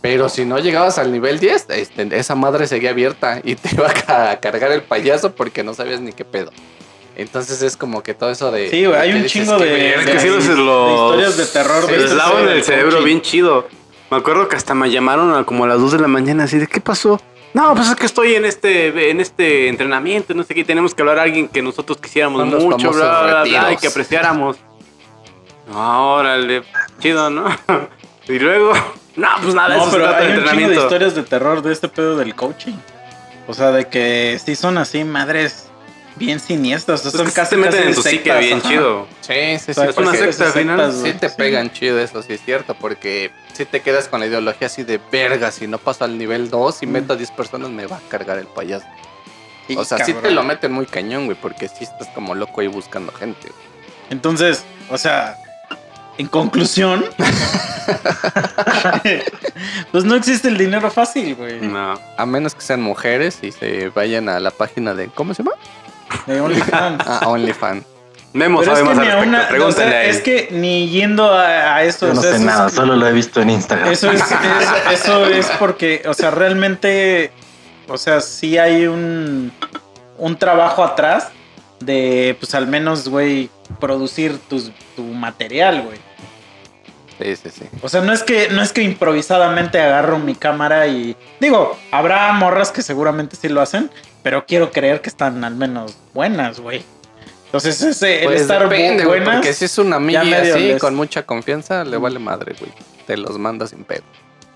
[0.01, 3.89] Pero si no llegabas al nivel 10, este, esa madre seguía abierta y te iba
[4.07, 6.51] a cargar el payaso porque no sabías ni qué pedo.
[7.17, 8.71] Entonces es como que todo eso de...
[8.71, 11.47] Sí, güey, hay un chingo de- Es que de- sí, los, de los historias de
[11.47, 13.05] terror de Les este lavan el cerebro coaching.
[13.07, 13.67] bien chido.
[14.11, 16.59] Me acuerdo que hasta me llamaron a como a las 2 de la mañana así
[16.59, 17.21] de ¿qué pasó?
[17.55, 21.03] No, pues es que estoy en este en este entrenamiento, no sé qué, tenemos que
[21.03, 24.59] hablar a alguien que nosotros quisiéramos Son mucho, bla, bla, bla, y que apreciáramos.
[25.75, 26.63] Órale,
[26.99, 27.47] chido, ¿no?
[28.29, 28.73] y luego,
[29.17, 30.83] no, pues nada, No, eso se pero trata hay de un chingo de entrenamiento.
[30.83, 32.75] historias de terror de este pedo del coaching.
[33.47, 35.68] O sea, de que sí son así madres
[36.19, 37.01] bien siniestras.
[37.07, 38.69] o sea, Es son sí casi te meten casi en tu psique bien ajá.
[38.69, 39.07] chido.
[39.21, 39.81] Sí, sí, sí.
[39.89, 40.93] es una secta al final.
[40.93, 44.67] Sí te pegan chido eso, sí es cierto, porque si te quedas con la ideología
[44.67, 46.91] así de verga, si no paso al nivel 2 y Mm.
[46.91, 48.87] meto a 10 personas me va a cargar el payaso.
[49.67, 50.23] Sí, o sea, sí cabrón.
[50.23, 53.49] te lo meten muy cañón, güey, porque sí estás como loco ahí buscando gente.
[53.49, 53.69] güey.
[54.11, 55.37] Entonces, o sea,
[56.17, 57.05] en conclusión,
[59.93, 61.61] pues no existe el dinero fácil, güey.
[61.61, 61.99] No.
[62.17, 65.57] A menos que sean mujeres y se vayan a la página de, ¿cómo se llama?
[66.27, 67.05] De OnlyFans.
[67.07, 67.85] Ah, OnlyFans.
[68.35, 69.29] Memo Pero es sabe que más al ni a respecto.
[69.37, 70.11] una, o Pregúntale sea, a él.
[70.11, 72.95] es que ni yendo a, a eso, Yo o no sea, sé es- nada, solo
[72.97, 73.91] lo he visto en Instagram.
[73.91, 77.31] Eso es, es- eso es porque, o sea, realmente,
[77.89, 79.51] o sea, sí hay un,
[80.19, 81.29] un trabajo atrás
[81.81, 83.49] de, pues al menos, güey,
[83.81, 85.99] producir tus, tu material, güey.
[87.19, 87.65] Sí, sí, sí.
[87.83, 92.31] O sea, no es que, no es que improvisadamente agarro mi cámara y digo, habrá
[92.33, 93.91] morras que seguramente sí lo hacen,
[94.29, 96.85] pero quiero creer que están al menos buenas, güey.
[97.47, 100.59] Entonces, ese, el Pues estar bu- depende, güey, buenas, porque si es una amiga así,
[100.69, 102.71] les- con mucha confianza, le vale madre, güey.
[103.07, 104.03] Te los manda sin pedo.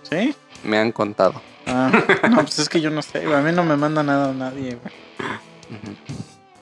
[0.03, 0.35] ¿sí?
[0.63, 1.41] Me han contado.
[1.67, 1.91] Ah,
[2.31, 3.33] no, pues es que yo no sé, güey.
[3.35, 4.95] A mí no me manda nada nadie, güey.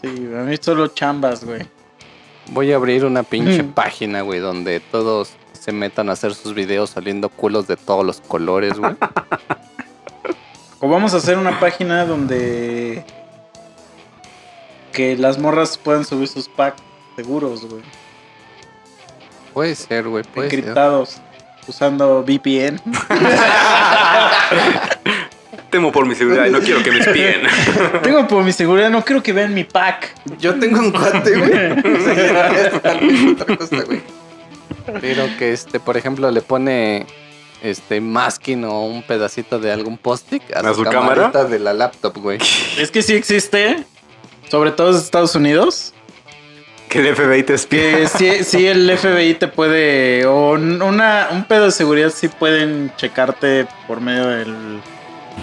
[0.03, 1.67] Sí, a mí solo chambas, güey.
[2.53, 3.73] Voy a abrir una pinche Mm.
[3.73, 8.21] página, güey, donde todos se metan a hacer sus videos saliendo culos de todos los
[8.21, 8.95] colores, güey.
[10.81, 13.05] O vamos a hacer una página donde
[14.93, 16.83] que las morras puedan subir sus packs
[17.17, 17.83] seguros, güey.
[19.53, 20.59] Puede ser, güey, puede ser.
[20.59, 21.21] Encriptados.
[21.69, 22.81] Usando VPN.
[25.71, 27.43] Temo por mi seguridad y no quiero que me espíen.
[28.03, 30.15] Tengo por mi seguridad, no quiero que vean mi pack.
[30.39, 31.51] Yo tengo un cuate, güey.
[31.51, 34.01] O sea, ya es totalmente otra cosa, güey.
[35.01, 37.07] Pero que, este, por ejemplo, le pone
[37.63, 41.31] este masking o un pedacito de algún post-it a, ¿A su, cámara?
[41.45, 42.39] de la laptop, güey.
[42.79, 43.85] Es que sí existe,
[44.51, 45.93] sobre todo en Estados Unidos,
[46.89, 47.97] que el FBI te espía.
[47.99, 52.29] que sí, sí el FBI te puede, o un- una, un pedo de seguridad sí
[52.29, 54.81] pueden checarte por medio del,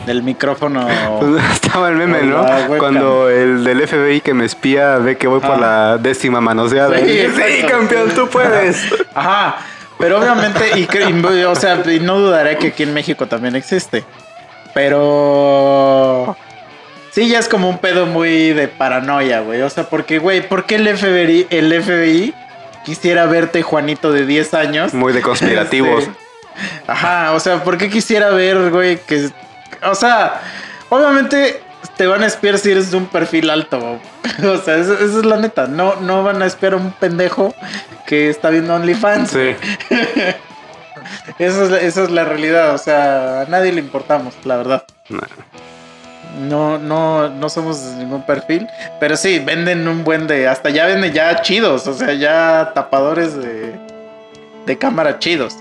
[0.05, 0.87] del micrófono.
[1.53, 2.45] Estaba el meme, ¿no?
[2.77, 5.57] Cuando el del FBI que me espía ve que voy por Ah.
[5.57, 6.97] la décima manoseada.
[6.99, 7.67] Sí, Sí, exacto.
[7.69, 8.83] campeón, tú puedes.
[9.15, 9.57] Ajá,
[9.97, 14.03] pero obviamente, y, y, o sea, y no dudaré que aquí en México también existe.
[14.73, 16.37] Pero
[17.11, 19.61] sí, ya es como un pedo muy de paranoia, güey.
[19.61, 22.33] O sea, porque, güey, ¿por qué el FBI, el FBI
[22.85, 24.93] quisiera verte, Juanito, de 10 años?
[24.93, 26.03] Muy de conspirativos.
[26.03, 26.27] Este,
[26.87, 29.29] Ajá, o sea, ¿por qué quisiera ver, güey, que...
[29.83, 30.41] O sea,
[30.89, 31.61] obviamente
[31.97, 33.99] te van a espiar si eres de un perfil alto.
[34.43, 35.65] O sea, eso es la neta.
[35.65, 37.55] No, no van a espiar a un pendejo
[38.05, 39.31] que está viendo OnlyFans.
[39.31, 39.55] Sí.
[41.39, 42.73] Esa es, la, esa es la realidad.
[42.73, 44.83] O sea, a nadie le importamos, la verdad.
[45.09, 45.21] Nah.
[46.39, 48.67] No, no, no somos de ningún perfil.
[48.99, 50.47] Pero sí, venden un buen de.
[50.47, 51.87] Hasta ya venden ya chidos.
[51.87, 53.73] O sea, ya tapadores de,
[54.65, 55.55] de cámara chidos.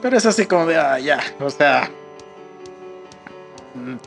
[0.00, 1.90] Pero es así como de, ah, ya, o sea.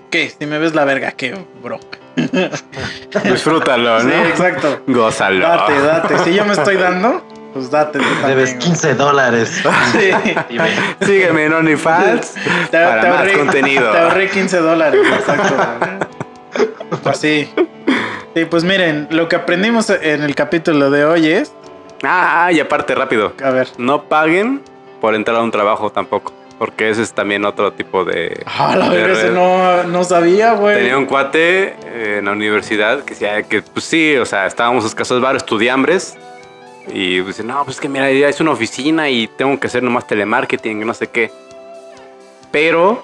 [0.09, 0.29] ¿Qué?
[0.37, 1.79] Si me ves la verga, ¿qué, bro?
[3.23, 4.25] Disfrútalo, Sí, ¿no?
[4.25, 4.81] exacto.
[4.87, 5.47] Gózalo.
[5.47, 6.17] Date, date.
[6.19, 7.23] Si yo me estoy dando,
[7.53, 7.99] pues date.
[8.27, 8.59] Debes güey.
[8.59, 9.63] 15 dólares.
[9.93, 10.11] Sí.
[10.49, 10.69] Dime.
[11.01, 12.33] Sígueme en OnlyFans
[12.71, 13.91] Te, para te más ahorré, contenido.
[13.91, 15.55] Te ahorré 15 dólares, exacto.
[17.05, 17.49] Así.
[18.35, 21.51] Sí, pues miren, lo que aprendimos en el capítulo de hoy es.
[22.03, 23.33] Ah, y aparte, rápido.
[23.43, 23.69] A ver.
[23.77, 24.61] No paguen
[24.99, 26.33] por entrar a un trabajo tampoco.
[26.59, 28.43] Porque ese es también otro tipo de.
[28.45, 30.77] Ah, la verga, ese no, no sabía, güey.
[30.77, 34.85] Tenía un cuate eh, en la universidad que decía que, pues sí, o sea, estábamos
[34.85, 36.15] escasos varios estudiambres.
[36.87, 40.05] Y dice, no, pues que mira, ya es una oficina y tengo que hacer nomás
[40.05, 41.31] telemarketing no sé qué.
[42.51, 43.03] Pero,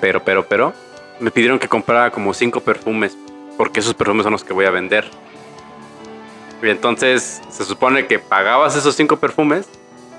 [0.00, 0.72] pero, pero, pero,
[1.20, 3.16] me pidieron que comprara como cinco perfumes.
[3.56, 5.08] Porque esos perfumes son los que voy a vender.
[6.62, 9.66] Y entonces se supone que pagabas esos cinco perfumes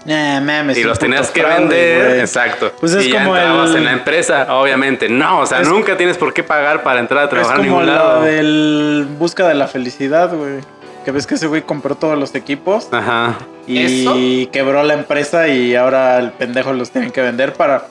[0.08, 0.78] Mames.
[0.78, 2.20] y los tenías que fraude, vender.
[2.22, 2.72] Exacto.
[2.80, 5.10] Pues es y ya como entrabas el- en la empresa, obviamente.
[5.10, 7.64] No, o sea, Es- nunca tienes por qué pagar para entrar a Es trabajar a
[7.64, 8.22] ningún la lado.
[8.22, 10.62] del Busca de la Felicidad, güey.
[11.04, 13.36] Que ves que ese güey compró todos los equipos Ajá.
[13.66, 17.88] y quebró la empresa y ahora el pendejo los tienen que vender para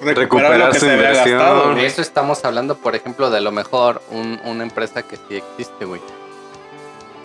[0.00, 1.38] recuperar, Recuperar lo que su se había inversión.
[1.38, 1.74] gastado.
[1.74, 5.84] De eso estamos hablando, por ejemplo, de lo mejor un- una empresa que sí existe,
[5.86, 6.00] güey.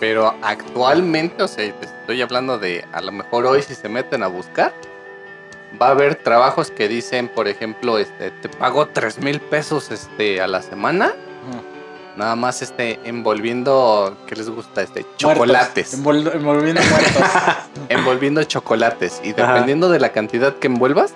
[0.03, 4.21] Pero actualmente, o sea, te estoy hablando de a lo mejor hoy si se meten
[4.21, 4.73] a buscar,
[5.81, 10.41] va a haber trabajos que dicen, por ejemplo, este, te pago 3 mil pesos este,
[10.41, 11.13] a la semana,
[12.17, 14.81] nada más este, envolviendo, ¿qué les gusta?
[14.81, 15.97] Este, chocolates.
[15.97, 17.23] Envol- envolviendo muertos.
[17.87, 19.21] envolviendo chocolates.
[19.23, 19.53] Y Ajá.
[19.53, 21.13] dependiendo de la cantidad que envuelvas,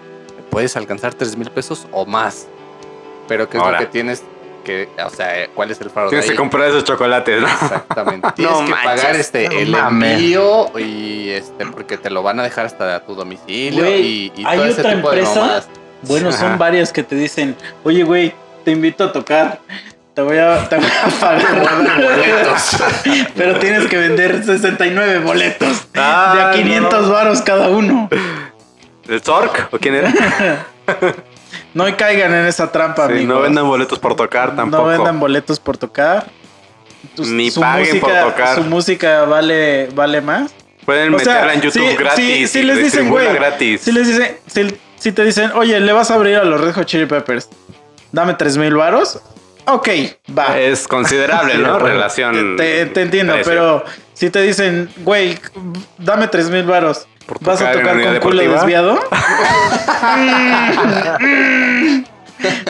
[0.49, 2.47] puedes alcanzar 3 mil pesos o más.
[3.27, 3.81] Pero ¿qué es Ahora.
[3.81, 4.23] lo que tienes
[4.67, 6.09] que, o sea, cuál es el fraude?
[6.09, 6.37] Tienes que ahí?
[6.37, 7.47] comprar esos chocolates, ¿no?
[7.47, 8.27] Exactamente.
[8.35, 10.11] Tienes No que manches, pagar este no el mames.
[10.13, 14.45] envío y este porque te lo van a dejar hasta tu domicilio Güey, y, y
[14.45, 15.69] hay todo ese otra tipo de empresa mamadas.
[16.03, 16.57] Bueno, son Ajá.
[16.57, 18.33] varias que te dicen, oye, güey,
[18.63, 19.59] te invito a tocar.
[20.13, 22.77] Te voy a, te voy a pagar boletos.
[23.35, 25.87] Pero tienes que vender 69 boletos.
[25.95, 27.13] Ah, de a 500 no.
[27.13, 28.09] varos cada uno.
[29.07, 29.69] ¿El Zork?
[29.71, 30.11] ¿O quién era?
[31.77, 33.35] No caigan en esa trampa, Sí, amigos.
[33.35, 34.83] no vendan boletos por tocar tampoco.
[34.83, 36.27] No vendan boletos por tocar.
[37.17, 38.55] Ni paguen por tocar.
[38.55, 40.51] Su música vale, vale más.
[40.85, 42.55] Pueden O sea, meterla en YouTube gratis.
[42.55, 43.81] y les dicen, güey, gratis.
[43.81, 46.73] Si les dicen, si, si te dicen, oye, le vas a abrir a los Red
[46.73, 47.49] Hot Chili Peppers,
[48.11, 49.19] dame 3 mil varos.
[49.65, 49.89] Ok,
[50.37, 50.57] va.
[50.57, 51.77] Es considerable, ¿no?
[51.77, 52.55] Relación.
[52.57, 53.51] Te, te entiendo, precio.
[53.51, 53.83] pero
[54.13, 55.37] si te dicen, güey,
[55.97, 58.99] dame 3 mil varos, Por ¿vas a tocar con culo desviado?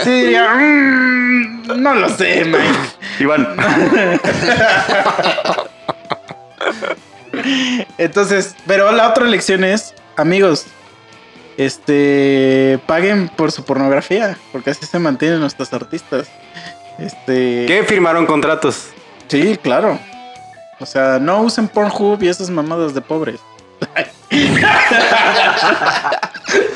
[0.03, 2.63] Sí, diría, mm, no lo sé, Mike.
[3.19, 3.57] Iván.
[7.97, 10.67] Entonces, pero la otra lección es, amigos,
[11.57, 16.27] este, paguen por su pornografía, porque así se mantienen nuestros artistas.
[16.97, 18.89] Este, ¿Qué firmaron contratos?
[19.27, 19.99] Sí, claro.
[20.79, 23.39] O sea, no usen Pornhub y esas mamadas de pobres.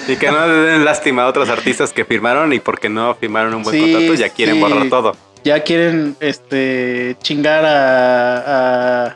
[0.07, 3.53] Y que no le den lástima a otros artistas que firmaron y porque no firmaron
[3.53, 4.61] un buen Sí, contrato ya quieren sí.
[4.61, 5.15] borrar todo.
[5.43, 9.15] Ya quieren, este, chingar a, a-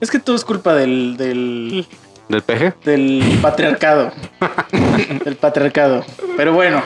[0.00, 1.86] Es que todo es culpa del, del,
[2.28, 2.74] ¿Del peje?
[2.84, 4.12] del patriarcado.
[5.24, 6.04] del patriarcado.
[6.36, 6.82] Pero bueno,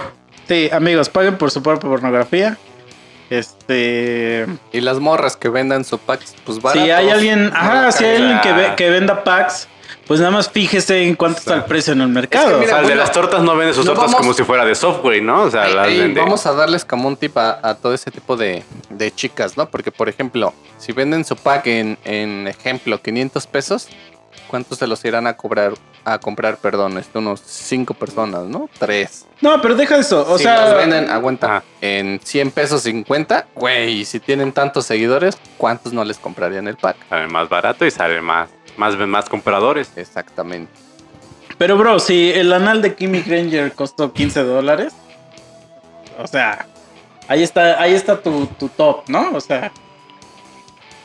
[0.47, 2.57] sí, amigos, paguen por su propia pornografía.
[3.31, 4.47] Este.
[4.73, 6.83] Y las morras que vendan su pack, pues baratos.
[6.85, 9.69] Si hay alguien, ajá, si hay alguien que, ve- que venda packs,
[10.09, 12.57] pues nada más fíjese en cuánto está el precio en el mercado.
[12.57, 14.43] o mira, sea, el de las tortas no vende sus no tortas vamos- como si
[14.43, 15.43] fuera de software, ¿no?
[15.43, 16.21] O sea, Ey, las ey, vende.
[16.21, 19.69] vamos a darles como un tip a, a todo ese tipo de, de chicas, ¿no?
[19.69, 23.89] Porque, por ejemplo, si venden su pack en, en ejemplo, 500 pesos,
[24.49, 25.75] ¿cuántos se los irán a cobrar,
[26.05, 28.71] a comprar, perdón, este, unos 5 personas, ¿no?
[28.79, 29.27] 3.
[29.43, 30.27] No, pero deja eso.
[30.29, 31.65] O si sea, los venden, aguanta, Ajá.
[31.83, 36.77] en 100 pesos 50, güey, y si tienen tantos seguidores, ¿cuántos no les comprarían el
[36.77, 36.97] pack?
[37.11, 38.49] Sale más barato y sale más,
[38.79, 39.91] más, más compradores.
[39.97, 40.73] Exactamente.
[41.59, 44.93] pero bro, si el anal de Kimmy Granger costó 15 dólares,
[46.23, 46.67] o sea,
[47.29, 49.31] ahí está, ahí está tu, tu top, ¿no?
[49.35, 49.71] O sea,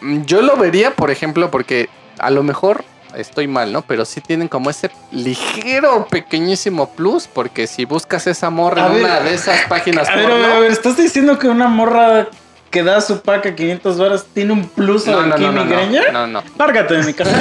[0.01, 1.87] Mm, Yo lo vería, por ejemplo, porque
[2.19, 2.83] a lo mejor
[3.15, 3.83] estoy mal, ¿no?
[3.83, 8.93] Pero sí tienen como ese ligero, pequeñísimo plus, porque si buscas esa morra A en
[8.95, 12.27] ver, una de esas páginas a ver, porno- a ver, ¿estás diciendo que una morra
[12.73, 15.63] que da su pack a 500 dólares tiene un plus no, no, no, Kimmy no,
[15.63, 16.43] no, no, no.
[16.57, 17.31] Lárgate de mi casa.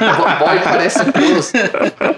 [0.00, 1.52] Vo- Voy para ese plus.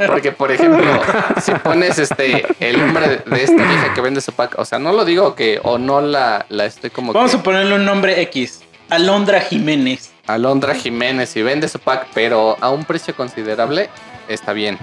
[0.07, 1.01] Porque, por ejemplo,
[1.43, 4.93] si pones este el nombre de- esta vieja que vende su pack, o sea, no
[4.93, 8.21] lo digo que o no la, la estoy como Vamos que a ponerle un nombre
[8.23, 8.63] X.
[8.89, 10.13] Alondra Jiménez.
[10.27, 13.91] Alondra Jiménez y vende su pack, pero a un precio considerable,
[14.29, 14.79] está bien.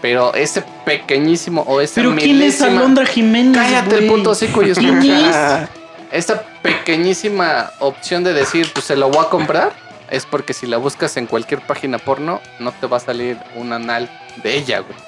[0.00, 3.56] Pero ese pequeñísimo o esa Pero ¿quién es Alondra Jiménez?
[3.56, 4.16] Cállate el güey?
[4.18, 5.68] puto hocico y ¿Quién escucha.
[6.16, 6.28] Es?
[6.28, 9.72] Esta pequeñísima opción de decir, pues se lo voy a comprar,
[10.10, 13.72] es porque si la buscas en cualquier página porno, no te va a salir un
[13.72, 14.08] anal
[14.42, 14.98] de ella, güey.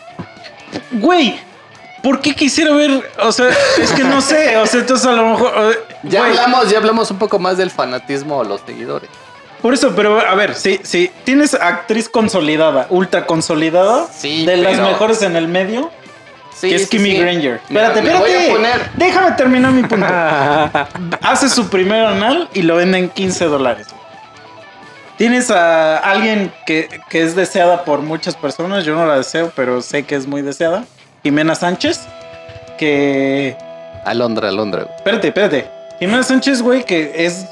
[0.93, 1.41] Güey,
[2.03, 3.11] ¿por qué quisiera ver?
[3.21, 3.49] O sea,
[3.79, 4.57] es que no sé.
[4.59, 5.87] O sea, entonces a lo mejor.
[6.03, 9.09] Ya güey, hablamos, ya hablamos un poco más del fanatismo o los seguidores.
[9.63, 14.79] Por eso, pero a ver, si, si tienes actriz consolidada, ultra consolidada, Sí, de las
[14.79, 15.91] mejores en el medio,
[16.61, 17.19] Sí, que es sí, Kimmy sí.
[17.21, 17.61] Granger.
[17.69, 18.51] Mira, Espérate, me voy a espérate.
[18.79, 20.07] poner- Déjame terminar mi punto.
[21.23, 23.87] Hace su primer anal y lo venden 15 dólares.
[25.17, 28.85] Tienes a alguien que, que es deseada por muchas personas.
[28.85, 30.85] Yo no la deseo, pero sé que es muy deseada.
[31.25, 32.01] Jimena Sánchez.
[32.79, 33.57] Que.
[34.05, 34.95] Alondra, Alondra, güey.
[34.97, 35.71] Espérate, espérate.
[35.99, 37.47] Jimena Sánchez, güey, que es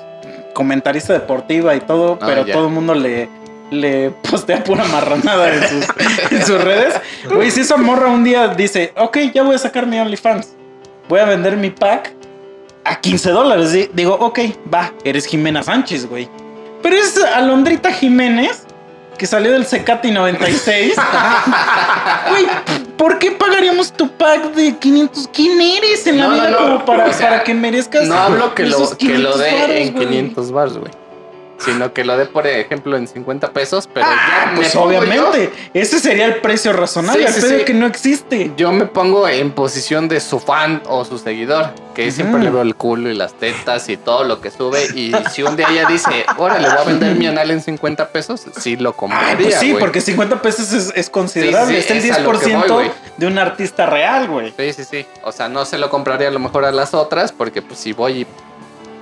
[0.54, 2.54] comentarista deportiva y todo, Ah, pero ya.
[2.54, 3.28] todo el mundo le,
[3.70, 5.86] le postea pura marranada en sus,
[6.30, 6.94] en sus redes.
[7.32, 10.48] Güey, si esa morra un día dice, ok, ya voy a sacar mi OnlyFans,
[11.08, 12.12] voy a vender mi pack
[12.84, 13.72] a 15 dólares.
[13.72, 14.38] Di- Digo, ok,
[14.72, 16.28] va, eres Jimena Sánchez, güey.
[16.82, 18.62] Pero es Alondrita Jiménez,
[19.18, 20.94] que salió del Secati 96.
[22.28, 22.46] Güey,
[22.96, 25.28] ¿por qué pagaríamos tu pack de 500?
[25.32, 26.58] ¿Quién eres en la No, no, vida no.
[26.58, 29.82] como para, O sea, para que merezcas No hablo que lo, que lo 500 dé
[29.82, 30.06] en güey?
[30.08, 30.90] 500 bars, güey.
[31.58, 35.50] Sino que lo dé, por ejemplo, en 50 pesos, pero Ah, ya pues yo- obviamente.
[35.72, 37.26] Ese sería el precio razonable.
[37.28, 37.64] Sí, sí, pero sí.
[37.64, 38.52] que no existe.
[38.58, 42.10] Yo me pongo en posición de su fan o su seguidor, que Ujú.
[42.14, 44.84] siempre le veo el culo y las tetas y todo lo que sube.
[44.94, 48.42] Y si un día ella dice, órale, voy a vender mi anal en 50 pesos,
[48.60, 49.36] sí lo compraría.
[49.38, 51.78] pues sí, porque 50 pesos es, es considerable.
[51.78, 52.90] Es el lo que voy, 10% güey.
[53.16, 54.52] de un artista real, güey.
[54.58, 55.06] Sí, sí, sí.
[55.24, 57.94] O sea, no se lo compraría a lo mejor a las otras, porque pues si
[57.94, 58.26] voy y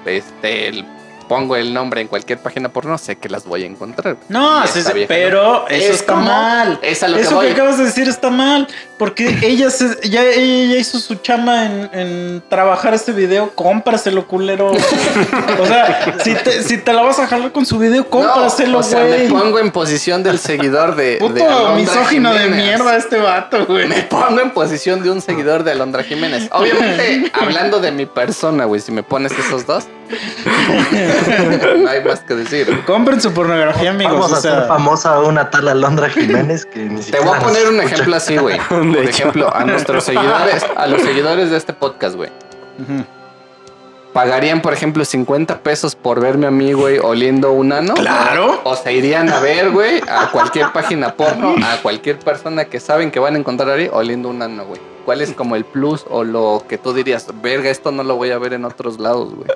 [0.09, 0.87] este, el-
[1.29, 4.17] pongo el nombre en cualquier página porno, sé que las voy a encontrar.
[4.29, 5.69] No, sí, sí, pero no.
[5.69, 6.79] eso Es está como- mal.
[6.83, 7.47] es a lo que eso voy.
[7.47, 8.67] que acabas de decir está mal.
[8.99, 13.51] Porque ella, se- ya, ella hizo su chamba en, en trabajar este video.
[13.55, 14.71] Cómpraselo, culero.
[15.61, 18.79] o sea, si te, si te la vas a jalar con su video, cómpraselo, No,
[18.79, 19.29] o sea, me güey.
[19.29, 21.17] pongo en posición del seguidor de.
[21.19, 23.89] Puto misógino de mierda este vato, güey.
[23.89, 26.49] Me pongo en posición de un seguidor de Alondra Jiménez.
[26.53, 29.85] Obviamente, hablando de mi persona, güey, si me pones esos dos,
[31.79, 32.83] no hay más que decir.
[32.87, 34.15] Compren su pornografía, amigos.
[34.15, 37.37] Vamos o a sea, hacer famosa a una tal Alondra Jiménez que ni Te voy
[37.37, 37.95] a poner un escucha.
[37.95, 38.59] ejemplo así, güey.
[38.69, 39.01] Por hecho.
[39.09, 42.31] ejemplo, a nuestros seguidores, a los seguidores de este podcast, güey.
[44.13, 47.95] ¿Pagarían, por ejemplo, 50 pesos por verme a mí, güey, oliendo un ano?
[47.95, 48.61] Claro.
[48.63, 53.11] O se irían a ver, güey, a cualquier página porno, a cualquier persona que saben
[53.11, 54.81] que van a encontrar ahí oliendo un ano, güey.
[55.05, 58.31] ¿Cuál es como el plus o lo que tú dirías, verga, esto no lo voy
[58.31, 59.49] a ver en otros lados, güey?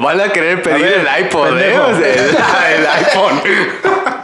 [0.00, 1.50] Van a querer pedir A ver, el iPod, ¿eh?
[1.50, 1.88] pendejo.
[1.90, 3.40] El, el iPhone.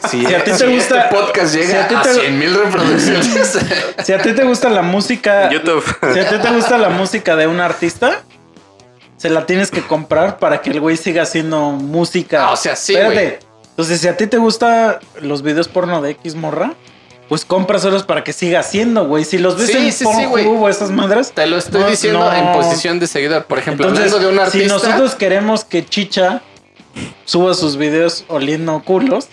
[0.09, 2.13] Si, Si a ti te si gusta- este podcast si llega a ti a, te-
[2.15, 3.59] 100 mil reproducciones.
[4.05, 5.85] Si a ti te gusta la música, YouTube.
[6.13, 8.23] si a ti te gusta la música de un artista,
[9.17, 12.47] se la tienes que comprar para que el güey siga haciendo música.
[12.49, 13.39] Ah, o sea, sí, Espérate.
[13.71, 16.75] Entonces, si a ti te gustan los videos porno de X morra,
[17.29, 19.25] pues cómpraselos para que siga haciendo, güey.
[19.25, 20.05] Si los ves Sí, en sí, sí.
[20.05, 21.33] Pornhub o esas madres.
[21.33, 22.33] Te lo estoy No, diciendo no.
[22.33, 23.45] en posición de seguidor.
[23.47, 24.65] Por ejemplo, Entonces, hablando de un artista.
[24.67, 26.43] si nosotros queremos que Chicha
[27.25, 29.29] suba sus videos oliendo culos,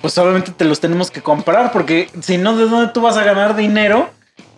[0.00, 3.22] pues obviamente te los tenemos que comprar, porque si no, ¿de dónde tú vas a
[3.22, 4.10] ganar dinero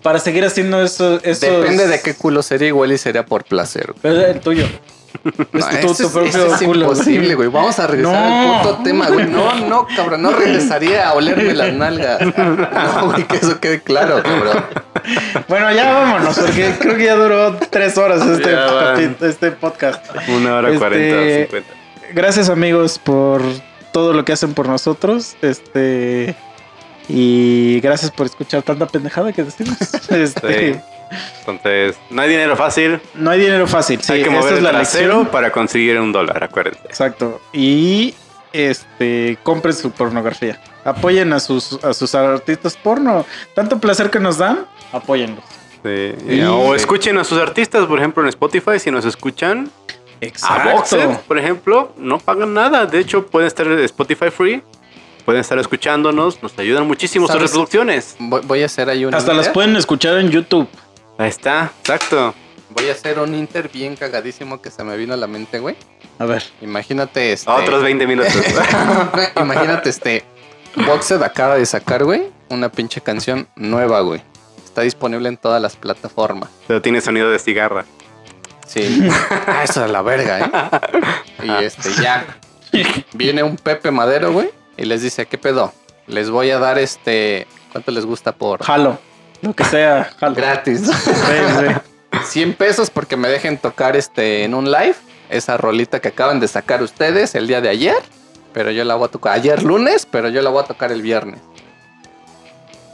[0.05, 1.19] para seguir haciendo eso?
[1.25, 3.87] esos- Depende de qué culo sería, igual y sería por placer.
[3.89, 3.99] güey.
[4.03, 4.67] Pero es el tuyo.
[5.53, 6.83] No, es tu, propio es culo.
[6.91, 7.49] imposible, güey.
[7.49, 8.55] Vamos a regresar No.
[8.57, 9.27] al puto tema, güey.
[9.29, 10.23] No, no, cabrón.
[10.23, 12.21] No regresaría a olerme las nalgas.
[12.37, 14.65] No, güey, que eso quede claro, cabrón.
[15.49, 20.05] Bueno, ya vámonos, porque creo que ya duró tres horas este, este podcast.
[20.29, 21.75] Una hora Este, cuarenta, cincuenta.
[22.13, 23.41] Gracias amigos por
[23.93, 25.37] todo lo que hacen por nosotros.
[25.43, 26.35] Este
[27.09, 29.77] y gracias por escuchar tanta pendejada que decimos.
[30.11, 30.81] Este, Sí.
[31.41, 33.01] Entonces, no hay dinero fácil.
[33.15, 34.01] No hay dinero fácil.
[34.03, 35.27] Sí, hay que mover es la lección.
[35.27, 36.81] para conseguir un dólar, acuérdense.
[36.87, 37.41] Exacto.
[37.53, 38.15] Y
[38.53, 40.61] este compren su pornografía.
[40.85, 43.25] Apoyen a sus a sus artistas porno.
[43.55, 45.45] Tanto placer que nos dan, apóyenlos.
[45.85, 46.15] Sí.
[46.29, 49.71] Y- O escuchen a sus artistas, por ejemplo, en Spotify, si nos escuchan.
[50.43, 52.87] A Voxer, por ejemplo, no pagan nada.
[52.87, 54.63] De hecho, pueden estar Spotify free.
[55.25, 56.43] Pueden estar escuchándonos.
[56.43, 58.17] Nos ayudan muchísimo sus reproducciones.
[58.19, 60.69] Voy, voy a hacer ahí un Hasta las pueden escuchar en YouTube.
[61.19, 62.35] Ahí está, exacto.
[62.71, 65.77] Voy a hacer un inter bien cagadísimo que se me vino a la mente, güey.
[66.19, 66.43] A ver.
[66.61, 67.51] Imagínate este.
[67.51, 68.35] Otros 20 minutos.
[69.37, 70.25] Imagínate este.
[70.77, 74.23] Boxed acaba de sacar, güey, una pinche canción nueva, güey.
[74.65, 76.51] Está disponible en todas las plataformas.
[76.67, 77.85] Pero tiene sonido de cigarra.
[78.67, 79.09] Sí.
[79.31, 81.45] Ah, eso es la verga, ¿eh?
[81.45, 82.27] Y este, ya.
[83.13, 85.73] Viene un Pepe Madero, güey, y les dice, ¿qué pedo?
[86.07, 88.99] Les voy a dar este ¿Cuánto les gusta por Jalo.
[89.43, 90.37] Lo que sea, jalo.
[90.37, 90.83] gratis?
[90.87, 91.75] Sí, sí.
[92.25, 94.95] 100 pesos porque me dejen tocar este en un live.
[95.29, 97.97] Esa rolita que acaban de sacar ustedes el día de ayer.
[98.53, 101.03] Pero yo la voy a tocar ayer lunes, pero yo la voy a tocar el
[101.03, 101.41] viernes.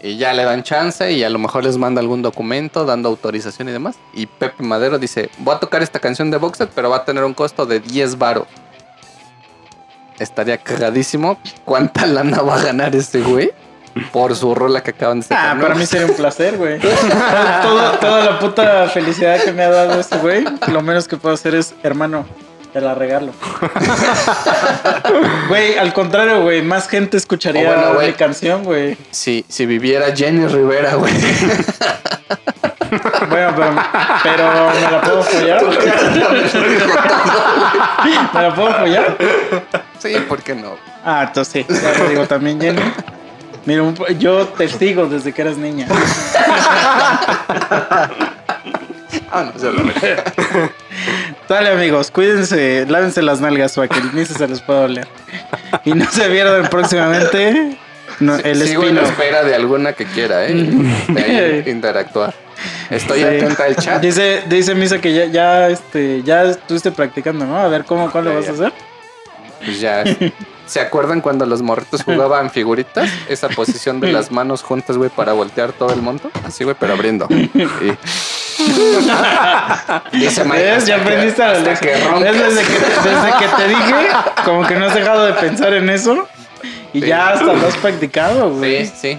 [0.02, 3.68] Y ya le dan chance y a lo mejor les manda algún documento dando autorización
[3.68, 3.96] y demás.
[4.14, 7.22] Y Pepe Madero dice, voy a tocar esta canción de Boxet, pero va a tener
[7.24, 8.46] un costo de 10 varos.
[10.20, 11.38] Estaría cagadísimo.
[11.64, 13.50] ¿Cuánta lana va a ganar este güey?
[14.12, 15.48] Por su rola que acaban de sacar.
[15.48, 15.62] Ah, ¿no?
[15.62, 16.78] para mí sería un placer, güey.
[16.80, 21.56] Toda la puta felicidad que me ha dado este güey, lo menos que puedo hacer
[21.56, 22.24] es, hermano,
[22.72, 23.32] te la regalo.
[25.48, 28.96] Güey, al contrario, güey, más gente escucharía Oh, bueno, mi canción, güey.
[29.10, 31.12] Si, si viviera Jenny Rivera, güey.
[33.30, 33.74] Bueno, pero,
[34.24, 35.62] pero ¿me la puedo follar?
[38.34, 39.16] ¿Me la puedo follar?
[39.98, 40.76] sí, ¿por qué no?
[41.04, 42.82] Ah, entonces sí, ya digo también, Jenny.
[43.66, 43.84] Mira,
[44.18, 45.86] yo testigo desde que eras niña.
[49.32, 49.82] Ah, no, ya lo.
[51.48, 55.06] Dale, amigos, cuídense, lávense las nalgas para que ni se les pueda oler.
[55.84, 57.76] Y no se pierdan próximamente
[58.18, 59.02] no, el Sigo en espino.
[59.08, 60.52] espera de alguna que quiera, ¿eh?
[61.08, 62.34] De interactuar.
[62.90, 63.24] Estoy Sí.
[63.24, 64.00] atenta al chat.
[64.02, 67.58] Dice, dice Misa que ya, ya, este, ya estuviste practicando, ¿no?
[67.58, 68.72] A ver cómo, lo Ya, vas a hacer.
[69.64, 70.02] Pues ya.
[70.66, 73.08] ¿Se acuerdan cuando los morritos jugaban figuritas?
[73.28, 76.30] Esa posición de las manos juntas, güey, para voltear todo el monto.
[76.46, 77.26] Así, güey, pero abriendo.
[77.30, 77.50] Y-
[80.12, 80.86] Dice ¿Ves?
[80.86, 81.52] Ya aprendiste a.
[81.54, 84.08] Desde que, te, desde que te dije,
[84.44, 86.28] como que no has dejado de pensar en eso.
[86.92, 87.06] Y Sí.
[87.08, 88.86] ya hasta lo has practicado, güey.
[88.86, 89.18] Sí, sí.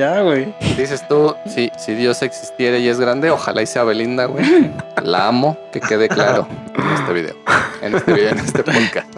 [0.00, 0.54] Ya, güey.
[0.78, 4.70] Dices tú, sí, si Dios existiera y es grande, ojalá y sea Belinda, güey.
[5.02, 7.36] La amo, que quede claro en este video.
[7.82, 9.14] En este video, en este podcast.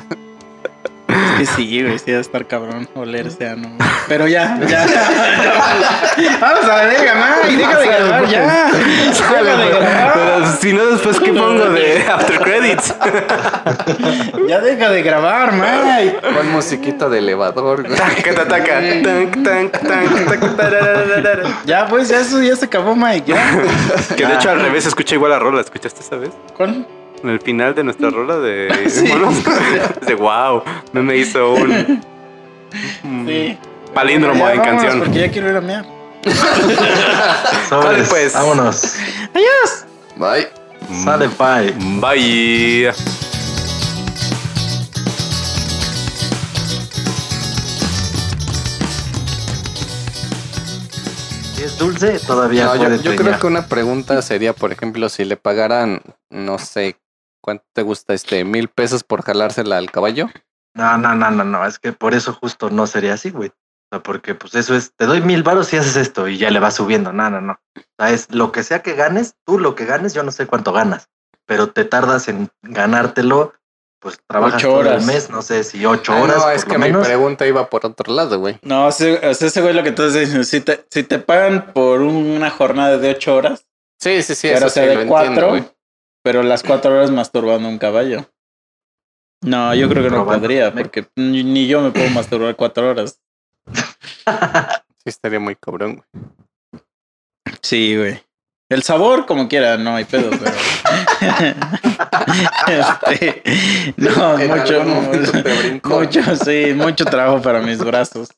[1.13, 3.69] Es que sí, güey, sí va a estar cabrón olerse a no.
[4.09, 4.87] Pero ya, ya.
[6.41, 7.57] Vamos a la verga, man.
[7.57, 8.71] Deja de grabar ya.
[8.73, 10.13] Deja de grabar.
[10.15, 12.95] Pero si no, después, ¿qué pongo de After Credits?
[14.49, 16.13] Ya deja de grabar, man.
[16.37, 17.97] Con musiquita de elevador, güey.
[17.97, 18.81] Taca, taca.
[19.03, 20.13] Tank, tank, tank.
[21.65, 23.33] Ya, pues, ya eso ya se acabó, Mike.
[23.33, 23.61] Ya.
[24.17, 25.61] Que de hecho al revés se escucha igual la rola.
[25.61, 26.31] ¿Escuchaste esa vez?
[26.57, 26.87] ¿Cuál?
[27.23, 29.05] En el final de nuestra rola de Sí.
[29.07, 29.37] monos.
[30.07, 30.63] De wow.
[30.93, 32.01] Me, me hizo un,
[33.05, 33.59] un Sí.
[33.95, 34.99] palíndromo Ya, en canción.
[35.01, 35.85] Porque ya quiero ir a mear.
[37.71, 38.33] Vale, pues.
[38.33, 38.95] Vámonos.
[40.17, 40.49] Bye.
[41.05, 41.73] Sale, bye.
[42.01, 42.93] Bye.
[51.55, 55.09] Si es dulce, todavía No, yo, puede yo creo que una pregunta sería, por ejemplo,
[55.09, 56.01] si le pagaran,
[56.31, 56.97] no sé,
[57.43, 58.45] ¿cuánto te gusta este?
[58.45, 60.29] ¿Mil pesos por jalársela al caballo?
[60.75, 61.67] No, no, no, no, no.
[61.67, 63.51] Es que por eso justo no sería así, güey.
[63.51, 63.55] O
[63.97, 66.61] sea, porque pues eso es, te doy mil varos y haces esto y ya le
[66.61, 67.13] vas subiendo.
[67.13, 67.61] No, no, no.
[67.77, 70.47] O sea, es lo que sea que ganes, tú lo que ganes, yo no sé
[70.47, 71.11] cuánto ganas,
[71.45, 73.53] pero te tardas en ganártelo,
[74.01, 75.03] pues trabajas Ocho todo horas.
[75.03, 76.37] el mes, no sé si ocho Ah, horas.
[76.39, 78.59] no, por es lo que mi pregunta iba por otro lado, güey.
[78.63, 81.19] No, ese, o sea, ese güey lo que tú estás diciendo, si te, si te
[81.19, 83.67] pagan por una jornada de 8 horas,
[84.01, 85.65] Sí, sí, sí, pero eso o sí sea, lo de entiendo, 4, güey.
[86.23, 88.27] Pero las 4 horas masturbando un caballo.
[89.43, 93.21] No, yo creo que no podría, porque ni yo me puedo masturbar 4 horas.
[95.05, 96.85] Sí, estaría muy cabrón, güey.
[97.61, 98.23] Sí, güey.
[98.69, 100.53] El sabor, como quiera, no hay pedo, pero.
[102.69, 103.43] Este,
[103.97, 104.85] no, En mucho,
[105.83, 108.29] mucho, sí, mucho trabajo para mis brazos.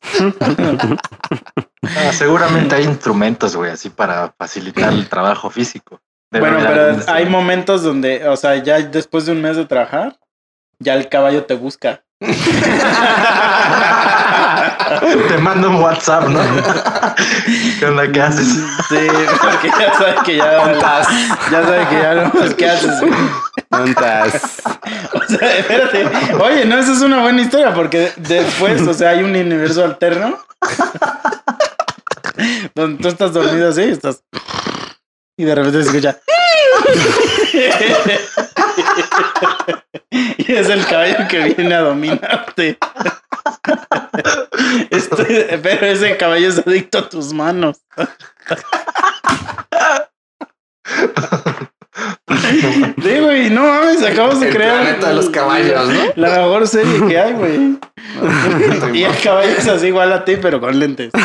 [1.82, 6.01] Ah, seguramente hay instrumentos, güey, así para facilitar el trabajo físico.
[6.39, 10.16] Bueno, pero algún hay momentos donde, o sea, ya después de un mes de trabajar,
[10.78, 12.02] ya el caballo te busca.
[15.28, 16.40] Te mando un WhatsApp, ¿no?
[17.78, 18.11] ¿Qué onda?
[18.11, 18.47] ¿Qué haces?
[18.89, 19.06] Sí,
[19.40, 20.74] porque ya sabe que ya.
[21.51, 22.93] Ya sabe que ya no más que haces.
[23.69, 24.62] ¿Cuántas?
[25.15, 26.06] O sea, espérate.
[26.40, 30.39] Oye, no, esa es una buena historia porque después, o sea, hay un universo alterno
[32.74, 34.23] donde tú estás dormido así, estás.
[35.36, 36.19] Y de repente se escucha.
[40.11, 42.78] Y es el caballo que viene a dominarte.
[44.90, 47.78] Este- pero ese caballo es adicto a tus manos.
[53.02, 54.81] Sí, güey, no mames, acabamos de El crear.
[54.82, 56.01] planeta de los caballos, ¿no?
[56.16, 57.78] La mejor serie que hay, güey.
[58.94, 61.11] Y el caballo es así igual a ti, pero con lentes.